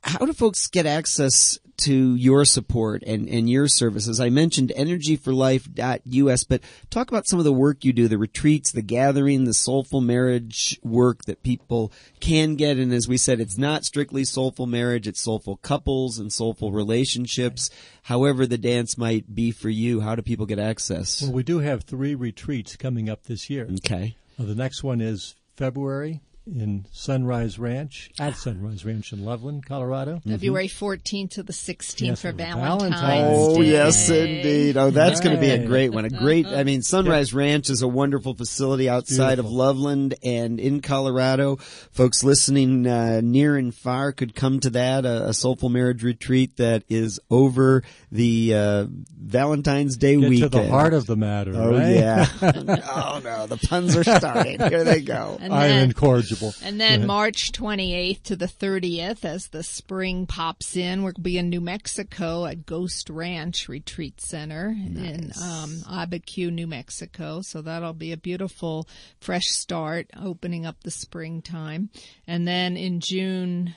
how 0.03 0.25
do 0.25 0.33
folks 0.33 0.67
get 0.67 0.85
access 0.85 1.59
to 1.79 2.15
your 2.15 2.45
support 2.45 3.03
and, 3.05 3.27
and 3.27 3.49
your 3.49 3.67
services? 3.67 4.19
I 4.19 4.29
mentioned 4.29 4.71
energyforlife.us, 4.75 6.43
but 6.43 6.61
talk 6.89 7.09
about 7.09 7.27
some 7.27 7.39
of 7.39 7.45
the 7.45 7.53
work 7.53 7.83
you 7.83 7.93
do, 7.93 8.07
the 8.07 8.17
retreats, 8.17 8.71
the 8.71 8.81
gathering, 8.81 9.45
the 9.45 9.53
soulful 9.53 10.01
marriage 10.01 10.79
work 10.83 11.25
that 11.25 11.43
people 11.43 11.91
can 12.19 12.55
get. 12.55 12.77
And 12.77 12.93
as 12.93 13.07
we 13.07 13.17
said, 13.17 13.39
it's 13.39 13.57
not 13.57 13.85
strictly 13.85 14.23
soulful 14.23 14.67
marriage, 14.67 15.07
it's 15.07 15.21
soulful 15.21 15.57
couples 15.57 16.19
and 16.19 16.31
soulful 16.31 16.71
relationships. 16.71 17.69
However 18.03 18.45
the 18.45 18.57
dance 18.57 18.97
might 18.97 19.33
be 19.33 19.51
for 19.51 19.69
you, 19.69 20.01
how 20.01 20.15
do 20.15 20.21
people 20.21 20.45
get 20.45 20.59
access? 20.59 21.21
Well, 21.21 21.31
we 21.33 21.43
do 21.43 21.59
have 21.59 21.83
three 21.83 22.15
retreats 22.15 22.75
coming 22.75 23.09
up 23.09 23.23
this 23.23 23.49
year. 23.49 23.67
Okay. 23.77 24.15
Uh, 24.39 24.43
the 24.43 24.55
next 24.55 24.83
one 24.83 25.01
is 25.01 25.35
February 25.55 26.21
in 26.55 26.85
Sunrise 26.91 27.59
Ranch 27.59 28.11
at 28.19 28.35
Sunrise 28.35 28.85
Ranch 28.85 29.13
in 29.13 29.23
Loveland, 29.25 29.65
Colorado. 29.65 30.21
February 30.27 30.67
14th 30.67 31.31
to 31.31 31.43
the 31.43 31.53
16th 31.53 32.01
Yes, 32.01 32.21
for 32.21 32.29
for 32.31 32.37
Valentine's, 32.37 32.99
Valentine's 33.01 33.37
Oh, 33.37 33.61
Day. 33.61 33.69
yes, 33.71 34.09
indeed. 34.09 34.77
Oh, 34.77 34.89
that's 34.91 35.19
going 35.19 35.35
to 35.35 35.41
be 35.41 35.49
a 35.49 35.65
great 35.65 35.91
one. 35.91 36.05
A 36.05 36.09
great, 36.09 36.45
I 36.47 36.63
mean, 36.63 36.81
Sunrise 36.83 37.33
Ranch 37.33 37.69
is 37.69 37.81
a 37.81 37.87
wonderful 37.87 38.33
facility 38.33 38.89
outside 38.89 39.39
of 39.39 39.45
Loveland 39.45 40.15
and 40.23 40.59
in 40.59 40.81
Colorado. 40.81 41.57
Folks 41.91 42.23
listening 42.23 42.87
uh, 42.87 43.21
near 43.23 43.55
and 43.57 43.73
far 43.73 44.11
could 44.11 44.35
come 44.35 44.59
to 44.61 44.69
that, 44.71 45.05
a, 45.05 45.29
a 45.29 45.33
soulful 45.33 45.69
marriage 45.69 46.03
retreat 46.03 46.57
that 46.57 46.83
is 46.89 47.19
over 47.29 47.83
the 48.11 48.53
uh, 48.55 48.85
Valentine's 49.21 49.97
Day 49.97 50.15
Get 50.19 50.29
weekend. 50.29 50.51
to 50.51 50.57
the 50.59 50.67
heart 50.69 50.93
of 50.93 51.05
the 51.05 51.15
matter, 51.15 51.53
Oh, 51.55 51.71
right? 51.71 51.95
yeah. 51.95 52.27
oh, 52.41 53.21
no. 53.23 53.47
The 53.47 53.57
puns 53.67 53.95
are 53.95 54.03
starting. 54.03 54.59
Here 54.59 54.83
they 54.83 55.01
go. 55.01 55.37
And 55.39 55.53
I'm 55.53 55.69
then, 55.69 55.93
incorrigible. 56.41 56.67
and 56.67 56.79
then 56.79 57.05
March 57.07 57.51
28th 57.51 58.23
to 58.23 58.35
the 58.35 58.45
30th, 58.47 59.25
as 59.25 59.47
the 59.47 59.63
spring 59.63 60.25
pops 60.25 60.75
in, 60.75 61.03
we'll 61.03 61.13
be 61.21 61.37
in 61.37 61.49
New 61.49 61.61
Mexico 61.61 62.45
at 62.45 62.65
Ghost 62.65 63.09
Ranch 63.09 63.67
Retreat 63.67 64.21
Center 64.21 64.67
in 64.69 65.31
um, 65.41 65.81
Abiquiu, 65.89 66.51
New 66.51 66.67
Mexico. 66.67 67.41
So 67.41 67.61
that'll 67.61 67.93
be 67.93 68.11
a 68.11 68.17
beautiful 68.17 68.87
fresh 69.19 69.47
start, 69.47 70.07
opening 70.19 70.65
up 70.65 70.83
the 70.83 70.91
springtime. 70.91 71.89
And 72.27 72.47
then 72.47 72.77
in 72.77 72.99
June 72.99 73.75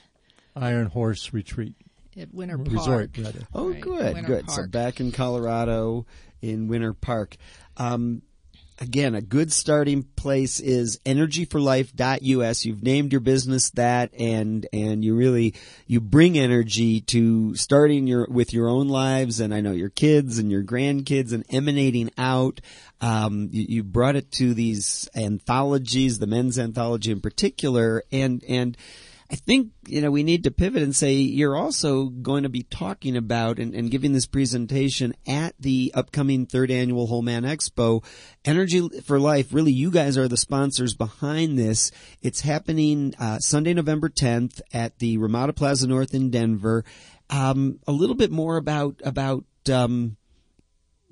Iron 0.55 0.87
Horse 0.87 1.33
Retreat. 1.33 1.75
at 2.17 2.33
Winter 2.33 2.57
Park. 2.57 2.71
Resort, 2.71 3.17
rather. 3.17 3.39
Oh, 3.53 3.71
Right, 3.71 3.81
good, 3.81 4.13
Winter 4.13 4.27
good. 4.27 4.51
So 4.51 4.67
back 4.67 4.99
in 4.99 5.11
Colorado 5.11 6.05
in 6.41 6.67
Winter 6.67 6.93
Park. 6.93 7.37
Um, 7.77 8.21
again, 8.83 9.15
a 9.15 9.21
good 9.21 9.51
starting 9.51 10.03
place 10.03 10.59
is 10.59 10.99
energyforlife.us. 11.05 12.65
You've 12.65 12.83
named 12.83 13.13
your 13.13 13.21
business 13.21 13.69
that 13.71 14.13
and, 14.19 14.67
and 14.73 15.05
you 15.05 15.15
really, 15.15 15.55
you 15.87 16.01
bring 16.01 16.37
energy 16.37 16.99
to 17.01 17.55
starting 17.55 18.07
your, 18.07 18.27
with 18.29 18.53
your 18.53 18.67
own 18.67 18.89
lives 18.89 19.39
and 19.39 19.53
I 19.53 19.61
know 19.61 19.71
your 19.71 19.89
kids 19.89 20.37
and 20.37 20.51
your 20.51 20.63
grandkids 20.63 21.31
and 21.31 21.45
emanating 21.49 22.11
out. 22.17 22.59
Um, 22.99 23.49
you, 23.53 23.65
you 23.69 23.83
brought 23.83 24.17
it 24.17 24.31
to 24.33 24.53
these 24.53 25.09
anthologies, 25.15 26.19
the 26.19 26.27
men's 26.27 26.59
anthology 26.59 27.11
in 27.11 27.21
particular, 27.21 28.03
and, 28.11 28.43
and, 28.47 28.77
I 29.33 29.35
think, 29.35 29.71
you 29.87 29.99
know, 29.99 30.11
we 30.11 30.21
need 30.21 30.43
to 30.43 30.51
pivot 30.51 30.83
and 30.83 30.95
say 30.95 31.13
you're 31.13 31.55
also 31.55 32.05
going 32.05 32.43
to 32.43 32.49
be 32.49 32.61
talking 32.61 33.17
about 33.17 33.57
and, 33.57 33.73
and 33.73 33.89
giving 33.89 34.13
this 34.13 34.27
presentation 34.27 35.15
at 35.27 35.55
the 35.59 35.91
upcoming 35.95 36.45
third 36.45 36.69
annual 36.69 37.07
Whole 37.07 37.23
Man 37.23 37.41
Expo. 37.41 38.05
Energy 38.45 38.87
for 39.03 39.19
Life, 39.19 39.51
really, 39.51 39.71
you 39.71 39.89
guys 39.89 40.19
are 40.19 40.27
the 40.27 40.37
sponsors 40.37 40.93
behind 40.93 41.57
this. 41.57 41.89
It's 42.21 42.41
happening 42.41 43.15
uh, 43.17 43.39
Sunday, 43.39 43.73
November 43.73 44.07
10th 44.07 44.61
at 44.71 44.99
the 44.99 45.17
Ramada 45.17 45.51
Plaza 45.53 45.87
North 45.87 46.13
in 46.13 46.29
Denver. 46.29 46.85
Um, 47.31 47.79
a 47.87 47.91
little 47.91 48.15
bit 48.15 48.29
more 48.29 48.57
about, 48.57 49.01
about, 49.03 49.45
um, 49.67 50.15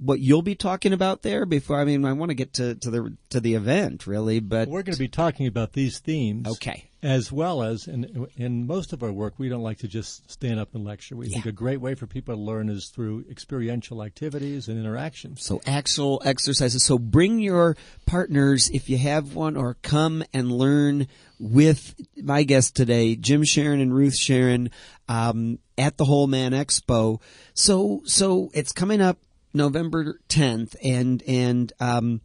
what 0.02 0.20
you'll 0.20 0.42
be 0.42 0.56
talking 0.56 0.94
about 0.94 1.22
there 1.22 1.46
before 1.46 1.80
I 1.80 1.86
mean 1.86 2.04
I 2.06 2.14
want 2.14 2.32
to 2.32 2.36
get 2.36 2.54
to, 2.54 2.76
to 2.76 2.90
the 2.90 3.18
to 3.30 3.40
the 3.40 3.54
event 3.54 4.08
really 4.08 4.40
but 4.40 4.68
We're 4.68 4.84
going 4.84 4.96
to 4.96 5.00
be 5.00 5.08
talking 5.08 5.48
about 5.48 5.74
these 5.74 6.00
themes. 6.00 6.48
okay 6.48 6.90
As 7.04 7.32
well 7.32 7.62
as 7.64 7.88
in 7.88 8.28
in 8.36 8.68
most 8.68 8.94
of 8.94 9.02
our 9.04 9.12
work, 9.12 9.36
we 9.38 9.50
don't 9.50 9.64
like 9.64 9.80
to 9.80 9.88
just 9.88 10.30
stand 10.30 10.60
up 10.60 10.76
and 10.76 10.84
lecture. 10.84 11.16
We 11.16 11.30
think 11.30 11.46
a 11.46 11.52
great 11.52 11.82
way 11.82 11.96
for 11.96 12.06
people 12.08 12.36
to 12.36 12.42
learn 12.42 12.70
is 12.70 12.90
through 12.94 13.26
experiential 13.30 14.04
activities 14.04 14.68
and 14.68 14.80
interactions. 14.80 15.44
So 15.44 15.62
actual 15.66 16.22
exercises. 16.26 16.84
So 16.84 17.00
bring 17.00 17.40
your 17.40 17.76
partners 18.06 18.70
if 18.70 18.90
you 18.90 18.98
have 18.98 19.34
one 19.36 19.56
or 19.58 19.78
come 19.82 20.24
and 20.32 20.52
learn 20.52 21.08
with 21.40 21.96
my 22.22 22.44
guest 22.44 22.76
today, 22.76 23.16
Jim 23.16 23.44
Sharon 23.44 23.82
and 23.82 23.94
Ruth 23.96 24.16
Sharon, 24.16 24.70
um, 25.10 25.58
at 25.78 25.98
the 25.98 26.06
Whole 26.06 26.28
Man 26.28 26.52
Expo. 26.52 27.20
So, 27.56 28.02
so 28.06 28.52
it's 28.54 28.72
coming 28.72 29.02
up 29.02 29.18
November 29.54 30.20
10th 30.30 30.76
and, 30.84 31.24
and, 31.28 31.74
um, 31.80 32.22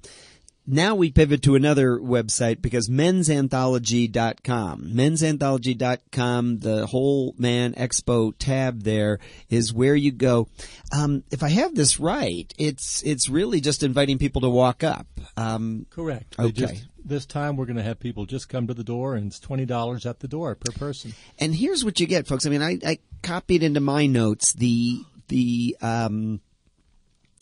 now 0.68 0.96
we 0.96 1.12
pivot 1.12 1.42
to 1.42 1.54
another 1.54 1.96
website 1.96 2.60
because 2.60 2.88
mensanthology.com. 2.88 4.90
Mensanthology.com, 4.92 6.58
the 6.58 6.86
whole 6.86 7.34
man 7.38 7.72
expo 7.74 8.32
tab 8.36 8.82
there 8.82 9.18
is 9.48 9.72
where 9.72 9.94
you 9.94 10.10
go. 10.10 10.48
Um, 10.92 11.22
if 11.30 11.42
I 11.42 11.48
have 11.50 11.74
this 11.76 12.00
right, 12.00 12.52
it's, 12.58 13.02
it's 13.04 13.28
really 13.28 13.60
just 13.60 13.82
inviting 13.84 14.18
people 14.18 14.40
to 14.42 14.50
walk 14.50 14.82
up. 14.82 15.06
Um, 15.36 15.86
Correct. 15.90 16.36
They 16.36 16.44
Okay. 16.44 16.52
just- 16.52 16.86
this 17.04 17.26
time 17.26 17.56
we're 17.56 17.66
going 17.66 17.76
to 17.76 17.82
have 17.84 18.00
people 18.00 18.26
just 18.26 18.48
come 18.48 18.66
to 18.66 18.74
the 18.74 18.82
door, 18.82 19.14
and 19.14 19.28
it's 19.28 19.38
twenty 19.38 19.64
dollars 19.64 20.04
at 20.06 20.18
the 20.18 20.26
door 20.26 20.56
per 20.56 20.72
person. 20.72 21.14
and 21.38 21.54
here's 21.54 21.84
what 21.84 22.00
you 22.00 22.06
get, 22.08 22.26
folks. 22.26 22.44
I 22.46 22.50
mean, 22.50 22.62
I, 22.62 22.80
I 22.84 22.98
copied 23.22 23.62
into 23.62 23.78
my 23.78 24.06
notes 24.06 24.52
the, 24.54 25.04
the, 25.28 25.76
um, 25.80 26.40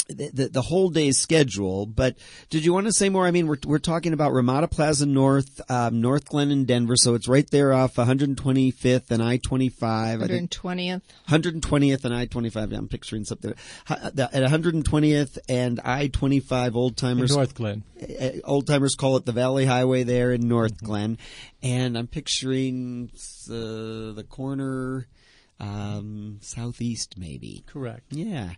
the, 0.09 0.30
the, 0.32 0.48
the 0.48 0.62
whole 0.62 0.90
day's 0.90 1.18
schedule, 1.18 1.86
but 1.86 2.16
did 2.50 2.64
you 2.64 2.72
want 2.72 2.86
to 2.86 2.92
say 2.92 3.09
more? 3.09 3.26
I 3.26 3.30
mean, 3.30 3.46
we're, 3.46 3.59
we're 3.64 3.78
talking 3.78 4.12
about 4.12 4.32
Ramada 4.32 4.68
Plaza 4.68 5.07
North, 5.07 5.61
um, 5.70 6.02
Northglenn 6.02 6.52
in 6.52 6.64
Denver, 6.64 6.96
so 6.96 7.14
it's 7.14 7.28
right 7.28 7.48
there 7.50 7.72
off 7.72 7.94
125th 7.94 9.11
and 9.11 9.22
I-25. 9.22 9.82
I 9.82 10.26
think 10.26 10.50
120th. 10.50 11.02
120th 11.28 12.05
and 12.05 12.14
I-25. 12.14 12.72
Yeah, 12.72 12.78
I'm 12.78 12.88
picturing 12.88 13.24
something. 13.24 13.55
At 13.88 14.14
120th 14.14 15.38
and 15.48 15.80
I-25 15.82 16.74
old 16.74 16.96
timers, 16.96 17.34
Northglenn. 17.34 17.82
old 18.44 18.66
timers 18.66 18.94
call 18.94 19.16
it 19.16 19.24
the 19.24 19.32
Valley 19.32 19.64
Highway 19.64 20.02
there 20.02 20.32
in 20.32 20.42
Northglenn. 20.42 21.18
And 21.62 21.96
I'm 21.96 22.09
picturing 22.09 23.11
uh, 23.48 24.12
the 24.12 24.26
corner, 24.28 25.07
um, 25.61 26.38
southeast 26.40 27.16
maybe. 27.16 27.64
Correct. 27.66 28.05
Yeah, 28.11 28.50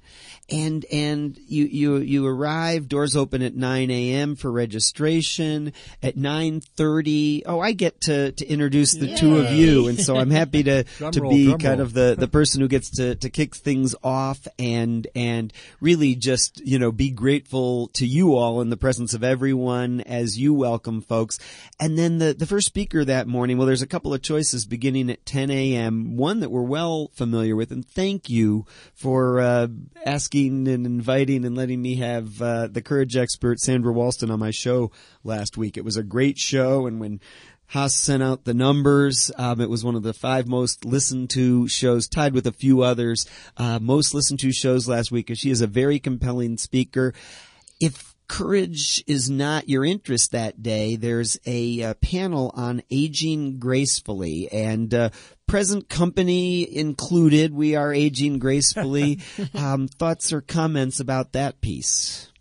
and 0.49 0.85
and 0.87 1.39
you 1.47 1.65
you 1.65 1.97
you 1.99 2.27
arrive. 2.27 2.89
Doors 2.89 3.15
open 3.17 3.43
at 3.43 3.55
nine 3.55 3.91
a.m. 3.91 4.35
for 4.37 4.51
registration. 4.51 5.73
At 6.03 6.17
nine 6.17 6.61
thirty, 6.61 7.45
oh, 7.47 7.61
I 7.61 7.73
get 7.73 8.01
to 8.03 8.33
to 8.33 8.47
introduce 8.47 8.93
the 8.93 9.15
two 9.15 9.37
of 9.39 9.53
you, 9.53 9.89
and 9.89 10.01
so 10.01 10.17
I'm 10.17 10.31
happy 10.31 10.63
to 10.65 10.85
to 11.11 11.21
roll, 11.21 11.31
be 11.31 11.49
kind 11.51 11.65
roll. 11.65 11.81
of 11.83 11.93
the 11.93 12.17
the 12.19 12.29
person 12.29 12.61
who 12.61 12.69
gets 12.69 12.91
to 12.91 13.15
to 13.17 13.31
kick 13.31 13.55
things 13.55 13.95
off 14.03 14.49
and 14.59 15.07
and 15.15 15.53
really 15.81 16.15
just 16.15 16.61
you 16.65 16.79
know 16.79 16.91
be 16.93 17.11
grateful 17.11 17.89
to 17.89 18.07
you 18.07 18.35
all 18.37 18.61
in 18.61 18.71
the 18.71 18.77
presence 18.77 19.13
of 19.13 19.23
everyone 19.23 20.01
as 20.03 20.39
you 20.39 20.55
welcome 20.55 21.03
folks. 21.03 21.39
And 21.79 21.99
then 21.99 22.19
the 22.19 22.33
the 22.33 22.47
first 22.47 22.67
speaker 22.67 23.05
that 23.05 23.29
morning. 23.29 23.59
Well, 23.59 23.67
there's 23.67 23.83
a 23.83 23.87
couple 23.87 24.15
of 24.15 24.23
choices 24.23 24.65
beginning 24.65 25.11
at 25.11 25.27
10 25.27 25.51
a.m. 25.51 26.17
One 26.17 26.41
that 26.41 26.51
we're 26.51 26.63
well 26.63 26.86
familiar 27.15 27.57
with, 27.57 27.71
and 27.71 27.87
thank 27.87 28.29
you 28.29 28.67
for 28.95 29.41
uh, 29.41 29.69
asking 30.05 30.69
and 30.69 30.87
inviting 30.87 31.45
and 31.45 31.57
letting 31.57 31.83
me 31.83 31.97
have 31.97 32.41
uh, 32.41 32.67
the 32.67 32.83
courage 32.83 33.17
expert 33.17 33.61
Sandra 33.61 33.93
Walston 33.93 34.31
on 34.31 34.39
my 34.39 34.51
show 34.51 34.91
last 35.25 35.57
week. 35.57 35.77
It 35.77 35.85
was 35.85 35.97
a 35.97 36.03
great 36.03 36.39
show, 36.39 36.87
and 36.87 37.01
when 37.01 37.21
Haas 37.69 37.95
sent 37.95 38.23
out 38.23 38.45
the 38.45 38.55
numbers. 38.55 39.31
Um, 39.37 39.61
it 39.61 39.69
was 39.69 39.85
one 39.85 39.97
of 39.97 40.03
the 40.03 40.15
five 40.15 40.47
most 40.47 40.85
listened 40.85 41.31
to 41.31 41.67
shows, 41.69 42.09
tied 42.09 42.33
with 42.33 42.47
a 42.47 42.53
few 42.53 42.83
others. 42.83 43.27
Uh, 43.57 43.79
most 43.81 44.15
listened 44.15 44.41
to 44.41 44.53
shows 44.53 44.89
last 44.89 45.11
week. 45.11 45.27
Because 45.27 45.41
She 45.41 45.51
is 45.51 45.61
a 45.61 45.67
very 45.67 45.99
compelling 45.99 46.59
speaker. 46.59 47.13
If 47.81 48.16
courage 48.29 49.03
is 49.07 49.31
not 49.31 49.69
your 49.69 49.85
interest 49.85 50.33
that 50.33 50.63
day, 50.63 50.97
there's 50.97 51.39
a, 51.47 51.83
uh 51.83 51.95
panel 51.95 52.51
on 52.55 52.83
aging 52.91 53.59
gracefully 53.59 54.51
and. 54.53 54.93
Uh, 54.93 55.11
Present 55.47 55.89
company 55.89 56.77
included. 56.77 57.55
We 57.55 57.77
are 57.77 57.95
aging 57.95 58.41
gracefully. 58.41 59.21
um, 59.55 59.87
thoughts 59.87 60.33
or 60.33 60.41
comments 60.41 60.99
about 60.99 61.35
that 61.35 61.61
piece? 61.61 62.33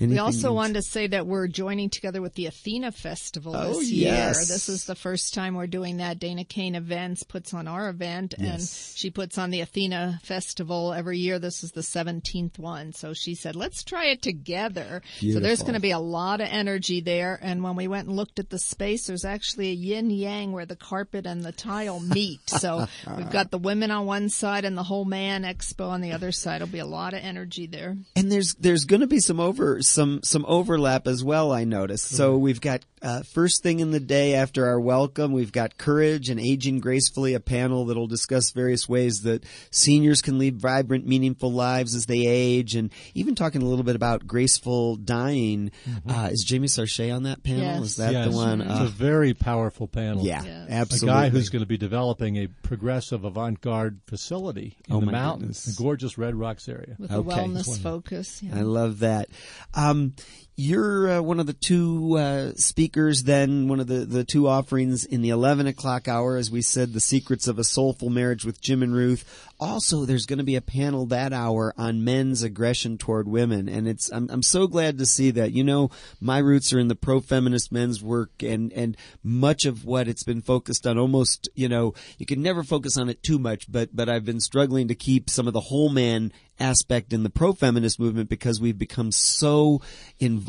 Anything 0.00 0.10
we 0.16 0.18
also 0.18 0.48
else? 0.48 0.54
wanted 0.56 0.74
to 0.74 0.82
say 0.82 1.06
that 1.06 1.26
we're 1.26 1.46
joining 1.46 1.88
together 1.88 2.20
with 2.20 2.34
the 2.34 2.46
Athena 2.46 2.90
Festival 2.90 3.54
Oh, 3.56 3.74
this 3.78 3.90
year. 3.90 4.12
yes. 4.12 4.48
This 4.48 4.68
is 4.68 4.86
the 4.86 4.96
first 4.96 5.34
time 5.34 5.54
we're 5.54 5.68
doing 5.68 5.98
that. 5.98 6.18
Dana 6.18 6.44
Kane 6.44 6.74
Events 6.74 7.22
puts 7.22 7.54
on 7.54 7.68
our 7.68 7.88
event, 7.88 8.34
and 8.36 8.60
she 8.60 9.10
puts 9.10 9.38
on 9.38 9.50
the 9.50 9.60
Athena 9.60 10.18
Festival 10.24 10.92
every 10.92 11.18
year. 11.18 11.38
This 11.38 11.62
is 11.62 11.70
the 11.70 11.80
17th 11.82 12.58
one. 12.58 12.92
So 12.92 13.14
she 13.14 13.36
said, 13.36 13.54
let's 13.54 13.84
try 13.84 14.06
it 14.06 14.20
together. 14.20 15.02
So 15.20 15.38
there's 15.38 15.62
going 15.62 15.74
to 15.74 15.80
be 15.80 15.92
a 15.92 15.98
lot 16.00 16.40
of 16.40 16.48
energy 16.50 17.00
there. 17.00 17.38
And 17.40 17.62
when 17.62 17.76
we 17.76 17.86
went 17.86 18.08
and 18.08 18.16
looked 18.16 18.40
at 18.40 18.50
the 18.50 18.58
space, 18.58 19.06
there's 19.06 19.24
actually 19.24 19.68
a 19.68 19.74
yin 19.74 20.10
yang 20.10 20.50
where 20.50 20.66
the 20.66 20.74
carpet 20.76 21.24
and 21.24 21.44
the 21.44 21.52
tile 21.52 22.00
meet. 22.00 22.50
So 22.50 22.88
we've 23.16 23.30
got 23.30 23.52
the 23.52 23.58
women 23.58 23.92
on 23.92 24.06
one 24.06 24.28
side 24.28 24.64
and 24.64 24.76
the 24.76 24.82
whole 24.82 25.04
man 25.04 25.44
expo 25.44 25.88
on 25.88 26.00
the 26.00 26.12
other 26.12 26.32
side. 26.32 26.56
It'll 26.62 26.68
be 26.72 26.78
a 26.80 26.86
lot 26.86 27.14
of 27.14 27.20
energy 27.22 27.66
there. 27.68 27.96
And 28.16 28.32
there's 28.32 28.54
there's 28.54 28.84
going 28.86 29.00
to 29.00 29.06
be 29.06 29.20
some 29.20 29.38
over 29.38 29.82
some 29.86 30.20
some 30.22 30.44
overlap 30.48 31.06
as 31.06 31.22
well. 31.24 31.52
I 31.52 31.64
noticed. 31.64 32.08
So 32.08 32.36
we've 32.36 32.60
got 32.60 32.84
uh, 33.02 33.22
first 33.22 33.62
thing 33.62 33.80
in 33.80 33.90
the 33.90 34.00
day 34.00 34.34
after 34.34 34.66
our 34.66 34.80
welcome, 34.80 35.32
we've 35.32 35.52
got 35.52 35.76
courage 35.76 36.30
and 36.30 36.40
aging 36.40 36.80
gracefully, 36.80 37.34
a 37.34 37.40
panel 37.40 37.84
that'll 37.84 38.06
discuss 38.06 38.50
various 38.52 38.88
ways 38.88 39.22
that 39.22 39.44
seniors 39.70 40.22
can 40.22 40.38
lead 40.38 40.56
vibrant, 40.58 41.06
meaningful 41.06 41.52
lives 41.52 41.94
as 41.94 42.06
they 42.06 42.26
age, 42.26 42.74
and 42.74 42.90
even 43.14 43.34
talking 43.34 43.60
a 43.60 43.66
little 43.66 43.84
bit 43.84 43.94
about 43.94 44.26
graceful 44.26 44.96
dying. 44.96 45.70
Uh, 46.08 46.30
is 46.32 46.44
Jamie 46.44 46.66
Sarche 46.68 47.14
on 47.14 47.24
that 47.24 47.42
panel? 47.42 47.60
Yes. 47.60 47.82
Is 47.82 47.96
that 47.96 48.12
yes, 48.12 48.30
the 48.30 48.34
one? 48.36 48.60
It's 48.62 48.80
Uh, 48.80 48.84
a 48.84 48.88
very 48.88 49.34
powerful 49.34 49.86
panel. 49.86 50.24
yeah, 50.24 50.42
Yes. 50.42 51.02
a 51.02 51.04
guy 51.06 51.28
who's 51.28 51.50
going 51.50 51.60
to 51.62 51.66
be 51.66 51.76
developing 51.76 52.36
a 52.36 52.46
progressive 52.62 53.24
avant-garde 53.24 54.00
facility 54.06 54.78
in 54.88 54.94
Oh, 54.96 55.00
the 55.00 55.06
mountains, 55.12 55.60
goodness. 55.62 55.76
the 55.76 55.82
gorgeous 55.82 56.16
Red 56.16 56.34
Rocks 56.36 56.68
area. 56.70 56.96
with 56.98 57.12
Okay. 57.12 57.30
a 57.30 57.34
wellness 57.44 57.78
focus. 57.82 58.42
Yeah. 58.42 58.56
I 58.58 58.62
love 58.62 59.00
that. 59.00 59.28
Um, 59.76 60.14
you're 60.56 61.10
uh, 61.10 61.20
one 61.20 61.40
of 61.40 61.46
the 61.46 61.52
two 61.52 62.16
uh, 62.16 62.52
speakers, 62.54 63.24
then 63.24 63.66
one 63.66 63.80
of 63.80 63.88
the, 63.88 64.04
the 64.04 64.22
two 64.22 64.46
offerings 64.46 65.04
in 65.04 65.20
the 65.20 65.30
11 65.30 65.66
o'clock 65.66 66.06
hour, 66.06 66.36
as 66.36 66.50
we 66.50 66.62
said, 66.62 66.92
The 66.92 67.00
Secrets 67.00 67.48
of 67.48 67.58
a 67.58 67.64
Soulful 67.64 68.08
Marriage 68.08 68.44
with 68.44 68.60
Jim 68.60 68.82
and 68.82 68.94
Ruth. 68.94 69.24
Also, 69.58 70.04
there's 70.04 70.26
going 70.26 70.38
to 70.38 70.44
be 70.44 70.54
a 70.54 70.60
panel 70.60 71.06
that 71.06 71.32
hour 71.32 71.74
on 71.76 72.04
men's 72.04 72.44
aggression 72.44 72.98
toward 72.98 73.26
women. 73.26 73.68
And 73.68 73.88
it's, 73.88 74.12
I'm, 74.12 74.28
I'm 74.30 74.42
so 74.42 74.68
glad 74.68 74.98
to 74.98 75.06
see 75.06 75.32
that. 75.32 75.52
You 75.52 75.64
know, 75.64 75.90
my 76.20 76.38
roots 76.38 76.72
are 76.72 76.78
in 76.78 76.88
the 76.88 76.94
pro-feminist 76.94 77.72
men's 77.72 78.00
work 78.00 78.30
and, 78.40 78.72
and 78.72 78.96
much 79.24 79.64
of 79.64 79.84
what 79.84 80.06
it's 80.06 80.24
been 80.24 80.42
focused 80.42 80.86
on 80.86 80.98
almost, 80.98 81.48
you 81.54 81.68
know, 81.68 81.94
you 82.18 82.26
can 82.26 82.42
never 82.42 82.62
focus 82.62 82.96
on 82.96 83.08
it 83.08 83.22
too 83.24 83.40
much, 83.40 83.70
but, 83.70 83.94
but 83.94 84.08
I've 84.08 84.24
been 84.24 84.40
struggling 84.40 84.86
to 84.88 84.94
keep 84.94 85.28
some 85.28 85.48
of 85.48 85.52
the 85.52 85.60
whole 85.60 85.88
man 85.88 86.32
aspect 86.60 87.12
in 87.12 87.24
the 87.24 87.30
pro-feminist 87.30 87.98
movement 87.98 88.28
because 88.28 88.60
we've 88.60 88.78
become 88.78 89.10
so 89.10 89.82
involved 90.20 90.43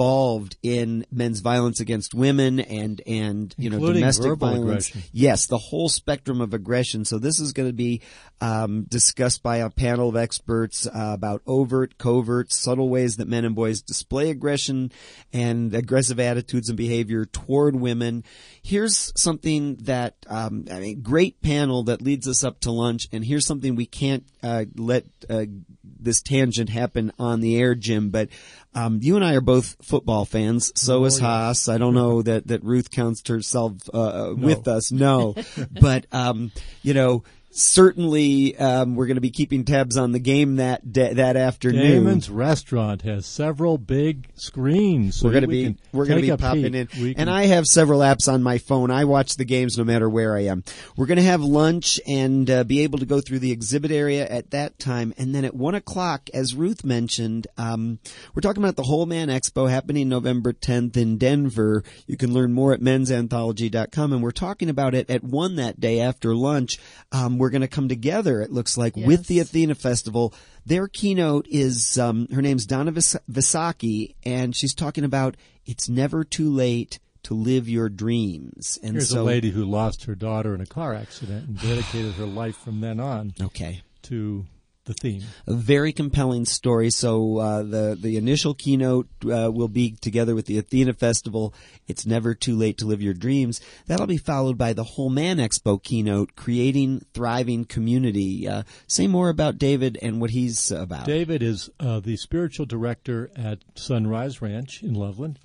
in 0.62 1.06
men's 1.12 1.40
violence 1.40 1.80
against 1.80 2.14
women 2.14 2.60
and 2.60 3.02
and 3.06 3.54
you 3.58 3.70
know 3.70 3.80
domestic 3.80 4.38
violence. 4.38 4.90
aggression. 4.90 5.02
Yes, 5.12 5.48
the 5.48 5.58
whole 5.58 5.90
spectrum 5.90 6.42
of 6.42 6.54
aggression. 6.54 7.06
So 7.06 7.20
this 7.20 7.40
is 7.40 7.54
going 7.54 7.70
to 7.70 7.74
be 7.74 8.02
um, 8.42 8.84
discussed 8.84 9.44
by 9.44 9.58
a 9.58 9.70
panel 9.70 10.10
of 10.10 10.16
experts 10.16 10.88
uh, 10.88 10.92
about 11.14 11.42
overt, 11.48 11.98
covert, 11.98 12.52
subtle 12.52 12.90
ways 12.90 13.18
that 13.18 13.28
men 13.28 13.46
and 13.46 13.56
boys 13.56 13.82
display 13.82 14.30
aggression 14.30 14.92
and 15.34 15.74
aggressive 15.74 16.20
attitudes 16.20 16.70
and 16.70 16.78
behavior 16.78 17.26
toward 17.26 17.76
women. 17.76 18.24
Here's 18.66 19.14
something 19.16 19.76
that 19.82 20.16
um, 20.28 20.66
I 20.72 20.80
mean, 20.80 21.02
great 21.02 21.40
panel 21.44 21.84
that 21.84 22.02
leads 22.02 22.28
us 22.28 22.44
up 22.44 22.62
to 22.62 22.72
lunch, 22.72 23.08
and 23.12 23.24
here's 23.24 23.46
something 23.46 23.76
we 23.76 23.86
can't 23.86 24.24
uh, 24.42 24.66
let 24.76 25.06
uh, 25.30 25.46
this 25.84 26.22
tangent 26.24 26.70
happen 26.70 27.12
on 27.20 27.42
the 27.42 27.58
air, 27.58 27.76
Jim. 27.76 28.10
But 28.10 28.30
um, 28.74 29.00
you 29.04 29.16
and 29.18 29.24
I 29.24 29.36
are 29.36 29.42
both 29.42 29.76
football 29.84 30.26
fans. 30.26 30.72
So 30.76 31.06
is 31.06 31.20
Haas. 31.20 31.70
I 31.70 31.78
don't 31.78 31.94
know 31.94 32.24
that 32.24 32.48
that 32.48 32.64
Ruth 32.64 32.90
counts 32.90 33.28
herself 33.28 33.74
uh, 33.94 34.34
with 34.36 34.68
us. 34.68 34.92
No, 34.92 35.36
but 35.80 36.08
um, 36.12 36.52
you 36.82 36.96
know. 36.96 37.24
Certainly, 37.58 38.58
um, 38.58 38.98
we're 38.98 39.06
going 39.06 39.16
to 39.16 39.22
be 39.22 39.32
keeping 39.32 39.64
tabs 39.64 39.96
on 39.96 40.12
the 40.12 40.20
game 40.20 40.58
that 40.58 40.92
da- 40.92 41.14
that 41.14 41.38
afternoon. 41.38 42.04
Damon's 42.04 42.30
restaurant 42.30 43.04
has 43.04 43.26
several 43.26 43.78
big 43.78 44.28
screens. 44.36 45.16
So 45.16 45.28
we're 45.28 45.32
going 45.32 45.42
to 45.44 45.48
be 45.48 45.76
we're 45.94 46.06
going 46.06 46.22
to 46.22 46.32
be 46.32 46.36
popping 46.36 46.74
peek. 46.74 46.94
in, 46.94 47.02
We 47.02 47.16
and 47.16 47.30
I 47.30 47.46
have 47.46 47.66
several 47.66 48.02
apps 48.02 48.32
on 48.32 48.44
my 48.44 48.58
phone. 48.58 48.92
I 48.92 49.06
watch 49.06 49.38
the 49.38 49.46
games 49.46 49.78
no 49.78 49.86
matter 49.86 50.10
where 50.10 50.36
I 50.36 50.42
am. 50.42 50.66
We're 50.98 51.06
going 51.06 51.16
to 51.16 51.24
have 51.24 51.40
lunch 51.42 51.98
and 52.06 52.50
uh, 52.50 52.66
be 52.66 52.82
able 52.82 53.00
to 53.00 53.06
go 53.06 53.22
through 53.22 53.40
the 53.40 53.54
exhibit 53.54 53.90
area 53.90 54.28
at 54.28 54.52
that 54.52 54.78
time, 54.78 55.14
and 55.18 55.34
then 55.34 55.46
at 55.46 55.56
one 55.56 55.76
o'clock, 55.76 56.30
as 56.34 56.56
Ruth 56.56 56.84
mentioned, 56.84 57.48
um, 57.58 58.00
we're 58.34 58.42
talking 58.42 58.62
about 58.62 58.76
the 58.76 58.84
Whole 58.84 59.06
Man 59.06 59.30
Expo 59.30 59.70
happening 59.70 60.10
November 60.10 60.52
10th 60.52 60.98
in 60.98 61.18
Denver. 61.18 61.86
You 62.06 62.18
can 62.18 62.34
learn 62.34 62.52
more 62.52 62.74
at 62.74 62.82
mensanthology.com, 62.82 64.12
and 64.12 64.22
we're 64.22 64.32
talking 64.32 64.70
about 64.70 64.94
it 64.94 65.10
at 65.10 65.24
one 65.24 65.56
that 65.56 65.80
day 65.80 66.02
after 66.02 66.36
lunch. 66.36 66.80
Um, 67.14 67.38
we're 67.46 67.52
going 67.52 67.62
to 67.62 67.68
come 67.68 67.88
together. 67.88 68.42
It 68.42 68.52
looks 68.52 68.76
like 68.76 68.96
with 68.96 69.28
the 69.28 69.38
Athena 69.38 69.76
Festival. 69.76 70.34
Their 70.66 70.88
keynote 70.88 71.46
is 71.48 71.96
um, 72.00 72.28
her 72.34 72.42
name's 72.42 72.66
Donna 72.66 72.90
Vis- 72.90 73.16
Visaki, 73.32 74.16
and 74.24 74.56
she's 74.56 74.74
talking 74.74 75.04
about 75.04 75.38
it's 75.64 75.88
never 75.88 76.24
too 76.24 76.50
late 76.50 76.98
to 77.22 77.36
live 77.36 77.70
your 77.70 77.88
dreams. 77.88 78.80
And 78.82 78.94
Here's 78.94 79.10
so, 79.10 79.22
a 79.22 79.24
lady 79.24 79.52
who 79.52 79.64
lost 79.64 80.06
her 80.06 80.16
daughter 80.16 80.56
in 80.56 80.62
a 80.62 80.66
car 80.66 80.96
accident 80.96 81.48
and 81.48 81.62
dedicated 81.62 82.14
her 82.14 82.26
life 82.26 82.58
from 82.58 82.82
then 82.82 83.00
on 83.00 83.36
okay, 83.40 83.84
to 84.04 84.48
the 84.86 84.94
theme. 84.94 85.24
a 85.48 85.54
very 85.54 85.92
compelling 85.92 86.46
story. 86.46 86.90
So 86.90 87.38
uh, 87.38 87.64
the 87.64 87.98
the 88.00 88.18
initial 88.18 88.54
keynote 88.54 89.08
uh, 89.26 89.52
will 89.52 89.68
be 89.68 89.92
together 90.00 90.36
with 90.36 90.46
the 90.46 90.58
Athena 90.58 90.94
Festival. 90.94 91.54
It's 91.88 92.06
never 92.06 92.34
too 92.34 92.56
late 92.56 92.78
to 92.78 92.86
live 92.86 93.02
your 93.02 93.14
dreams. 93.14 93.62
That'll 93.88 94.08
be 94.08 94.18
followed 94.18 94.58
by 94.58 94.74
the 94.74 94.84
Whole 94.84 95.10
Man 95.10 95.38
Expo 95.38 95.82
keynote, 95.82 96.36
creating 96.36 97.06
thriving 97.14 97.66
community. 97.66 98.48
Uh, 98.48 98.64
say 98.88 99.08
more 99.08 99.30
about 99.30 99.58
David 99.58 99.98
and 100.02 100.22
what 100.22 100.30
he's 100.30 100.72
about. 100.72 101.06
David 101.06 101.44
is 101.44 101.70
uh, 101.80 102.00
the 102.00 102.18
spiritual 102.18 102.66
director 102.66 103.30
at 103.36 103.60
Sunrise 103.76 104.42
Ranch 104.42 104.84
in 104.84 104.94
Loveland. 104.94 105.40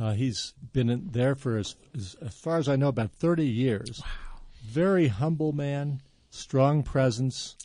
Uh, 0.00 0.12
he's 0.12 0.54
been 0.72 0.90
in 0.90 1.10
there 1.12 1.36
for 1.36 1.56
as, 1.56 1.76
as 1.96 2.16
as 2.20 2.34
far 2.34 2.58
as 2.58 2.68
I 2.68 2.74
know 2.74 2.88
about 2.88 3.12
thirty 3.12 3.46
years. 3.46 4.00
Wow! 4.02 4.40
Very 4.66 5.06
humble 5.06 5.52
man, 5.52 6.00
strong 6.30 6.82
presence, 6.82 7.56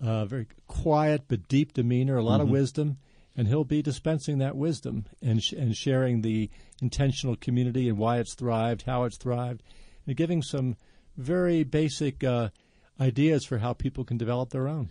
uh, 0.00 0.24
very 0.26 0.46
quiet 0.66 1.24
but 1.28 1.48
deep 1.48 1.72
demeanor, 1.72 2.16
a 2.16 2.22
lot 2.22 2.40
of 2.40 2.48
wisdom, 2.48 2.98
and 3.36 3.48
he'll 3.48 3.64
be 3.64 3.82
dispensing 3.82 4.38
that 4.38 4.56
wisdom 4.56 5.06
and 5.22 5.42
sh- 5.42 5.52
and 5.52 5.76
sharing 5.76 6.22
the 6.22 6.50
intentional 6.80 7.36
community 7.36 7.88
and 7.88 7.98
why 7.98 8.18
it's 8.18 8.34
thrived, 8.34 8.82
how 8.82 9.04
it's 9.04 9.16
thrived, 9.16 9.62
and 10.06 10.16
giving 10.16 10.42
some 10.42 10.76
very 11.16 11.64
basic 11.64 12.22
uh, 12.22 12.50
ideas 13.00 13.44
for 13.44 13.58
how 13.58 13.72
people 13.72 14.04
can 14.04 14.16
develop 14.16 14.50
their 14.50 14.68
own. 14.68 14.90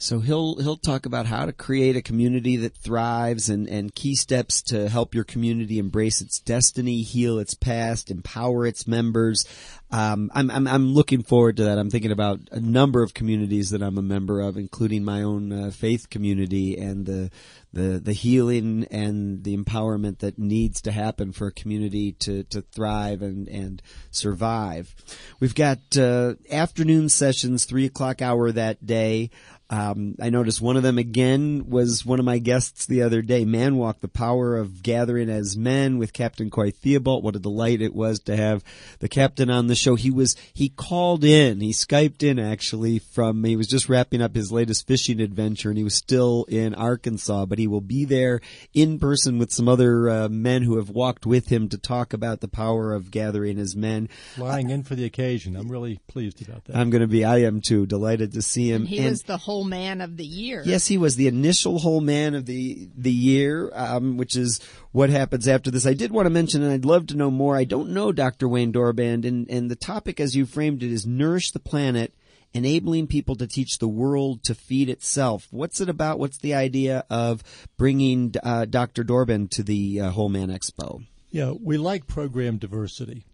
So 0.00 0.20
he'll 0.20 0.56
he'll 0.56 0.78
talk 0.78 1.04
about 1.04 1.26
how 1.26 1.44
to 1.44 1.52
create 1.52 1.94
a 1.94 2.00
community 2.00 2.56
that 2.56 2.74
thrives 2.74 3.50
and, 3.50 3.68
and 3.68 3.94
key 3.94 4.14
steps 4.14 4.62
to 4.62 4.88
help 4.88 5.14
your 5.14 5.24
community 5.24 5.78
embrace 5.78 6.22
its 6.22 6.40
destiny, 6.40 7.02
heal 7.02 7.38
its 7.38 7.52
past, 7.52 8.10
empower 8.10 8.66
its 8.66 8.86
members. 8.86 9.44
Um, 9.92 10.30
I'm, 10.34 10.50
I'm 10.50 10.68
I'm 10.68 10.94
looking 10.94 11.22
forward 11.22 11.56
to 11.56 11.64
that. 11.64 11.78
I'm 11.78 11.90
thinking 11.90 12.12
about 12.12 12.40
a 12.52 12.60
number 12.60 13.02
of 13.02 13.12
communities 13.12 13.70
that 13.70 13.82
I'm 13.82 13.98
a 13.98 14.02
member 14.02 14.40
of, 14.40 14.56
including 14.56 15.04
my 15.04 15.22
own 15.22 15.52
uh, 15.52 15.70
faith 15.70 16.10
community 16.10 16.76
and 16.76 17.06
the 17.06 17.30
the 17.72 18.00
the 18.00 18.12
healing 18.12 18.86
and 18.90 19.42
the 19.42 19.56
empowerment 19.56 20.18
that 20.18 20.38
needs 20.38 20.80
to 20.82 20.92
happen 20.92 21.32
for 21.32 21.48
a 21.48 21.52
community 21.52 22.12
to 22.12 22.44
to 22.44 22.62
thrive 22.62 23.20
and 23.22 23.48
and 23.48 23.82
survive. 24.10 24.94
We've 25.40 25.54
got 25.54 25.78
uh, 25.96 26.34
afternoon 26.50 27.08
sessions, 27.08 27.64
three 27.64 27.86
o'clock 27.86 28.22
hour 28.22 28.52
that 28.52 28.86
day. 28.86 29.30
Um, 29.70 30.16
I 30.20 30.30
noticed 30.30 30.60
one 30.60 30.76
of 30.76 30.82
them 30.82 30.98
again 30.98 31.66
was 31.68 32.04
one 32.04 32.18
of 32.18 32.24
my 32.24 32.38
guests 32.38 32.86
the 32.86 33.02
other 33.02 33.22
day. 33.22 33.44
Man 33.44 33.76
Walk, 33.76 34.00
the 34.00 34.08
power 34.08 34.56
of 34.56 34.82
gathering 34.82 35.30
as 35.30 35.56
men 35.56 35.96
with 35.96 36.12
Captain 36.12 36.50
Coy 36.50 36.72
Theobald. 36.72 37.22
What 37.22 37.36
a 37.36 37.38
delight 37.38 37.80
it 37.80 37.94
was 37.94 38.18
to 38.20 38.36
have 38.36 38.64
the 38.98 39.08
captain 39.08 39.48
on 39.48 39.68
the 39.68 39.76
show. 39.80 39.94
He 39.96 40.10
was, 40.10 40.36
he 40.54 40.68
called 40.68 41.24
in, 41.24 41.60
he 41.60 41.72
Skyped 41.72 42.22
in 42.22 42.38
actually 42.38 42.98
from, 42.98 43.42
he 43.44 43.56
was 43.56 43.66
just 43.66 43.88
wrapping 43.88 44.22
up 44.22 44.34
his 44.34 44.52
latest 44.52 44.86
fishing 44.86 45.20
adventure 45.20 45.68
and 45.70 45.78
he 45.78 45.84
was 45.84 45.94
still 45.94 46.44
in 46.48 46.74
Arkansas, 46.74 47.46
but 47.46 47.58
he 47.58 47.66
will 47.66 47.80
be 47.80 48.04
there 48.04 48.40
in 48.74 48.98
person 48.98 49.38
with 49.38 49.52
some 49.52 49.68
other 49.68 50.08
uh, 50.08 50.28
men 50.28 50.62
who 50.62 50.76
have 50.76 50.90
walked 50.90 51.26
with 51.26 51.48
him 51.48 51.68
to 51.68 51.78
talk 51.78 52.12
about 52.12 52.40
the 52.40 52.48
power 52.48 52.92
of 52.92 53.10
gathering 53.10 53.58
as 53.58 53.74
men. 53.74 54.08
flying 54.34 54.70
in 54.70 54.82
for 54.82 54.94
the 54.94 55.04
occasion. 55.04 55.56
I'm 55.56 55.68
really 55.70 55.98
pleased 56.08 56.46
about 56.46 56.64
that. 56.66 56.76
I'm 56.76 56.90
going 56.90 57.02
to 57.02 57.08
be, 57.08 57.24
I 57.24 57.38
am 57.38 57.60
too, 57.60 57.86
delighted 57.86 58.32
to 58.32 58.42
see 58.42 58.70
him. 58.70 58.86
He 58.86 58.98
And- 58.98 59.10
was 59.10 59.22
the 59.22 59.38
whole 59.38 59.64
man 59.64 60.00
of 60.00 60.16
the 60.16 60.26
year. 60.26 60.62
Yes, 60.66 60.86
he 60.86 60.98
was 60.98 61.16
the 61.16 61.26
initial 61.26 61.78
whole 61.78 62.00
man 62.00 62.34
of 62.34 62.46
the 62.46 62.88
the 62.96 63.12
year, 63.12 63.70
um, 63.74 64.16
which 64.16 64.36
is 64.36 64.60
what 64.92 65.08
happens 65.08 65.46
after 65.48 65.70
this. 65.70 65.86
I 65.86 65.94
did 65.94 66.10
want 66.10 66.26
to 66.26 66.30
mention, 66.30 66.62
and 66.62 66.72
I'd 66.72 66.84
love 66.84 67.06
to 67.08 67.16
know 67.16 67.30
more. 67.30 67.56
I 67.56 67.64
don't 67.64 67.90
know 67.90 68.12
Dr. 68.12 68.48
Wayne 68.48 68.72
Dorband, 68.72 69.24
and 69.26 69.48
and 69.48 69.69
the 69.70 69.76
topic 69.76 70.20
as 70.20 70.34
you 70.36 70.44
framed 70.46 70.82
it 70.82 70.92
is 70.92 71.06
nourish 71.06 71.50
the 71.52 71.58
planet 71.60 72.12
enabling 72.52 73.06
people 73.06 73.36
to 73.36 73.46
teach 73.46 73.78
the 73.78 73.86
world 73.88 74.42
to 74.42 74.54
feed 74.56 74.88
itself. 74.90 75.46
What's 75.52 75.80
it 75.80 75.88
about? 75.88 76.18
What's 76.18 76.38
the 76.38 76.54
idea 76.54 77.04
of 77.08 77.42
bringing 77.76 78.34
uh, 78.42 78.64
Dr. 78.64 79.04
Dorband 79.04 79.50
to 79.50 79.62
the 79.62 80.00
uh, 80.00 80.10
Whole 80.10 80.28
Man 80.28 80.48
Expo? 80.48 81.04
Yeah, 81.30 81.52
we 81.52 81.78
like 81.78 82.08
program 82.08 82.58
diversity. 82.58 83.24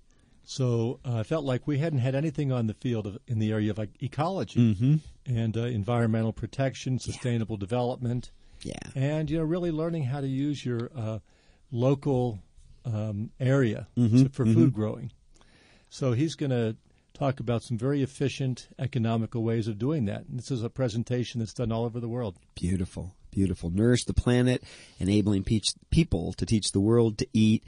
So 0.44 1.00
uh, 1.04 1.16
I 1.16 1.22
felt 1.22 1.44
like 1.46 1.66
we 1.66 1.78
hadn't 1.78 2.00
had 2.00 2.14
anything 2.14 2.52
on 2.52 2.66
the 2.66 2.74
field 2.74 3.06
of, 3.06 3.18
in 3.26 3.38
the 3.38 3.50
area 3.52 3.70
of 3.70 3.78
like, 3.78 3.90
ecology 4.00 4.60
Mm-hmm. 4.74 4.96
and 5.34 5.56
uh, 5.56 5.60
environmental 5.62 6.32
protection, 6.34 6.98
sustainable 6.98 7.56
development, 7.56 8.30
Yeah. 8.62 8.74
and 8.94 9.30
you 9.30 9.38
know 9.38 9.44
really 9.44 9.70
learning 9.72 10.04
how 10.04 10.20
to 10.20 10.28
use 10.28 10.64
your 10.64 10.90
uh, 10.94 11.18
local 11.72 12.38
um, 12.84 13.30
area 13.40 13.88
Mm-hmm. 13.96 14.24
to, 14.24 14.28
for 14.28 14.44
food 14.46 14.72
growing. 14.72 15.10
So 15.88 16.12
he's 16.12 16.34
going 16.34 16.50
to 16.50 16.76
talk 17.14 17.40
about 17.40 17.62
some 17.62 17.78
very 17.78 18.02
efficient, 18.02 18.68
economical 18.78 19.42
ways 19.42 19.68
of 19.68 19.78
doing 19.78 20.04
that. 20.06 20.26
And 20.28 20.38
this 20.38 20.50
is 20.50 20.62
a 20.62 20.70
presentation 20.70 21.40
that's 21.40 21.54
done 21.54 21.72
all 21.72 21.84
over 21.84 22.00
the 22.00 22.08
world. 22.08 22.36
Beautiful, 22.54 23.14
beautiful. 23.30 23.70
Nourish 23.70 24.04
the 24.04 24.12
planet, 24.12 24.62
enabling 24.98 25.44
peach, 25.44 25.68
people 25.90 26.32
to 26.34 26.44
teach 26.44 26.72
the 26.72 26.80
world 26.80 27.18
to 27.18 27.26
eat. 27.32 27.64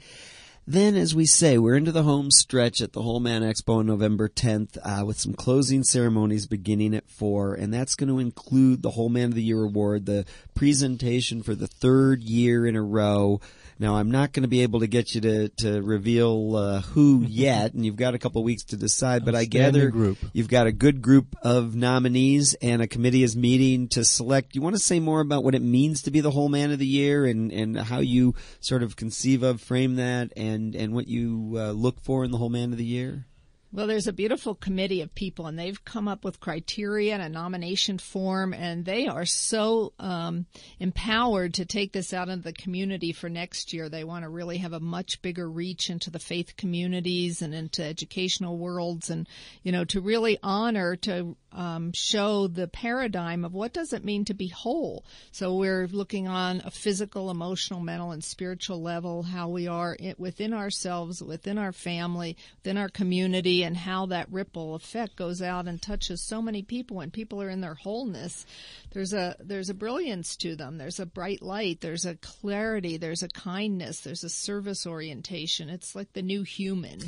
Then, 0.67 0.95
as 0.95 1.15
we 1.15 1.25
say, 1.25 1.57
we're 1.57 1.77
into 1.77 1.91
the 1.91 2.03
home 2.03 2.29
stretch 2.29 2.79
at 2.79 2.93
the 2.93 3.01
Whole 3.01 3.19
Man 3.19 3.41
Expo 3.41 3.77
on 3.77 3.87
November 3.87 4.29
10th 4.29 4.77
uh, 4.83 5.03
with 5.03 5.19
some 5.19 5.33
closing 5.33 5.83
ceremonies 5.83 6.45
beginning 6.45 6.93
at 6.93 7.09
4, 7.09 7.55
and 7.55 7.73
that's 7.73 7.95
going 7.95 8.09
to 8.09 8.19
include 8.19 8.83
the 8.83 8.91
Whole 8.91 9.09
Man 9.09 9.29
of 9.29 9.33
the 9.33 9.41
Year 9.41 9.63
award, 9.63 10.05
the 10.05 10.25
presentation 10.53 11.41
for 11.41 11.55
the 11.55 11.65
third 11.65 12.21
year 12.21 12.67
in 12.67 12.75
a 12.75 12.83
row. 12.83 13.41
Now, 13.81 13.95
I'm 13.95 14.11
not 14.11 14.33
going 14.33 14.43
to 14.43 14.49
be 14.49 14.61
able 14.63 14.81
to 14.81 14.87
get 14.87 15.15
you 15.15 15.21
to, 15.21 15.49
to 15.59 15.81
reveal 15.81 16.55
uh, 16.57 16.81
who 16.81 17.23
yet, 17.27 17.73
and 17.73 17.85
you've 17.85 17.95
got 17.95 18.13
a 18.13 18.19
couple 18.19 18.43
weeks 18.43 18.65
to 18.65 18.77
decide, 18.77 19.23
but 19.23 19.35
I 19.35 19.45
gather 19.45 19.89
group. 19.89 20.17
You've 20.33 20.49
got 20.49 20.67
a 20.67 20.73
good 20.73 21.01
group 21.01 21.33
of 21.41 21.75
nominees 21.75 22.55
and 22.55 22.81
a 22.81 22.87
committee 22.87 23.23
is 23.23 23.37
meeting 23.37 23.87
to 23.89 24.03
select. 24.03 24.53
You 24.53 24.61
want 24.61 24.75
to 24.75 24.81
say 24.81 24.99
more 24.99 25.21
about 25.21 25.45
what 25.45 25.55
it 25.55 25.61
means 25.61 26.01
to 26.03 26.11
be 26.11 26.19
the 26.19 26.31
whole 26.31 26.49
man 26.49 26.71
of 26.71 26.79
the 26.79 26.85
year 26.85 27.25
and, 27.25 27.53
and 27.53 27.79
how 27.79 27.99
you 27.99 28.35
sort 28.59 28.83
of 28.83 28.97
conceive 28.97 29.43
of, 29.43 29.61
frame 29.61 29.95
that, 29.95 30.33
and, 30.35 30.75
and 30.75 30.93
what 30.93 31.07
you 31.07 31.53
uh, 31.55 31.71
look 31.71 32.01
for 32.01 32.25
in 32.25 32.31
the 32.31 32.37
whole 32.37 32.49
man 32.49 32.71
of 32.73 32.77
the 32.77 32.85
year? 32.85 33.25
Well, 33.71 33.85
there's 33.85 34.07
a 34.07 34.13
beautiful 34.13 34.55
committee 34.55 35.01
of 35.01 35.13
people, 35.13 35.45
and 35.45 35.57
they've 35.57 35.85
come 35.85 36.07
up 36.07 36.25
with 36.25 36.39
criteria 36.39 37.13
and 37.13 37.21
a 37.21 37.29
nomination 37.29 37.99
form, 37.99 38.51
and 38.51 38.83
they 38.83 39.05
are 39.05 39.27
so 39.27 39.93
um, 39.99 40.47
empowered 40.79 41.53
to 41.55 41.65
take 41.65 41.93
this 41.93 42.11
out 42.11 42.29
into 42.29 42.45
the 42.45 42.53
community 42.53 43.13
for 43.13 43.29
next 43.29 43.71
year. 43.71 43.87
They 43.87 44.03
want 44.03 44.23
to 44.23 44.29
really 44.29 44.57
have 44.57 44.73
a 44.73 44.79
much 44.79 45.21
bigger 45.21 45.47
reach 45.47 45.91
into 45.91 46.09
the 46.09 46.17
faith 46.17 46.57
communities 46.57 47.43
and 47.43 47.53
into 47.53 47.83
educational 47.83 48.57
worlds, 48.57 49.11
and 49.11 49.29
you 49.61 49.71
know, 49.71 49.85
to 49.85 50.01
really 50.01 50.39
honor 50.41 50.95
to 50.95 51.37
um, 51.51 51.91
show 51.93 52.47
the 52.47 52.67
paradigm 52.67 53.45
of 53.45 53.53
what 53.53 53.73
does 53.73 53.93
it 53.93 54.03
mean 54.03 54.25
to 54.25 54.33
be 54.33 54.47
whole. 54.47 55.05
So 55.31 55.55
we're 55.55 55.87
looking 55.87 56.27
on 56.27 56.63
a 56.65 56.71
physical, 56.71 57.29
emotional, 57.29 57.79
mental, 57.79 58.11
and 58.11 58.23
spiritual 58.23 58.81
level, 58.81 59.21
how 59.23 59.49
we 59.49 59.67
are 59.67 59.95
within 60.17 60.53
ourselves, 60.53 61.21
within 61.21 61.59
our 61.59 61.71
family, 61.71 62.35
within 62.57 62.77
our 62.77 62.89
community, 62.89 63.58
and 63.63 63.75
how 63.75 64.07
that 64.07 64.31
ripple 64.31 64.75
effect 64.75 65.15
goes 65.15 65.41
out 65.41 65.67
and 65.67 65.81
touches 65.81 66.21
so 66.21 66.41
many 66.41 66.61
people. 66.61 66.97
When 66.97 67.11
people 67.11 67.41
are 67.41 67.49
in 67.49 67.61
their 67.61 67.75
wholeness, 67.75 68.45
there's 68.91 69.13
a 69.13 69.35
there's 69.39 69.69
a 69.69 69.73
brilliance 69.73 70.35
to 70.37 70.55
them. 70.55 70.77
There's 70.77 70.99
a 70.99 71.05
bright 71.05 71.41
light. 71.41 71.81
There's 71.81 72.05
a 72.05 72.15
clarity. 72.15 72.97
There's 72.97 73.23
a 73.23 73.27
kindness. 73.27 74.01
There's 74.01 74.23
a 74.23 74.29
service 74.29 74.85
orientation. 74.87 75.69
It's 75.69 75.95
like 75.95 76.13
the 76.13 76.21
new 76.21 76.43
human. 76.43 76.99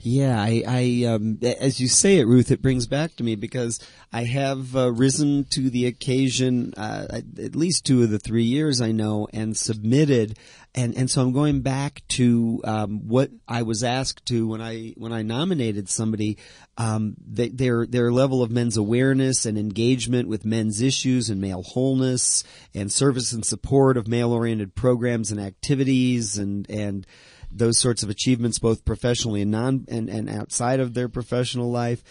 Yeah, 0.00 0.40
I, 0.40 0.62
I 0.66 1.04
um, 1.06 1.38
as 1.42 1.80
you 1.80 1.88
say 1.88 2.18
it, 2.18 2.26
Ruth, 2.26 2.50
it 2.50 2.62
brings 2.62 2.86
back 2.86 3.16
to 3.16 3.24
me 3.24 3.36
because 3.36 3.80
I 4.12 4.24
have 4.24 4.74
uh, 4.74 4.92
risen 4.92 5.44
to 5.50 5.70
the 5.70 5.86
occasion 5.86 6.74
uh, 6.76 7.20
at 7.38 7.56
least 7.56 7.84
two 7.84 8.02
of 8.02 8.10
the 8.10 8.18
three 8.18 8.44
years 8.44 8.80
I 8.80 8.92
know 8.92 9.28
and 9.32 9.56
submitted, 9.56 10.38
and 10.74 10.96
and 10.96 11.10
so 11.10 11.22
I'm 11.22 11.32
going 11.32 11.60
back 11.60 12.02
to 12.08 12.60
um, 12.64 13.08
what 13.08 13.30
I 13.46 13.62
was 13.62 13.82
asked 13.82 14.26
to 14.26 14.48
when 14.48 14.60
I 14.60 14.94
when 14.96 15.12
I 15.12 15.22
nominated 15.22 15.88
somebody. 15.88 16.38
Um, 16.76 17.16
they, 17.26 17.48
their 17.48 17.86
their 17.86 18.12
level 18.12 18.42
of 18.42 18.50
men's 18.50 18.76
awareness 18.76 19.46
and 19.46 19.58
engagement 19.58 20.28
with 20.28 20.44
men's 20.44 20.80
issues 20.80 21.30
and 21.30 21.40
male 21.40 21.62
wholeness 21.62 22.44
and 22.74 22.92
service 22.92 23.32
and 23.32 23.44
support 23.44 23.96
of 23.96 24.06
male 24.06 24.32
oriented 24.32 24.74
programs 24.74 25.32
and 25.32 25.40
activities 25.40 26.38
and 26.38 26.70
and 26.70 27.06
those 27.50 27.78
sorts 27.78 28.02
of 28.02 28.10
achievements, 28.10 28.58
both 28.58 28.84
professionally 28.84 29.42
and 29.42 29.50
non 29.50 29.86
and, 29.88 30.08
and 30.08 30.28
outside 30.28 30.80
of 30.80 30.94
their 30.94 31.08
professional 31.08 31.70
life. 31.70 32.02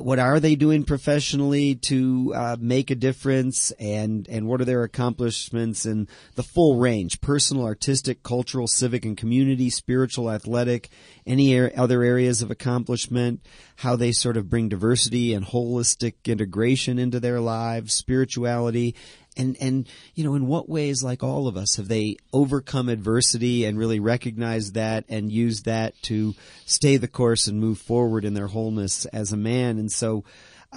What 0.00 0.18
are 0.18 0.40
they 0.40 0.54
doing 0.54 0.84
professionally 0.84 1.74
to 1.86 2.32
uh, 2.34 2.56
make 2.58 2.90
a 2.90 2.94
difference, 2.94 3.70
and 3.72 4.26
and 4.28 4.46
what 4.46 4.60
are 4.60 4.64
their 4.64 4.82
accomplishments 4.82 5.86
in 5.86 6.08
the 6.34 6.42
full 6.42 6.78
range: 6.78 7.20
personal, 7.20 7.64
artistic, 7.64 8.22
cultural, 8.22 8.66
civic, 8.66 9.04
and 9.04 9.16
community, 9.16 9.70
spiritual, 9.70 10.30
athletic, 10.30 10.88
any 11.26 11.58
ar- 11.58 11.72
other 11.76 12.02
areas 12.02 12.42
of 12.42 12.50
accomplishment? 12.50 13.40
How 13.76 13.96
they 13.96 14.12
sort 14.12 14.36
of 14.36 14.48
bring 14.48 14.68
diversity 14.68 15.34
and 15.34 15.44
holistic 15.44 16.14
integration 16.24 16.98
into 16.98 17.20
their 17.20 17.40
lives, 17.40 17.94
spirituality, 17.94 18.94
and 19.38 19.56
and 19.60 19.88
you 20.14 20.24
know 20.24 20.34
in 20.34 20.46
what 20.46 20.68
ways 20.68 21.02
like 21.02 21.22
all 21.22 21.46
of 21.46 21.56
us 21.56 21.76
have 21.76 21.88
they 21.88 22.16
overcome 22.32 22.88
adversity 22.88 23.64
and 23.64 23.78
really 23.78 24.00
recognized 24.00 24.74
that 24.74 25.04
and 25.08 25.32
used 25.32 25.64
that 25.64 25.94
to 26.02 26.34
stay 26.66 26.96
the 26.96 27.08
course 27.08 27.46
and 27.46 27.60
move 27.60 27.78
forward 27.78 28.24
in 28.24 28.34
their 28.34 28.48
wholeness 28.48 29.06
as 29.06 29.32
a 29.32 29.36
man? 29.36 29.78
And 29.78 29.90
so 29.90 30.24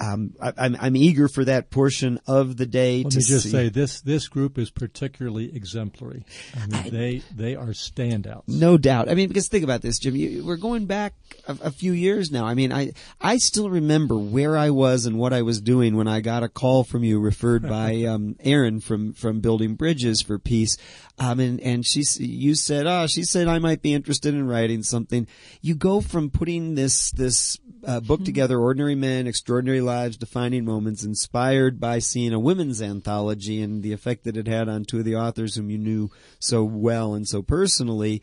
um, 0.00 0.32
I, 0.40 0.52
I'm 0.56 0.76
I'm 0.80 0.96
eager 0.96 1.28
for 1.28 1.44
that 1.44 1.70
portion 1.70 2.18
of 2.26 2.56
the 2.56 2.64
day 2.64 3.02
Let 3.02 3.12
to 3.12 3.18
me 3.18 3.24
just 3.24 3.44
see. 3.44 3.50
say 3.50 3.68
this: 3.68 4.00
this 4.00 4.26
group 4.26 4.58
is 4.58 4.70
particularly 4.70 5.54
exemplary. 5.54 6.24
I 6.56 6.66
mean, 6.66 6.92
they 6.92 7.22
they 7.34 7.56
are 7.56 7.68
standouts. 7.68 8.48
No 8.48 8.78
doubt. 8.78 9.10
I 9.10 9.14
mean, 9.14 9.28
because 9.28 9.48
think 9.48 9.64
about 9.64 9.82
this, 9.82 9.98
Jim. 9.98 10.16
You, 10.16 10.46
we're 10.46 10.56
going 10.56 10.86
back 10.86 11.12
a, 11.46 11.58
a 11.64 11.70
few 11.70 11.92
years 11.92 12.30
now. 12.30 12.46
I 12.46 12.54
mean, 12.54 12.72
I 12.72 12.92
I 13.20 13.36
still 13.36 13.68
remember 13.68 14.16
where 14.16 14.56
I 14.56 14.70
was 14.70 15.04
and 15.04 15.18
what 15.18 15.34
I 15.34 15.42
was 15.42 15.60
doing 15.60 15.94
when 15.94 16.08
I 16.08 16.20
got 16.20 16.42
a 16.42 16.48
call 16.48 16.84
from 16.84 17.04
you, 17.04 17.20
referred 17.20 17.62
by 17.62 18.04
um, 18.08 18.36
Erin 18.40 18.80
from 18.80 19.12
from 19.12 19.40
Building 19.40 19.74
Bridges 19.74 20.22
for 20.22 20.38
Peace. 20.38 20.78
Um, 21.18 21.38
and 21.38 21.60
and 21.60 21.86
she 21.86 22.02
you 22.18 22.54
said, 22.54 22.86
oh, 22.86 23.06
she 23.06 23.24
said 23.24 23.46
I 23.46 23.58
might 23.58 23.82
be 23.82 23.92
interested 23.92 24.32
in 24.32 24.46
writing 24.46 24.82
something. 24.82 25.26
You 25.60 25.74
go 25.74 26.00
from 26.00 26.30
putting 26.30 26.76
this 26.76 27.10
this 27.10 27.58
uh, 27.86 28.00
book 28.00 28.24
together, 28.24 28.58
Ordinary 28.58 28.94
Men, 28.94 29.26
Extraordinary 29.26 29.81
Lives, 29.82 30.16
Defining 30.16 30.64
Moments, 30.64 31.04
inspired 31.04 31.78
by 31.78 31.98
seeing 31.98 32.32
a 32.32 32.38
women's 32.38 32.80
anthology 32.80 33.60
and 33.60 33.82
the 33.82 33.92
effect 33.92 34.24
that 34.24 34.36
it 34.36 34.46
had 34.46 34.68
on 34.68 34.84
two 34.84 35.00
of 35.00 35.04
the 35.04 35.16
authors 35.16 35.54
whom 35.54 35.70
you 35.70 35.78
knew 35.78 36.10
so 36.38 36.64
well 36.64 37.14
and 37.14 37.28
so 37.28 37.42
personally. 37.42 38.22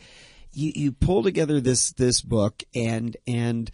You, 0.51 0.72
you 0.76 0.91
pull 0.91 1.22
together 1.22 1.62
this 1.62 1.91
this 1.91 2.22
book 2.22 2.64
and 2.74 3.16
and 3.28 3.70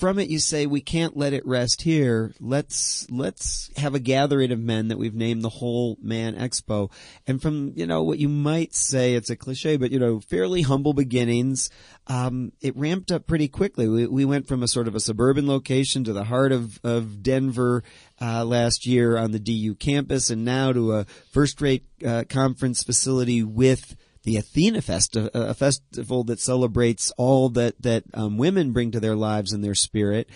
from 0.00 0.18
it 0.18 0.30
you 0.30 0.38
say 0.38 0.64
we 0.64 0.80
can't 0.80 1.14
let 1.14 1.34
it 1.34 1.46
rest 1.46 1.82
here. 1.82 2.32
Let's 2.40 3.06
let's 3.10 3.70
have 3.76 3.94
a 3.94 4.00
gathering 4.00 4.50
of 4.50 4.58
men 4.58 4.88
that 4.88 4.96
we've 4.96 5.14
named 5.14 5.42
the 5.42 5.50
whole 5.50 5.98
man 6.00 6.34
expo. 6.36 6.90
And 7.26 7.40
from 7.40 7.74
you 7.76 7.86
know 7.86 8.02
what 8.02 8.18
you 8.18 8.28
might 8.28 8.74
say 8.74 9.14
it's 9.14 9.28
a 9.28 9.36
cliche 9.36 9.76
but 9.76 9.90
you 9.90 9.98
know 9.98 10.18
fairly 10.18 10.62
humble 10.62 10.94
beginnings 10.94 11.68
um, 12.06 12.52
it 12.62 12.74
ramped 12.76 13.12
up 13.12 13.26
pretty 13.26 13.46
quickly. 13.46 13.86
We, 13.86 14.06
we 14.06 14.24
went 14.24 14.48
from 14.48 14.62
a 14.62 14.68
sort 14.68 14.88
of 14.88 14.94
a 14.94 15.00
suburban 15.00 15.46
location 15.46 16.02
to 16.04 16.14
the 16.14 16.24
heart 16.24 16.50
of 16.50 16.80
of 16.82 17.22
denver 17.22 17.84
uh, 18.22 18.44
last 18.46 18.86
year 18.86 19.18
on 19.18 19.32
the 19.32 19.38
du 19.38 19.74
campus 19.74 20.30
and 20.30 20.46
now 20.46 20.72
to 20.72 20.94
a 20.94 21.04
first 21.30 21.60
rate 21.60 21.84
uh, 22.06 22.24
conference 22.26 22.82
facility 22.82 23.42
with 23.42 23.96
the 24.22 24.36
Athena 24.36 24.82
Fest, 24.82 25.16
a, 25.16 25.54
festival 25.54 26.24
that 26.24 26.40
celebrates 26.40 27.10
all 27.16 27.48
that 27.50 27.80
that 27.82 28.04
um, 28.14 28.36
women 28.38 28.72
bring 28.72 28.90
to 28.92 29.00
their 29.00 29.16
lives 29.16 29.52
and 29.52 29.64
their 29.64 29.74
spirit. 29.74 30.28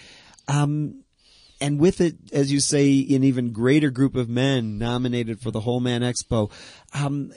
Um, 0.48 1.04
and 1.60 1.78
with 1.78 2.00
it, 2.00 2.16
as 2.32 2.52
you 2.52 2.60
say, 2.60 3.06
an 3.14 3.24
even 3.24 3.52
greater 3.52 3.90
group 3.90 4.16
of 4.16 4.28
men 4.28 4.76
nominated 4.78 5.40
for 5.40 5.50
the 5.50 5.60
Whole 5.60 5.80
Man 5.80 6.02
Expo. 6.02 6.50
Um, 6.92 7.32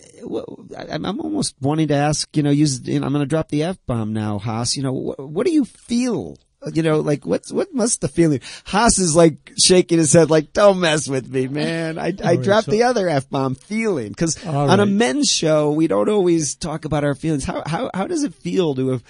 I'm 0.77 1.21
almost 1.21 1.55
wanting 1.61 1.89
to 1.89 1.93
ask, 1.93 2.35
you 2.35 2.43
know, 2.43 2.49
use, 2.49 2.85
you 2.87 2.99
know, 2.99 3.05
I'm 3.05 3.13
going 3.13 3.23
to 3.23 3.29
drop 3.29 3.49
the 3.49 3.63
F 3.63 3.77
bomb 3.85 4.13
now, 4.13 4.39
Haas. 4.39 4.75
You 4.75 4.83
know, 4.83 4.91
what, 4.91 5.19
what 5.19 5.45
do 5.45 5.53
you 5.53 5.65
feel? 5.65 6.37
You 6.73 6.81
know, 6.81 7.01
like 7.01 7.25
what's 7.25 7.51
what 7.51 7.73
must 7.73 8.01
the 8.01 8.07
feeling? 8.07 8.41
Haas 8.65 8.97
is 8.97 9.15
like 9.15 9.53
shaking 9.63 9.99
his 9.99 10.11
head, 10.11 10.31
like 10.31 10.53
"Don't 10.53 10.79
mess 10.79 11.07
with 11.07 11.29
me, 11.31 11.47
man." 11.47 11.99
I 11.99 12.07
I 12.23 12.33
right, 12.33 12.41
dropped 12.41 12.65
so- 12.65 12.71
the 12.71 12.83
other 12.83 13.07
f 13.07 13.29
bomb, 13.29 13.53
feeling, 13.53 14.09
because 14.09 14.43
All 14.43 14.69
on 14.69 14.79
a 14.79 14.85
men's 14.87 15.29
show 15.29 15.71
we 15.71 15.87
don't 15.87 16.09
always 16.09 16.55
talk 16.55 16.83
about 16.83 17.03
our 17.03 17.13
feelings. 17.13 17.45
How 17.45 17.61
how 17.65 17.91
how 17.93 18.07
does 18.07 18.23
it 18.23 18.33
feel 18.33 18.73
to 18.73 18.89
have, 18.89 19.03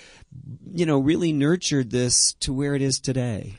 you 0.73 0.85
know, 0.85 0.99
really 0.99 1.31
nurtured 1.31 1.89
this 1.89 2.33
to 2.41 2.51
where 2.51 2.75
it 2.75 2.81
is 2.81 2.99
today? 2.99 3.55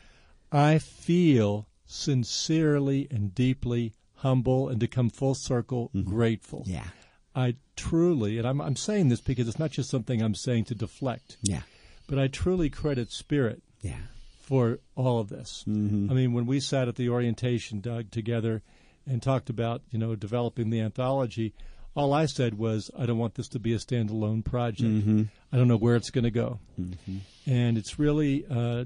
I 0.52 0.78
feel 0.78 1.66
sincerely 1.86 3.08
and 3.10 3.34
deeply 3.34 3.94
humble 4.16 4.68
and 4.68 4.80
to 4.80 4.86
come 4.86 5.08
full 5.08 5.34
circle 5.34 5.90
grateful. 6.04 6.60
Mm-hmm. 6.60 6.72
Yeah, 6.72 6.88
I 7.34 7.54
truly, 7.74 8.36
and 8.36 8.46
I'm, 8.46 8.60
I'm 8.60 8.76
saying 8.76 9.08
this 9.08 9.22
because 9.22 9.48
it's 9.48 9.58
not 9.58 9.70
just 9.70 9.88
something 9.88 10.20
I'm 10.22 10.34
saying 10.34 10.64
to 10.66 10.74
deflect, 10.74 11.38
yeah, 11.42 11.62
but 12.06 12.18
I 12.18 12.28
truly 12.28 12.68
credit 12.68 13.10
Spirit 13.12 13.62
yeah. 13.80 14.00
for 14.40 14.78
all 14.94 15.20
of 15.20 15.28
this. 15.28 15.64
Mm-hmm. 15.66 16.10
I 16.10 16.14
mean, 16.14 16.32
when 16.32 16.46
we 16.46 16.60
sat 16.60 16.88
at 16.88 16.96
the 16.96 17.08
orientation, 17.08 17.80
Doug, 17.80 18.10
together 18.10 18.62
and 19.06 19.22
talked 19.22 19.50
about, 19.50 19.82
you 19.90 19.98
know, 19.98 20.14
developing 20.14 20.70
the 20.70 20.80
anthology, 20.80 21.54
all 21.94 22.12
I 22.12 22.26
said 22.26 22.58
was, 22.58 22.90
I 22.96 23.06
don't 23.06 23.18
want 23.18 23.34
this 23.34 23.48
to 23.48 23.58
be 23.58 23.72
a 23.72 23.78
standalone 23.78 24.44
project. 24.44 24.90
Mm-hmm. 24.90 25.22
I 25.52 25.56
don't 25.56 25.68
know 25.68 25.76
where 25.76 25.96
it's 25.96 26.10
going 26.10 26.24
to 26.24 26.30
go. 26.30 26.60
Mm-hmm. 26.80 27.18
And 27.46 27.78
it's 27.78 27.98
really, 27.98 28.44
uh, 28.48 28.84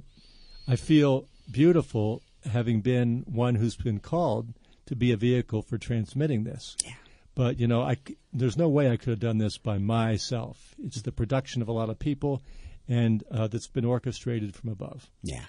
I 0.66 0.76
feel 0.76 1.26
beautiful 1.50 2.22
having 2.50 2.80
been 2.80 3.24
one 3.26 3.54
who's 3.56 3.76
been 3.76 4.00
called 4.00 4.54
to 4.86 4.96
be 4.96 5.12
a 5.12 5.16
vehicle 5.16 5.62
for 5.62 5.78
transmitting 5.78 6.44
this. 6.44 6.76
Yeah. 6.84 6.92
But 7.34 7.58
you 7.58 7.66
know, 7.66 7.82
I, 7.82 7.96
there's 8.32 8.56
no 8.56 8.68
way 8.68 8.90
I 8.90 8.96
could 8.96 9.10
have 9.10 9.20
done 9.20 9.38
this 9.38 9.58
by 9.58 9.78
myself. 9.78 10.74
It's 10.82 11.02
the 11.02 11.12
production 11.12 11.62
of 11.62 11.68
a 11.68 11.72
lot 11.72 11.90
of 11.90 11.98
people, 11.98 12.42
and 12.92 13.24
uh, 13.30 13.46
that's 13.48 13.68
been 13.68 13.84
orchestrated 13.84 14.54
from 14.54 14.70
above. 14.70 15.08
Yeah. 15.22 15.44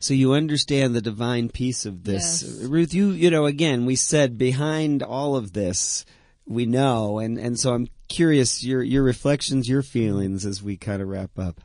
So 0.00 0.14
you 0.14 0.32
understand 0.32 0.94
the 0.94 1.00
divine 1.02 1.48
piece 1.48 1.84
of 1.84 2.04
this, 2.04 2.42
Yes. 2.42 2.64
Ruth. 2.68 2.94
You 2.94 3.10
you 3.10 3.30
know 3.30 3.46
again 3.46 3.84
we 3.84 3.96
said 3.96 4.38
behind 4.38 5.02
all 5.02 5.34
of 5.36 5.52
this 5.52 6.04
we 6.46 6.64
know, 6.66 7.18
and 7.18 7.36
and 7.38 7.58
so 7.58 7.74
I'm 7.74 7.88
curious 8.08 8.64
your 8.64 8.82
your 8.82 9.02
reflections, 9.02 9.68
your 9.68 9.82
feelings 9.82 10.46
as 10.46 10.62
we 10.62 10.76
kind 10.76 11.02
of 11.02 11.08
wrap 11.08 11.38
up. 11.38 11.60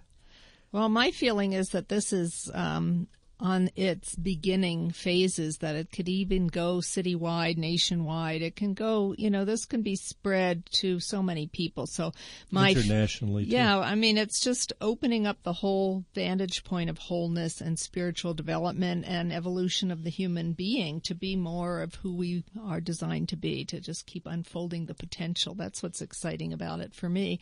Well, 0.72 0.90
my 0.90 1.12
feeling 1.12 1.54
is 1.54 1.70
that 1.70 1.88
this 1.90 2.12
is 2.12 2.50
um, 2.54 3.08
on 3.44 3.70
its 3.76 4.16
beginning 4.16 4.90
phases, 4.90 5.58
that 5.58 5.76
it 5.76 5.92
could 5.92 6.08
even 6.08 6.48
go 6.48 6.78
citywide, 6.78 7.58
nationwide. 7.58 8.42
It 8.42 8.56
can 8.56 8.74
go, 8.74 9.14
you 9.18 9.30
know, 9.30 9.44
this 9.44 9.66
can 9.66 9.82
be 9.82 9.98
spread 9.98 10.64
to 10.80 11.02
so 11.02 11.22
many 11.22 11.48
people. 11.48 11.86
So 11.86 12.14
my 12.50 12.70
Internationally, 12.72 13.44
too. 13.44 13.52
yeah, 13.52 13.78
I 13.78 13.96
mean, 13.96 14.18
it's 14.18 14.40
just 14.40 14.72
opening 14.80 15.28
up 15.28 15.44
the 15.44 15.52
whole 15.52 16.06
vantage 16.16 16.64
point 16.64 16.90
of 16.90 16.98
wholeness 16.98 17.60
and 17.60 17.78
spiritual 17.78 18.34
development 18.34 19.04
and 19.06 19.34
evolution 19.34 19.92
of 19.92 20.06
the 20.06 20.10
human 20.10 20.54
being 20.54 21.02
to 21.02 21.14
be 21.14 21.36
more 21.36 21.82
of 21.82 21.96
who 21.96 22.16
we 22.16 22.46
are 22.64 22.80
designed 22.80 23.28
to 23.30 23.36
be, 23.36 23.66
to 23.66 23.82
just 23.82 24.08
keep 24.08 24.26
unfolding 24.26 24.86
the 24.86 24.94
potential. 24.94 25.54
That's 25.54 25.84
what's 25.84 26.02
exciting 26.02 26.54
about 26.54 26.80
it 26.80 26.94
for 26.94 27.10
me. 27.10 27.42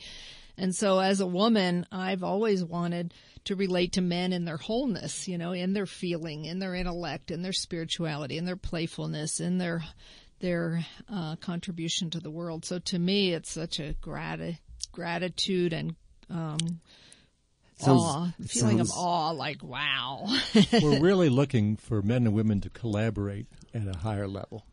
And 0.58 0.76
so 0.76 1.00
as 1.00 1.20
a 1.20 1.26
woman, 1.28 1.86
I've 1.92 2.24
always 2.24 2.64
wanted 2.64 3.14
to 3.46 3.56
relate 3.56 3.94
to 3.94 4.02
men 4.02 4.34
in 4.34 4.46
their 4.46 4.58
wholeness, 4.58 5.28
you 5.28 5.38
know, 5.38 5.52
in 5.52 5.74
their 5.74 5.86
feeling, 5.86 6.46
in 6.46 6.60
their 6.60 6.76
intellect, 6.76 7.32
in 7.32 7.42
their 7.42 7.54
spirituality, 7.54 8.38
in 8.38 8.46
their 8.46 8.56
playfulness, 8.56 9.40
in 9.40 9.58
their 9.58 9.84
their 10.40 10.86
uh, 11.12 11.36
contribution 11.38 12.10
to 12.10 12.20
the 12.20 12.32
world. 12.32 12.66
So 12.66 12.80
to 12.80 13.00
me, 13.00 13.32
it's 13.34 13.52
such 13.52 13.80
a 13.80 13.94
grati- 14.02 14.58
gratitude 14.92 15.72
and 15.72 15.96
um, 16.30 16.58
Sounds- 17.78 18.02
awe, 18.02 18.32
feeling 18.48 18.80
of 18.80 18.90
awe, 18.92 19.32
like 19.32 19.64
wow. 19.64 20.28
We're 20.82 21.00
really 21.02 21.30
looking 21.30 21.78
for 21.78 22.02
men 22.02 22.26
and 22.26 22.34
women 22.34 22.62
to 22.62 22.70
collaborate 22.70 23.48
at 23.74 23.88
a 23.88 23.98
higher 23.98 24.28
level. 24.28 24.66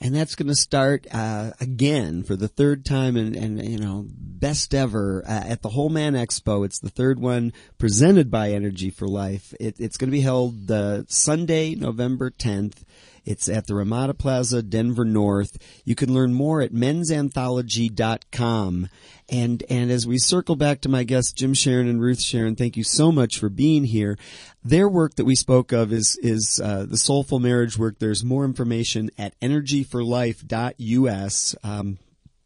And 0.00 0.14
that's 0.14 0.34
going 0.34 0.48
to 0.48 0.54
start 0.54 1.06
uh, 1.12 1.52
again 1.60 2.22
for 2.22 2.36
the 2.36 2.48
third 2.48 2.84
time 2.84 3.16
and, 3.16 3.34
and 3.34 3.64
you 3.64 3.78
know 3.78 4.06
best 4.08 4.74
ever 4.74 5.24
uh, 5.26 5.44
at 5.46 5.62
the 5.62 5.70
whole 5.70 5.88
man 5.88 6.14
expo. 6.14 6.64
It's 6.64 6.78
the 6.78 6.90
third 6.90 7.18
one 7.18 7.52
presented 7.78 8.30
by 8.30 8.50
energy 8.50 8.90
for 8.90 9.08
life. 9.08 9.54
It, 9.58 9.76
it's 9.78 9.96
going 9.96 10.10
to 10.10 10.16
be 10.16 10.20
held 10.20 10.70
uh, 10.70 11.02
sunday 11.08 11.74
november 11.74 12.30
10th 12.30 12.84
it's 13.26 13.48
at 13.48 13.66
the 13.66 13.74
ramada 13.74 14.14
plaza 14.14 14.62
denver 14.62 15.04
north. 15.04 15.58
You 15.84 15.96
can 15.96 16.14
learn 16.14 16.32
more 16.32 16.62
at 16.62 16.72
mensanthology.com 16.72 18.88
and 19.28 19.62
and 19.68 19.90
as 19.90 20.06
we 20.06 20.18
circle 20.18 20.56
back 20.56 20.80
to 20.82 20.88
my 20.88 21.04
guests 21.04 21.32
Jim 21.32 21.54
Sharon 21.54 21.88
and 21.88 22.00
Ruth 22.00 22.20
Sharon, 22.20 22.56
thank 22.56 22.76
you 22.76 22.84
so 22.84 23.10
much 23.10 23.38
for 23.38 23.48
being 23.48 23.84
here. 23.84 24.18
Their 24.64 24.88
work 24.88 25.14
that 25.16 25.24
we 25.24 25.34
spoke 25.34 25.72
of 25.72 25.92
is 25.92 26.18
is 26.22 26.60
uh, 26.62 26.86
the 26.88 26.96
soulful 26.96 27.38
marriage 27.38 27.78
work. 27.78 27.98
There's 27.98 28.24
more 28.24 28.44
information 28.44 29.10
at 29.18 29.38
energyforlife.us. 29.40 31.56
Um, 31.62 31.98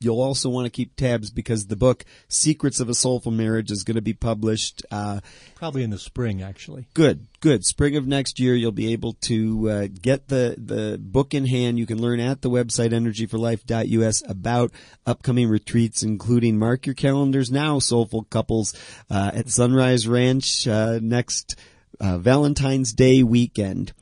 You'll 0.03 0.23
also 0.23 0.49
want 0.49 0.65
to 0.65 0.71
keep 0.71 0.97
tabs 0.97 1.31
because 1.31 1.67
the 1.67 1.77
book 1.77 2.07
Secrets 2.27 2.81
of 2.81 2.89
a 2.89 2.95
Soulful 2.95 3.33
Marriage 3.33 3.71
is 3.71 3.85
going 3.85 3.97
to 3.97 4.01
be 4.01 4.15
published. 4.15 4.83
Uh, 4.91 5.21
Probably 5.57 5.83
in 5.83 5.91
the 5.91 5.99
spring, 5.99 6.41
actually. 6.43 6.87
good, 6.95 7.27
good. 7.41 7.67
Spring 7.67 7.97
of 7.97 8.07
next 8.07 8.41
year, 8.41 8.55
you'll 8.55 8.73
be 8.73 8.95
able 8.95 9.13
to 9.25 9.69
uh, 9.69 9.89
get 10.01 10.29
the 10.29 10.55
the 10.57 10.97
book 10.99 11.35
in 11.35 11.45
hand. 11.45 11.79
You 11.79 11.85
can 11.85 12.01
learn 12.01 12.19
at 12.19 12.41
the 12.41 12.49
website 12.49 12.93
energyforlife.us 12.93 14.23
about 14.27 14.73
upcoming 15.05 15.49
retreats, 15.49 16.03
including 16.03 16.59
mark 16.59 16.87
your 16.87 16.95
calendars 16.95 17.51
now, 17.51 17.79
soulful 17.79 18.23
couples 18.25 18.75
uh, 19.11 19.33
at 19.35 19.51
Sunrise 19.51 20.09
Ranch 20.09 20.67
uh, 20.67 20.99
next. 21.03 21.57
Uh, 22.01 22.19
Valentine's 22.19 22.93
Day 22.93 23.23
weekend. 23.23 23.93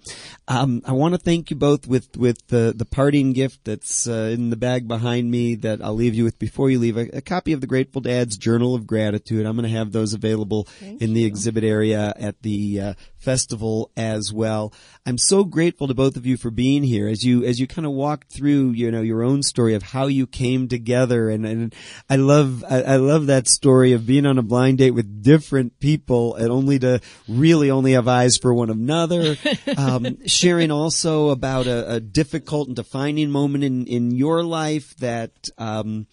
Um, 0.46 0.82
I 0.86 0.92
want 0.92 1.14
to 1.14 1.18
thank 1.18 1.50
you 1.50 1.56
both 1.56 1.86
with 1.86 2.16
with 2.16 2.46
the 2.46 2.72
the 2.74 2.84
parting 2.84 3.32
gift 3.32 3.64
that's 3.64 4.08
uh, 4.08 4.30
in 4.32 4.50
the 4.50 4.56
bag 4.56 4.88
behind 4.88 5.30
me 5.30 5.56
that 5.56 5.82
I'll 5.82 5.94
leave 5.94 6.14
you 6.14 6.24
with 6.24 6.38
before 6.38 6.70
you 6.70 6.78
leave 6.78 6.96
a, 6.96 7.18
a 7.18 7.20
copy 7.20 7.52
of 7.52 7.60
the 7.60 7.66
Grateful 7.66 8.00
Dad's 8.00 8.38
Journal 8.38 8.74
of 8.74 8.86
Gratitude. 8.86 9.44
I'm 9.44 9.56
going 9.56 9.68
to 9.68 9.76
have 9.76 9.92
those 9.92 10.14
available 10.14 10.68
in 10.80 11.12
the 11.12 11.24
exhibit 11.24 11.64
area 11.64 12.14
at 12.16 12.40
the 12.42 12.80
uh, 12.80 12.94
festival 13.18 13.90
as 13.96 14.32
well. 14.32 14.72
I'm 15.04 15.18
so 15.18 15.44
grateful 15.44 15.88
to 15.88 15.94
both 15.94 16.16
of 16.16 16.24
you 16.24 16.36
for 16.36 16.50
being 16.50 16.82
here 16.82 17.08
as 17.08 17.24
you 17.24 17.44
as 17.44 17.58
you 17.58 17.66
kind 17.66 17.84
of 17.84 17.92
walked 17.92 18.32
through 18.32 18.70
you 18.70 18.90
know 18.90 19.02
your 19.02 19.22
own 19.22 19.42
story 19.42 19.74
of 19.74 19.82
how 19.82 20.06
you 20.06 20.26
came 20.26 20.68
together 20.68 21.28
and 21.28 21.44
and 21.44 21.74
I 22.08 22.16
love 22.16 22.64
I, 22.68 22.82
I 22.82 22.96
love 22.96 23.26
that 23.26 23.48
story 23.48 23.92
of 23.92 24.06
being 24.06 24.24
on 24.24 24.38
a 24.38 24.42
blind 24.42 24.78
date 24.78 24.92
with 24.92 25.22
different 25.22 25.80
people 25.80 26.36
and 26.36 26.50
only 26.50 26.78
to 26.78 27.00
really 27.28 27.70
only 27.70 27.87
have 27.92 28.08
eyes 28.08 28.36
for 28.36 28.52
one 28.54 28.70
another. 28.70 29.36
Um, 29.76 30.26
sharing 30.26 30.70
also 30.70 31.28
about 31.28 31.66
a, 31.66 31.94
a 31.94 32.00
difficult 32.00 32.68
and 32.68 32.76
defining 32.76 33.30
moment 33.30 33.64
in 33.64 33.86
in 33.86 34.10
your 34.10 34.42
life 34.42 34.96
that. 34.96 35.30
Um, 35.56 36.06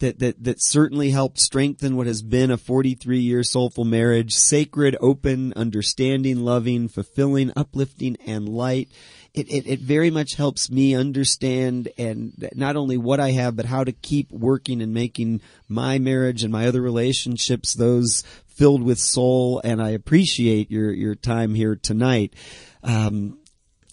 that, 0.00 0.18
that, 0.20 0.42
that 0.44 0.62
certainly 0.62 1.10
helped 1.10 1.40
strengthen 1.40 1.96
what 1.96 2.06
has 2.06 2.22
been 2.22 2.50
a 2.50 2.56
43 2.56 3.18
year 3.18 3.42
soulful 3.42 3.84
marriage, 3.84 4.32
sacred, 4.32 4.96
open, 5.00 5.52
understanding, 5.56 6.40
loving, 6.40 6.88
fulfilling, 6.88 7.52
uplifting, 7.56 8.16
and 8.26 8.48
light. 8.48 8.88
It, 9.34 9.50
it, 9.50 9.66
it 9.66 9.80
very 9.80 10.10
much 10.10 10.34
helps 10.34 10.70
me 10.70 10.94
understand 10.94 11.88
and 11.98 12.32
not 12.54 12.76
only 12.76 12.96
what 12.96 13.20
I 13.20 13.32
have, 13.32 13.56
but 13.56 13.66
how 13.66 13.84
to 13.84 13.92
keep 13.92 14.32
working 14.32 14.80
and 14.80 14.94
making 14.94 15.40
my 15.68 15.98
marriage 15.98 16.42
and 16.42 16.52
my 16.52 16.66
other 16.66 16.80
relationships 16.80 17.74
those 17.74 18.24
filled 18.58 18.82
with 18.82 18.98
soul. 18.98 19.60
And 19.62 19.80
I 19.80 19.90
appreciate 19.90 20.70
your, 20.70 20.92
your 20.92 21.14
time 21.14 21.54
here 21.54 21.76
tonight. 21.76 22.34
Um, 22.82 23.38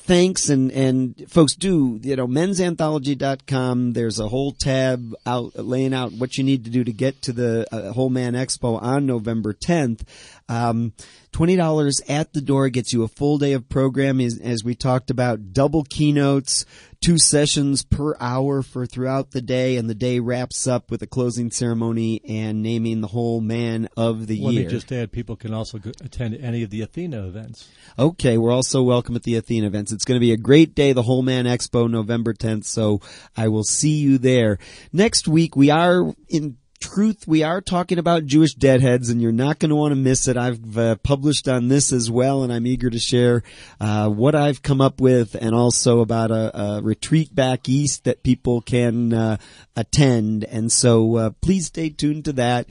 thanks 0.05 0.49
and 0.49 0.71
and 0.71 1.25
folks 1.27 1.55
do 1.55 1.99
you 2.03 2.15
know 2.15 2.27
mensanthology.com 2.27 3.93
there's 3.93 4.19
a 4.19 4.27
whole 4.27 4.51
tab 4.51 5.15
out 5.25 5.55
laying 5.55 5.95
out 5.95 6.11
what 6.11 6.37
you 6.37 6.43
need 6.43 6.63
to 6.63 6.69
do 6.69 6.83
to 6.83 6.93
get 6.93 7.19
to 7.23 7.33
the 7.33 7.65
uh, 7.71 7.91
whole 7.91 8.11
man 8.11 8.33
expo 8.33 8.79
on 8.79 9.07
november 9.07 9.51
10th 9.51 10.01
um, 10.47 10.93
$20 11.33 12.01
at 12.09 12.33
the 12.33 12.41
door 12.41 12.69
gets 12.69 12.93
you 12.93 13.03
a 13.03 13.07
full 13.07 13.37
day 13.37 13.53
of 13.53 13.67
programming 13.67 14.27
as, 14.27 14.39
as 14.39 14.63
we 14.63 14.75
talked 14.75 15.09
about 15.09 15.53
double 15.53 15.83
keynotes 15.83 16.65
two 17.01 17.17
sessions 17.19 17.83
per 17.83 18.15
hour 18.19 18.63
for 18.63 18.85
throughout 18.85 19.31
the 19.31 19.41
day 19.41 19.77
and 19.77 19.89
the 19.89 19.95
day 19.95 20.19
wraps 20.19 20.65
up 20.65 20.89
with 20.89 21.01
a 21.01 21.07
closing 21.07 21.51
ceremony 21.51 22.19
and 22.27 22.63
naming 22.63 23.01
the 23.01 23.07
whole 23.07 23.41
man 23.41 23.87
of 23.95 24.27
the 24.27 24.41
Let 24.41 24.53
year 24.53 24.63
Let 24.63 24.71
me 24.71 24.77
just 24.79 24.91
add, 24.91 25.11
people 25.11 25.35
can 25.35 25.53
also 25.53 25.77
go, 25.77 25.91
attend 26.03 26.35
any 26.35 26.63
of 26.63 26.69
the 26.69 26.81
Athena 26.81 27.27
events. 27.27 27.69
Okay, 27.99 28.37
we're 28.37 28.51
also 28.51 28.81
welcome 28.81 29.15
at 29.15 29.23
the 29.23 29.35
Athena 29.35 29.67
events. 29.67 29.91
It's 29.91 30.05
going 30.05 30.15
to 30.15 30.25
be 30.25 30.31
a 30.31 30.37
great 30.37 30.73
day, 30.73 30.93
the 30.93 31.03
Whole 31.03 31.21
Man 31.21 31.45
Expo, 31.45 31.89
November 31.89 32.33
10th, 32.33 32.65
so 32.65 33.01
I 33.37 33.49
will 33.49 33.63
see 33.63 33.97
you 33.97 34.17
there. 34.17 34.57
Next 34.91 35.27
week, 35.27 35.55
we 35.55 35.69
are 35.69 36.11
in 36.27 36.57
truth, 36.85 37.27
we 37.27 37.43
are 37.43 37.61
talking 37.61 37.97
about 37.97 38.25
Jewish 38.25 38.53
deadheads, 38.53 39.09
and 39.09 39.21
you're 39.21 39.31
not 39.31 39.59
going 39.59 39.69
to 39.69 39.75
want 39.75 39.91
to 39.91 39.95
miss 39.95 40.27
it. 40.27 40.37
I've 40.37 40.77
uh, 40.77 40.95
published 40.97 41.47
on 41.47 41.67
this 41.67 41.91
as 41.91 42.11
well, 42.11 42.43
and 42.43 42.53
I'm 42.53 42.67
eager 42.67 42.89
to 42.89 42.99
share 42.99 43.43
uh, 43.79 44.09
what 44.09 44.35
I've 44.35 44.61
come 44.61 44.81
up 44.81 45.01
with, 45.01 45.35
and 45.35 45.55
also 45.55 45.99
about 45.99 46.31
a, 46.31 46.57
a 46.57 46.81
retreat 46.81 47.33
back 47.33 47.67
east 47.67 48.03
that 48.03 48.23
people 48.23 48.61
can 48.61 49.13
uh, 49.13 49.37
attend. 49.75 50.43
And 50.43 50.71
so, 50.71 51.15
uh, 51.15 51.29
please 51.41 51.65
stay 51.67 51.89
tuned 51.89 52.25
to 52.25 52.33
that. 52.33 52.67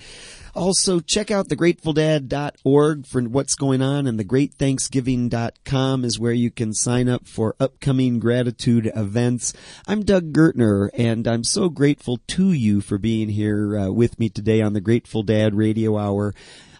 Also, 0.54 1.00
check 1.00 1.32
out 1.32 1.48
thegratefulDad.org 1.48 3.06
for 3.06 3.22
what's 3.22 3.56
going 3.56 3.82
on, 3.82 4.06
and 4.06 4.20
thegreatthanksgiving.com 4.20 6.04
is 6.04 6.20
where 6.20 6.32
you 6.32 6.50
can 6.50 6.72
sign 6.72 7.08
up 7.08 7.26
for 7.26 7.56
upcoming 7.58 8.20
gratitude 8.20 8.90
events. 8.94 9.52
I'm 9.88 10.04
Doug 10.04 10.32
Gertner, 10.32 10.90
and 10.94 11.26
I'm 11.26 11.42
so 11.42 11.68
grateful 11.68 12.20
to 12.28 12.52
you 12.52 12.80
for 12.80 12.98
being 12.98 13.30
here 13.30 13.76
uh, 13.76 13.90
with 13.90 14.20
me 14.20 14.28
today 14.28 14.62
on 14.62 14.74
the 14.74 14.80
Grateful 14.80 15.24
Dad 15.24 15.56
Radio 15.56 15.98
Hour. 15.98 16.32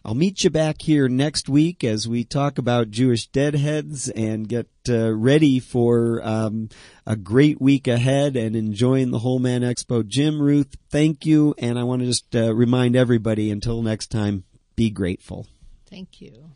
I'll 0.07 0.15
meet 0.15 0.45
you 0.45 0.51
back 0.51 0.83
here 0.83 1.09
next 1.09 1.49
week 1.49 1.83
as 1.83 2.07
we 2.07 2.25
talk 2.25 2.59
about 2.59 2.91
Jewish 2.91 3.27
deadheads 3.29 4.11
and 4.11 4.47
get 4.47 4.69
uh, 4.87 5.15
ready 5.15 5.59
for 5.61 6.21
um, 6.23 6.69
a 7.07 7.17
great 7.17 7.59
week 7.59 7.89
ahead 7.89 8.37
and 8.37 8.55
enjoying 8.55 9.13
the 9.13 9.21
Whole 9.21 9.39
Man 9.39 9.63
Expo. 9.63 10.07
Jim, 10.07 10.43
Ruth, 10.43 10.77
thank 10.91 11.25
you. 11.25 11.55
And 11.57 11.79
I 11.79 11.85
want 11.85 12.03
to 12.03 12.07
just 12.07 12.37
uh, 12.37 12.55
remind 12.55 12.97
everybody 12.97 13.51
until 13.51 13.81
next 13.81 14.09
time, 14.09 14.45
be 14.77 14.91
grateful. 14.91 15.47
Thank 15.89 16.21
you. 16.21 16.51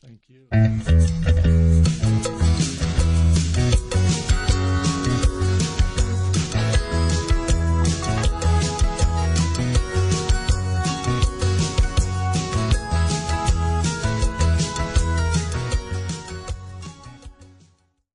Thank 0.00 0.22
you. 0.30 1.75